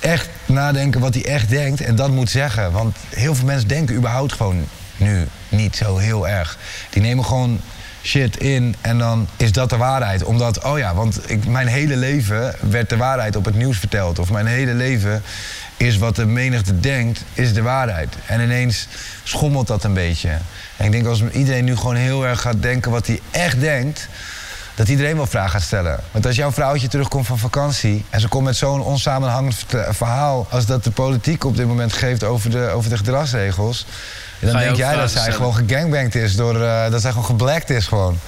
[0.00, 1.80] echt nadenken wat hij echt denkt...
[1.80, 2.72] en dat moet zeggen.
[2.72, 6.58] Want heel veel mensen denken überhaupt gewoon nu niet zo heel erg.
[6.90, 7.60] Die nemen gewoon
[8.02, 10.24] shit in en dan is dat de waarheid.
[10.24, 14.18] Omdat, oh ja, want ik, mijn hele leven werd de waarheid op het nieuws verteld.
[14.18, 15.22] Of mijn hele leven
[15.76, 18.14] is wat de menigte denkt, is de waarheid.
[18.26, 18.88] En ineens
[19.22, 20.38] schommelt dat een beetje.
[20.76, 24.08] En ik denk als iedereen nu gewoon heel erg gaat denken wat hij echt denkt
[24.78, 26.00] dat iedereen wel vragen gaat stellen.
[26.10, 30.66] Want als jouw vrouwtje terugkomt van vakantie en ze komt met zo'n onsamenhangend verhaal als
[30.66, 33.86] dat de politiek op dit moment geeft over de, over de gedragsregels,
[34.40, 37.86] dan denk jij dat zij gewoon gegangbankt is door uh, dat zij gewoon geblackt is
[37.86, 38.18] gewoon.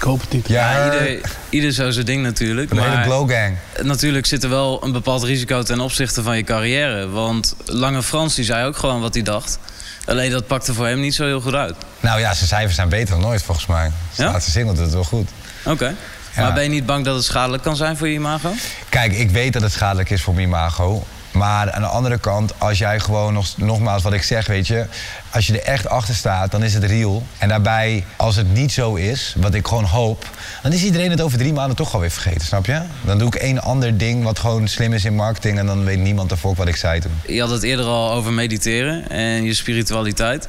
[0.00, 0.48] Ik hoop het niet.
[0.48, 2.70] Ja, ieder, ieder zo zijn ding natuurlijk.
[2.70, 3.56] Een maar hele glowgang.
[3.82, 7.08] Natuurlijk zit er wel een bepaald risico ten opzichte van je carrière.
[7.08, 9.58] Want Lange Frans die zei ook gewoon wat hij dacht.
[10.06, 11.74] Alleen dat pakte voor hem niet zo heel goed uit.
[12.00, 13.90] Nou ja, zijn cijfers zijn beter dan nooit volgens mij.
[14.12, 14.32] Zijn ja?
[14.32, 15.28] laatste single doet het wel goed.
[15.64, 15.94] Oké.
[16.36, 18.52] Maar ben je niet bang dat het schadelijk kan zijn voor je imago?
[18.88, 21.06] Kijk, ik weet dat het schadelijk is voor mijn imago.
[21.32, 24.86] Maar aan de andere kant, als jij gewoon nog, nogmaals wat ik zeg, weet je,
[25.30, 27.26] als je er echt achter staat, dan is het real.
[27.38, 30.28] En daarbij, als het niet zo is, wat ik gewoon hoop,
[30.62, 32.80] dan is iedereen het over drie maanden toch alweer vergeten, snap je?
[33.04, 35.98] Dan doe ik één ander ding wat gewoon slim is in marketing en dan weet
[35.98, 37.12] niemand ervoor wat ik zei toen.
[37.26, 40.48] Je had het eerder al over mediteren en je spiritualiteit.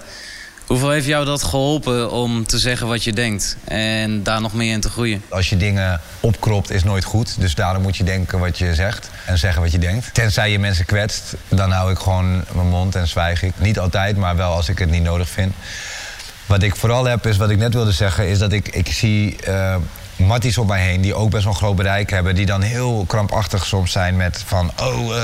[0.66, 4.72] Hoeveel heeft jou dat geholpen om te zeggen wat je denkt en daar nog meer
[4.72, 5.24] in te groeien?
[5.30, 9.10] Als je dingen opkropt is nooit goed, dus daarom moet je denken wat je zegt
[9.26, 10.14] en zeggen wat je denkt.
[10.14, 13.54] Tenzij je mensen kwetst, dan hou ik gewoon mijn mond en zwijg ik.
[13.58, 15.54] Niet altijd, maar wel als ik het niet nodig vind.
[16.46, 19.36] Wat ik vooral heb, is wat ik net wilde zeggen, is dat ik, ik zie
[19.48, 19.76] uh,
[20.22, 22.36] matties op mij heen die ook best wel een groot bereik hebben.
[22.36, 24.72] Die dan heel krampachtig soms zijn met van...
[24.82, 25.24] oh, uh,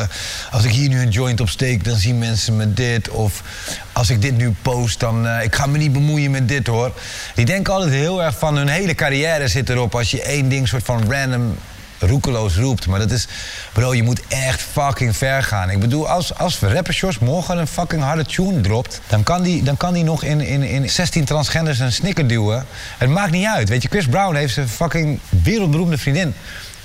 [0.52, 3.10] als ik hier nu een joint op steek, dan zien mensen me dit.
[3.10, 3.44] Of
[3.92, 5.26] als ik dit nu post, dan...
[5.26, 6.92] Uh, ik ga me niet bemoeien met dit hoor.
[7.36, 9.96] Die denken altijd heel erg van hun hele carrière zit erop...
[9.96, 11.58] als je één ding soort van random
[12.00, 12.88] roekeloos roept.
[12.88, 13.28] Maar dat is,
[13.74, 15.70] bro, je moet echt fucking ver gaan.
[15.70, 19.02] Ik bedoel, als, als rapper Sjors morgen een fucking harde tune dropt...
[19.08, 22.66] dan kan die, dan kan die nog in, in, in 16 transgenders een snicker duwen.
[22.98, 23.70] Het maakt niet uit.
[23.70, 26.36] Weet je, Chris Brown heeft zijn fucking wereldberoemde vriendin...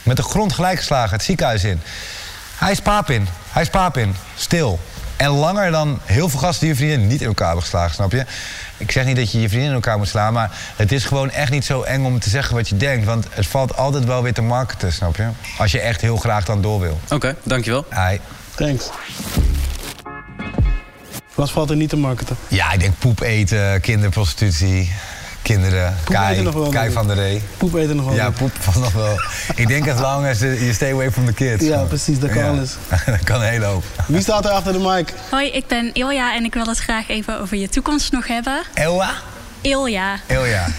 [0.03, 1.81] met de grond gelijk geslagen, het ziekenhuis in.
[2.57, 3.29] Hij is papin.
[3.51, 4.15] Hij is papin.
[4.37, 4.81] Stil.
[5.23, 8.13] En langer dan heel veel gasten die je vriendin niet in elkaar hebben geslagen, snap
[8.13, 8.25] je?
[8.77, 11.31] Ik zeg niet dat je je vriendin in elkaar moet slaan, maar het is gewoon
[11.31, 13.07] echt niet zo eng om te zeggen wat je denkt.
[13.07, 15.29] Want het valt altijd wel weer te marketen, snap je?
[15.59, 17.01] Als je echt heel graag dan door wil.
[17.11, 17.85] Oké, dankjewel.
[17.91, 18.19] Hi.
[18.55, 18.91] Thanks.
[21.35, 22.37] Wat valt er niet te marketen?
[22.49, 24.93] Ja, ik denk poep eten, kinderprostitutie
[25.43, 25.97] kinderen.
[26.05, 27.43] Kai, Kai van der Ree.
[27.57, 28.15] Poep eten nog wel.
[28.15, 29.21] Ja, poep van nog wel.
[29.55, 31.65] ik denk as long as je stay away from the kids.
[31.65, 32.19] Ja, precies.
[32.19, 32.49] Dat kan ja.
[32.49, 32.77] alles.
[33.07, 33.85] dat kan een hele hoop.
[34.07, 35.15] Wie staat er achter de mic?
[35.31, 38.63] Hoi, ik ben Ilja en ik wil het graag even over je toekomst nog hebben.
[38.75, 39.15] Ilja?
[39.61, 40.17] Ilja.
[40.27, 40.67] Ilja.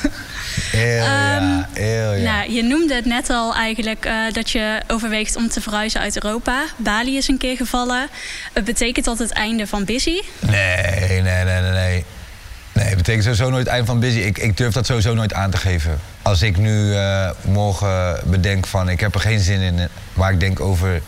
[0.71, 2.31] Ilja, um, Ilja.
[2.31, 6.23] Nou, je noemde het net al eigenlijk uh, dat je overweegt om te verhuizen uit
[6.23, 6.63] Europa.
[6.77, 8.07] Bali is een keer gevallen.
[8.53, 10.21] Het betekent dat het einde van Busy?
[10.39, 11.71] Nee, nee, nee, nee.
[11.71, 12.05] nee.
[12.73, 14.19] Nee, het betekent sowieso nooit eind van busy.
[14.19, 15.99] Ik, ik durf dat sowieso nooit aan te geven.
[16.21, 20.39] Als ik nu uh, morgen bedenk van ik heb er geen zin in, maar ik
[20.39, 21.01] denk over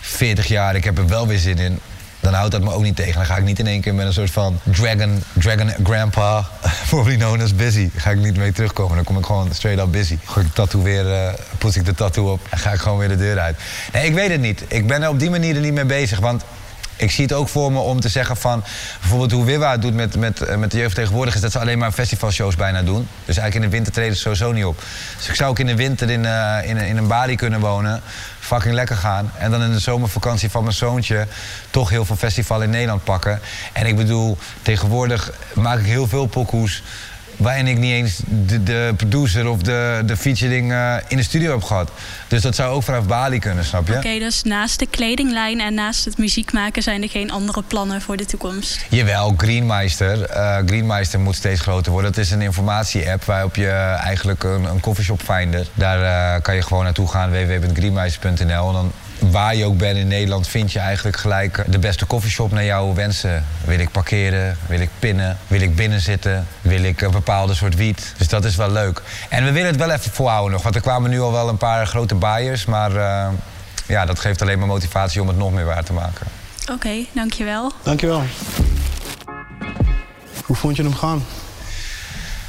[0.00, 1.78] 40 jaar ik heb er wel weer zin in,
[2.20, 3.14] dan houdt dat me ook niet tegen.
[3.14, 6.48] Dan ga ik niet in één keer met een soort van dragon, dragon grandpa,
[6.90, 8.96] formerly known as busy, ga ik niet mee terugkomen.
[8.96, 10.18] Dan kom ik gewoon straight up busy.
[10.24, 11.28] Gooi ik tattoo weer, uh,
[11.58, 13.56] poets ik de tattoo op en ga ik gewoon weer de deur uit.
[13.92, 14.64] Nee, ik weet het niet.
[14.68, 16.42] Ik ben er op die manier er niet mee bezig, want
[17.00, 18.64] ik zie het ook voor me om te zeggen van...
[19.00, 21.34] bijvoorbeeld hoe Wiwa het doet met, met, eh, met de jeugd tegenwoordig...
[21.34, 23.08] is dat ze alleen maar festivalshows bijna doen.
[23.24, 24.82] Dus eigenlijk in de winter treden ze sowieso niet op.
[25.16, 28.00] Dus ik zou ook in de winter in, uh, in, in een Bali kunnen wonen.
[28.40, 29.32] Fucking lekker gaan.
[29.38, 31.26] En dan in de zomervakantie van mijn zoontje...
[31.70, 33.40] toch heel veel festival in Nederland pakken.
[33.72, 36.82] En ik bedoel, tegenwoordig maak ik heel veel pokoes
[37.40, 41.50] waarin ik niet eens de, de producer of de, de featuring uh, in de studio
[41.52, 41.90] heb gehad.
[42.28, 43.96] Dus dat zou ook vanaf Bali kunnen, snap je?
[43.96, 48.00] Oké, dus naast de kledinglijn en naast het muziek maken zijn er geen andere plannen
[48.00, 48.86] voor de toekomst?
[48.88, 50.30] Jawel, Greenmeister.
[50.30, 52.12] Uh, Greenmeister moet steeds groter worden.
[52.12, 53.68] Dat is een informatie-app waarop je
[54.04, 55.66] eigenlijk een, een coffeeshop finder.
[55.74, 58.66] Daar uh, kan je gewoon naartoe gaan, www.greenmeister.nl.
[58.66, 62.52] En dan waar je ook bent in Nederland, vind je eigenlijk gelijk de beste koffieshop
[62.52, 63.44] naar jouw wensen.
[63.64, 64.56] Wil ik parkeren?
[64.66, 65.38] Wil ik pinnen?
[65.46, 66.46] Wil ik binnen zitten?
[66.60, 68.14] Wil ik een bepaalde soort wiet?
[68.16, 69.02] Dus dat is wel leuk.
[69.28, 71.56] En we willen het wel even volhouden nog, want er kwamen nu al wel een
[71.56, 72.64] paar grote buyers.
[72.64, 73.28] Maar uh,
[73.86, 76.26] ja, dat geeft alleen maar motivatie om het nog meer waar te maken.
[76.62, 77.72] Oké, okay, dankjewel.
[77.82, 78.22] Dankjewel.
[80.44, 81.24] Hoe vond je hem gaan?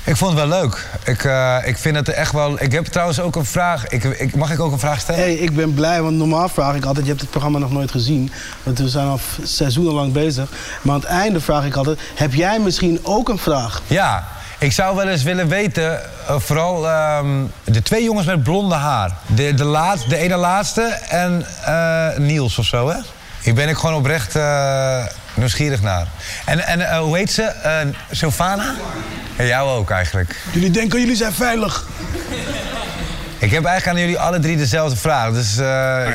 [0.04, 0.88] Ik vond het wel leuk.
[1.04, 2.62] Ik, uh, ik vind het echt wel.
[2.62, 3.88] Ik heb trouwens ook een vraag.
[3.88, 5.22] Ik, ik, mag ik ook een vraag stellen?
[5.22, 7.91] Hey, ik ben blij, want normaal vraag ik altijd: je hebt het programma nog nooit
[7.91, 8.32] gezien.
[8.64, 10.49] Want we zijn al seizoenen lang bezig.
[10.82, 13.82] Maar aan het einde vraag ik altijd: heb jij misschien ook een vraag?
[13.88, 14.28] Ja.
[14.60, 19.12] Ik zou wel eens willen weten, uh, vooral um, de twee jongens met blonde haar.
[19.26, 22.97] De, de, laat, de ene laatste en uh, Niels of zo, hè?
[23.41, 24.36] Ik ben ik gewoon oprecht
[25.34, 26.07] nieuwsgierig naar.
[26.45, 27.51] En, en hoe heet ze?
[28.11, 28.73] Sylvana?
[29.36, 30.36] En jou ook eigenlijk.
[30.51, 31.86] Jullie denken jullie zijn veilig.
[33.38, 35.34] Ik heb eigenlijk aan jullie alle drie dezelfde vraag.
[35.34, 35.63] Dus uh,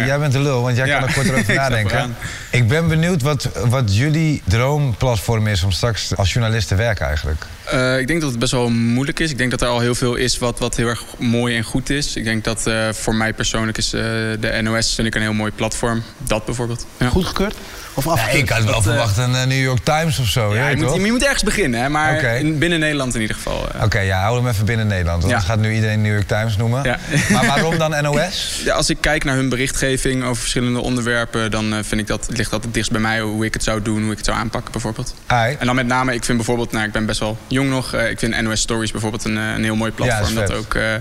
[0.07, 2.17] jij bent de lul, want jij kan er kort over nadenken.
[2.51, 7.47] Ik ben benieuwd wat, wat jullie droomplatform is om straks als journalist te werken eigenlijk.
[7.75, 9.31] Uh, ik denk dat het best wel moeilijk is.
[9.31, 11.91] Ik denk dat er al heel veel is wat, wat heel erg mooi en goed
[11.91, 12.17] is.
[12.17, 15.53] Ik denk dat uh, voor mij persoonlijk is de NOS vind ik een heel mooi
[15.53, 16.03] platform.
[16.19, 16.87] Dat bijvoorbeeld.
[16.99, 17.09] Ja.
[17.09, 17.55] Goedgekeurd?
[17.95, 18.33] Of af?
[18.33, 20.55] ik had wel dat, verwacht een New York Times of zo.
[20.55, 21.89] Ja, je, moet, je, moet, ergens beginnen, hè?
[21.89, 23.57] maar in, binnen Nederland in ieder geval.
[23.57, 25.23] Oké, okay, ja, hou hem even binnen Nederland.
[25.23, 25.41] Want ja.
[25.41, 26.83] gaat nu iedereen New York Times noemen.
[26.85, 26.99] Ja.
[27.33, 28.61] Maar waarom dan NOS?
[28.65, 31.51] Ja, als ik kijk naar hun berichtgeving over verschillende onderwerpen...
[31.51, 33.83] dan uh, vind ik dat, ligt dat het dichtst bij mij hoe ik het zou
[33.83, 35.15] doen, hoe ik het zou aanpakken bijvoorbeeld.
[35.27, 35.57] Ai.
[35.59, 37.95] En dan met name, ik vind bijvoorbeeld, nou, ik ben best wel jong nog...
[37.95, 40.35] Uh, ik vind NOS Stories bijvoorbeeld een, een heel mooi platform...
[40.35, 40.95] dat, dat ook uh,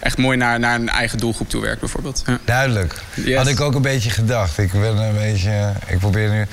[0.00, 2.22] echt mooi naar, naar een eigen doelgroep toe werkt bijvoorbeeld.
[2.26, 2.38] Ja.
[2.44, 2.94] Duidelijk.
[3.14, 3.36] Yes.
[3.36, 4.58] Had ik ook een beetje gedacht.
[4.58, 5.72] Ik ben een beetje...
[5.86, 6.46] Ik probeer nu...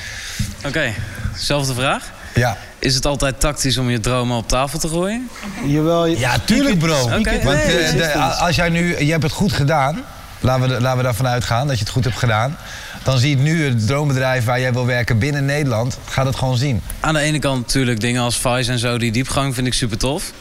[0.58, 0.96] Oké, okay.
[1.36, 2.12] zelfde vraag?
[2.36, 2.58] Ja.
[2.80, 5.30] Is het altijd tactisch om je dromen op tafel te gooien?
[5.66, 6.06] Jawel.
[6.06, 6.20] Je...
[6.20, 7.02] Ja, tuurlijk bro.
[7.02, 7.44] Okay.
[7.44, 9.04] Want uh, de, als jij nu...
[9.04, 10.04] Je hebt het goed gedaan.
[10.42, 12.58] Laten we, laten we daarvan uitgaan dat je het goed hebt gedaan.
[13.04, 15.98] Dan zie je nu het droombedrijf waar jij wil werken binnen Nederland.
[16.06, 16.82] Gaat het gewoon zien.
[17.00, 18.98] Aan de ene kant natuurlijk dingen als Vice en zo.
[18.98, 20.32] Die diepgang vind ik super tof.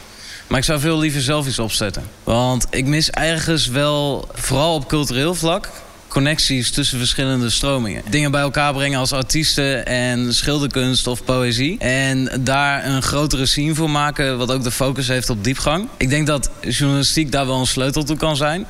[0.47, 2.03] Maar ik zou veel liever zelf iets opzetten.
[2.23, 5.69] Want ik mis ergens wel, vooral op cultureel vlak
[6.09, 8.03] connecties tussen verschillende stromingen.
[8.09, 11.77] Dingen bij elkaar brengen als artiesten en schilderkunst of poëzie.
[11.79, 15.87] En daar een grotere scene voor maken, wat ook de focus heeft op diepgang.
[15.97, 18.65] Ik denk dat journalistiek daar wel een sleutel toe kan zijn.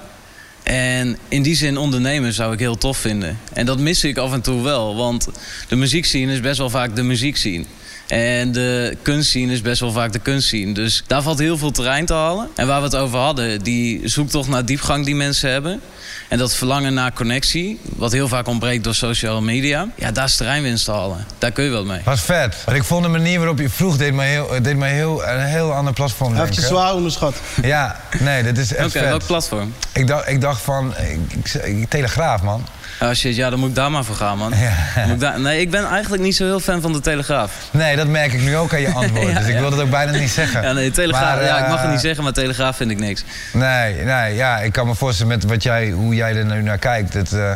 [0.69, 3.37] En in die zin ondernemen zou ik heel tof vinden.
[3.53, 5.27] En dat mis ik af en toe wel, want
[5.67, 7.63] de muziekscene is best wel vaak de muziekscene.
[8.09, 10.73] En de kunstscene is best wel vaak de kunstscene.
[10.73, 12.49] Dus daar valt heel veel terrein te halen.
[12.55, 15.81] En waar we het over hadden, die zoektocht naar diepgang die mensen hebben...
[16.29, 20.35] En dat verlangen naar connectie, wat heel vaak ontbreekt door social media, ja, daar is
[20.35, 21.25] terreinwinst te halen.
[21.37, 22.01] Daar kun je wel mee.
[22.03, 22.55] Was vet.
[22.65, 25.45] Want ik vond de manier waarop je vroeg, deed mij heel, deed mij heel, een
[25.45, 26.33] heel ander platform.
[26.33, 27.35] Hij heeft je zwaar onderschat.
[27.61, 29.73] Ja, nee, dit is echt Oké, welk platform?
[29.93, 32.65] Ik dacht, ik dacht van, ik, ik, Telegraaf, man.
[33.01, 34.53] Oh shit, ja, dan moet ik daar maar voor gaan, man.
[34.57, 35.03] Ja.
[35.03, 35.39] Ik daar...
[35.39, 37.53] Nee, ik ben eigenlijk niet zo heel fan van de Telegraaf.
[37.71, 39.27] Nee, dat merk ik nu ook aan je antwoord.
[39.31, 40.61] ja, dus ik wil het ook bijna niet zeggen.
[40.61, 42.99] Ja, nee, Telegraaf, maar, ja, ik mag het niet eh, zeggen, maar Telegraaf vind ik
[42.99, 43.23] niks.
[43.53, 46.77] Nee, nee, ja, ik kan me voorstellen met wat jij, hoe jij er nu naar
[46.77, 47.13] kijkt.
[47.13, 47.51] Het, uh,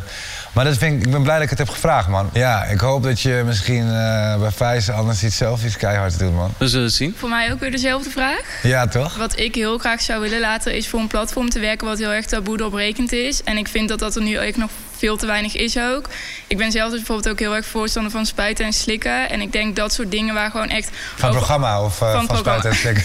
[0.53, 2.29] maar dat vind ik, ik ben blij dat ik het heb gevraagd, man.
[2.33, 6.35] Ja, ik hoop dat je misschien uh, bij Vijs anders iets zelf iets keihard doet,
[6.35, 6.53] man.
[6.57, 7.15] We zullen het zien.
[7.17, 8.41] Voor mij ook weer dezelfde vraag.
[8.61, 9.15] Ja, toch?
[9.15, 12.11] Wat ik heel graag zou willen laten is voor een platform te werken wat heel
[12.11, 13.43] erg taboe doorbrekend is.
[13.43, 14.69] En ik vind dat dat er nu echt nog
[15.03, 16.09] veel te weinig is ook.
[16.47, 19.29] Ik ben zelf dus bijvoorbeeld ook heel erg voorstander van spuiten en slikken.
[19.29, 20.89] En ik denk dat soort dingen waar gewoon echt...
[21.15, 23.03] Van programma of uh, van, van spuiten en slikken?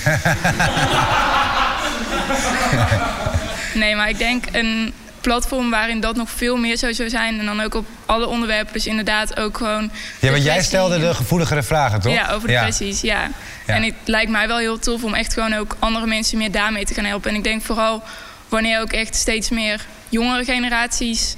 [3.82, 7.38] nee, maar ik denk een platform waarin dat nog veel meer zou zijn.
[7.38, 8.72] En dan ook op alle onderwerpen.
[8.72, 9.90] Dus inderdaad ook gewoon.
[10.18, 12.12] Ja, want jij stelde de gevoeligere vragen, toch?
[12.12, 13.30] Ja, over kwesties, ja.
[13.66, 13.74] ja.
[13.74, 16.84] En het lijkt mij wel heel tof om echt gewoon ook andere mensen meer daarmee
[16.84, 17.30] te gaan helpen.
[17.30, 18.02] En ik denk vooral
[18.48, 21.36] wanneer ook echt steeds meer jongere generaties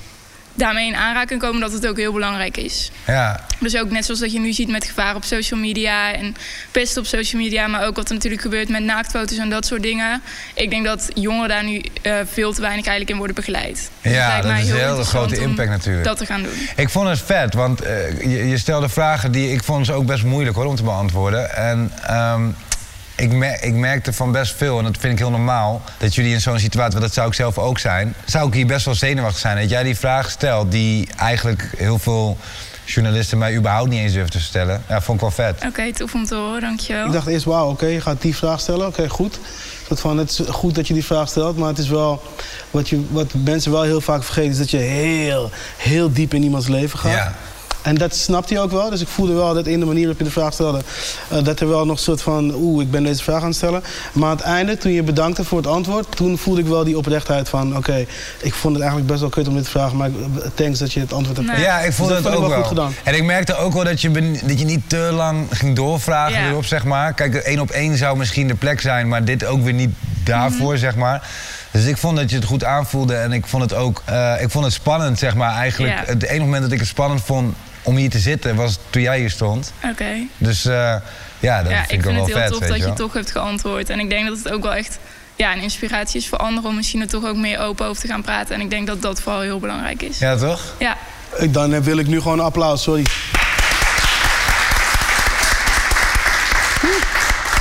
[0.61, 2.90] daarmee in aanraking komen dat het ook heel belangrijk is.
[3.06, 3.40] Ja.
[3.58, 6.36] Dus ook net zoals dat je nu ziet met gevaar op social media en
[6.70, 9.82] pest op social media, maar ook wat er natuurlijk gebeurt met naaktfoto's en dat soort
[9.82, 10.22] dingen.
[10.54, 13.90] Ik denk dat jongeren daar nu uh, veel te weinig eigenlijk in worden begeleid.
[14.02, 16.04] Dus ja, dat is een hele grote impact natuurlijk.
[16.04, 16.68] Dat te gaan doen.
[16.76, 20.06] Ik vond het vet, want uh, je, je, stelde vragen die ik vond ze ook
[20.06, 21.56] best moeilijk hoor om te beantwoorden.
[21.56, 22.56] En um,
[23.21, 26.33] ik, mer ik merkte van best veel, en dat vind ik heel normaal, dat jullie
[26.33, 29.41] in zo'n situatie, dat zou ik zelf ook zijn, zou ik hier best wel zenuwachtig
[29.41, 29.57] zijn.
[29.57, 32.37] Dat jij die vraag stelt die eigenlijk heel veel
[32.85, 34.83] journalisten mij überhaupt niet eens durven te stellen.
[34.89, 35.57] Ja, vond ik wel vet.
[35.57, 37.07] Oké, okay, tof om te horen, dankjewel.
[37.07, 39.39] Ik dacht eerst, wauw, oké, okay, je gaat die vraag stellen, oké, okay, goed.
[39.89, 42.23] Dat van, het is goed dat je die vraag stelt, maar het is wel...
[42.71, 46.43] Wat, je, wat mensen wel heel vaak vergeten, is dat je heel, heel diep in
[46.43, 47.12] iemands leven gaat.
[47.12, 47.35] Ja.
[47.83, 48.91] En dat snapt hij ook wel.
[48.91, 50.81] Dus ik voelde wel dat in de manier waarop je de vraag stelde...
[51.33, 52.55] Uh, dat er wel nog een soort van...
[52.55, 53.83] oeh, ik ben deze vraag aan het stellen.
[54.12, 56.16] Maar aan het einde, toen je bedankte voor het antwoord...
[56.16, 57.76] toen voelde ik wel die oprechtheid van...
[57.76, 58.07] oké,
[58.41, 59.97] ik vond het eigenlijk best wel kut om dit te vragen...
[59.97, 60.11] maar
[60.55, 61.61] thanks dat je het antwoord hebt nee.
[61.61, 62.59] Ja, ik voelde dus het ook wel.
[62.59, 62.95] Goed gedaan.
[63.05, 64.11] En ik merkte ook wel dat je,
[64.45, 66.49] dat je niet te lang ging doorvragen ja.
[66.49, 67.14] erop, zeg maar.
[67.14, 69.09] Kijk, één op één zou misschien de plek zijn...
[69.09, 69.91] maar dit ook weer niet
[70.24, 71.28] daarvoor, mm zeg maar.
[71.70, 74.51] Dus ik vond dat je het goed aanvoelde en ik vond het ook uh, ik
[74.51, 75.55] vond het spannend, zeg maar.
[75.55, 76.05] Eigenlijk, ja.
[76.05, 79.18] het enige moment dat ik het spannend vond om hier te zitten was toen jij
[79.18, 79.72] hier stond.
[79.91, 80.26] Oké.
[80.37, 80.72] Dus uh,
[81.39, 82.28] ja, dat ja, vind ik, wel vet.
[82.28, 83.91] Ik vind het heel tof dat je toch hebt geantwoord.
[83.91, 84.99] En ik denk dat het ook wel echt
[85.37, 86.70] ja, een inspiratie is voor anderen...
[86.70, 88.55] om misschien er toch ook meer open over te gaan praten.
[88.55, 90.18] En ik denk dat dat vooral heel belangrijk is.
[90.18, 90.74] Ja, toch?
[90.78, 90.97] Ja.
[91.51, 93.07] Dan wil ik nu gewoon een applaus, sorry.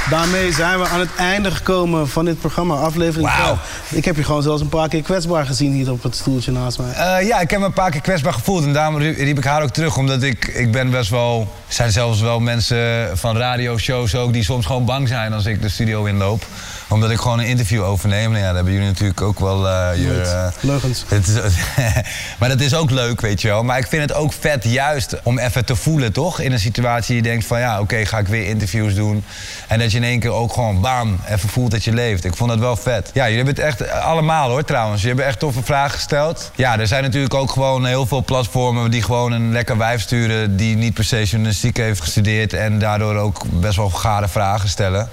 [0.09, 3.57] Daarmee zijn we aan het einde gekomen van dit programma, aflevering wow.
[3.89, 6.77] Ik heb je gewoon zelfs een paar keer kwetsbaar gezien hier op het stoeltje naast
[6.79, 7.19] mij.
[7.21, 9.63] Uh, ja, ik heb me een paar keer kwetsbaar gevoeld en daarom riep ik haar
[9.63, 9.97] ook terug.
[9.97, 11.39] Omdat ik, ik ben best wel...
[11.67, 15.61] Er zijn zelfs wel mensen van radioshows ook die soms gewoon bang zijn als ik
[15.61, 16.45] de studio inloop
[16.89, 18.31] omdat ik gewoon een interview overneem.
[18.31, 20.21] Nou ja, daar hebben jullie natuurlijk ook wel uh, je...
[20.25, 21.05] Uh, Leugens.
[22.39, 23.63] maar dat is ook leuk, weet je wel.
[23.63, 26.39] Maar ik vind het ook vet juist om even te voelen, toch?
[26.39, 29.23] In een situatie je denkt van ja, oké, ga ik weer interviews doen.
[29.67, 32.25] En dat je in één keer ook gewoon bam, even voelt dat je leeft.
[32.25, 33.11] Ik vond dat wel vet.
[33.13, 35.01] Ja, jullie hebben het echt allemaal hoor trouwens.
[35.01, 36.51] Je hebt echt toffe vragen gesteld.
[36.55, 40.57] Ja, er zijn natuurlijk ook gewoon heel veel platformen die gewoon een lekker wijf sturen...
[40.57, 42.53] die niet per se journalistiek heeft gestudeerd...
[42.53, 45.09] en daardoor ook best wel gare vragen stellen.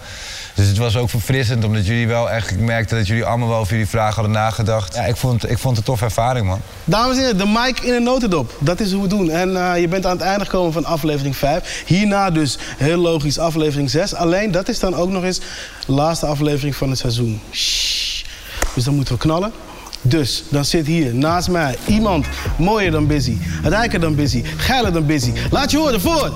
[0.56, 2.50] Dus het was ook verfrissend, omdat jullie wel echt...
[2.50, 4.94] Ik merkte dat jullie allemaal wel over jullie vragen hadden nagedacht.
[4.94, 6.60] Ja, ik vond, ik vond het een toffe ervaring, man.
[6.84, 8.56] Dames en heren, de mic in een notendop.
[8.58, 9.30] Dat is hoe we doen.
[9.30, 11.82] En uh, je bent aan het einde gekomen van aflevering 5.
[11.86, 14.14] Hierna dus, heel logisch, aflevering 6.
[14.14, 15.40] Alleen, dat is dan ook nog eens
[15.86, 17.40] de laatste aflevering van het seizoen.
[17.52, 18.24] Shhh.
[18.74, 19.52] Dus dan moeten we knallen.
[20.02, 22.26] Dus dan zit hier naast mij iemand
[22.58, 25.32] mooier dan Busy, rijker dan Busy, geiler dan Busy.
[25.50, 26.32] Laat je horen voor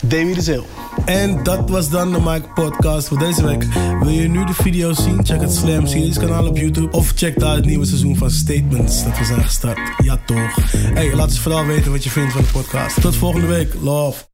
[0.00, 0.66] Demi de Zeel.
[1.10, 3.64] En dat was dan de Mike Podcast voor deze week.
[4.00, 5.26] Wil je nu de video's zien?
[5.26, 6.90] Check het Slam Series kanaal op YouTube.
[6.90, 9.80] Of check daar het nieuwe seizoen van Statements dat we zijn gestart.
[10.04, 10.72] Ja toch.
[10.76, 13.00] Hey, laat eens vooral weten wat je vindt van de podcast.
[13.00, 13.74] Tot volgende week.
[13.82, 14.29] Love.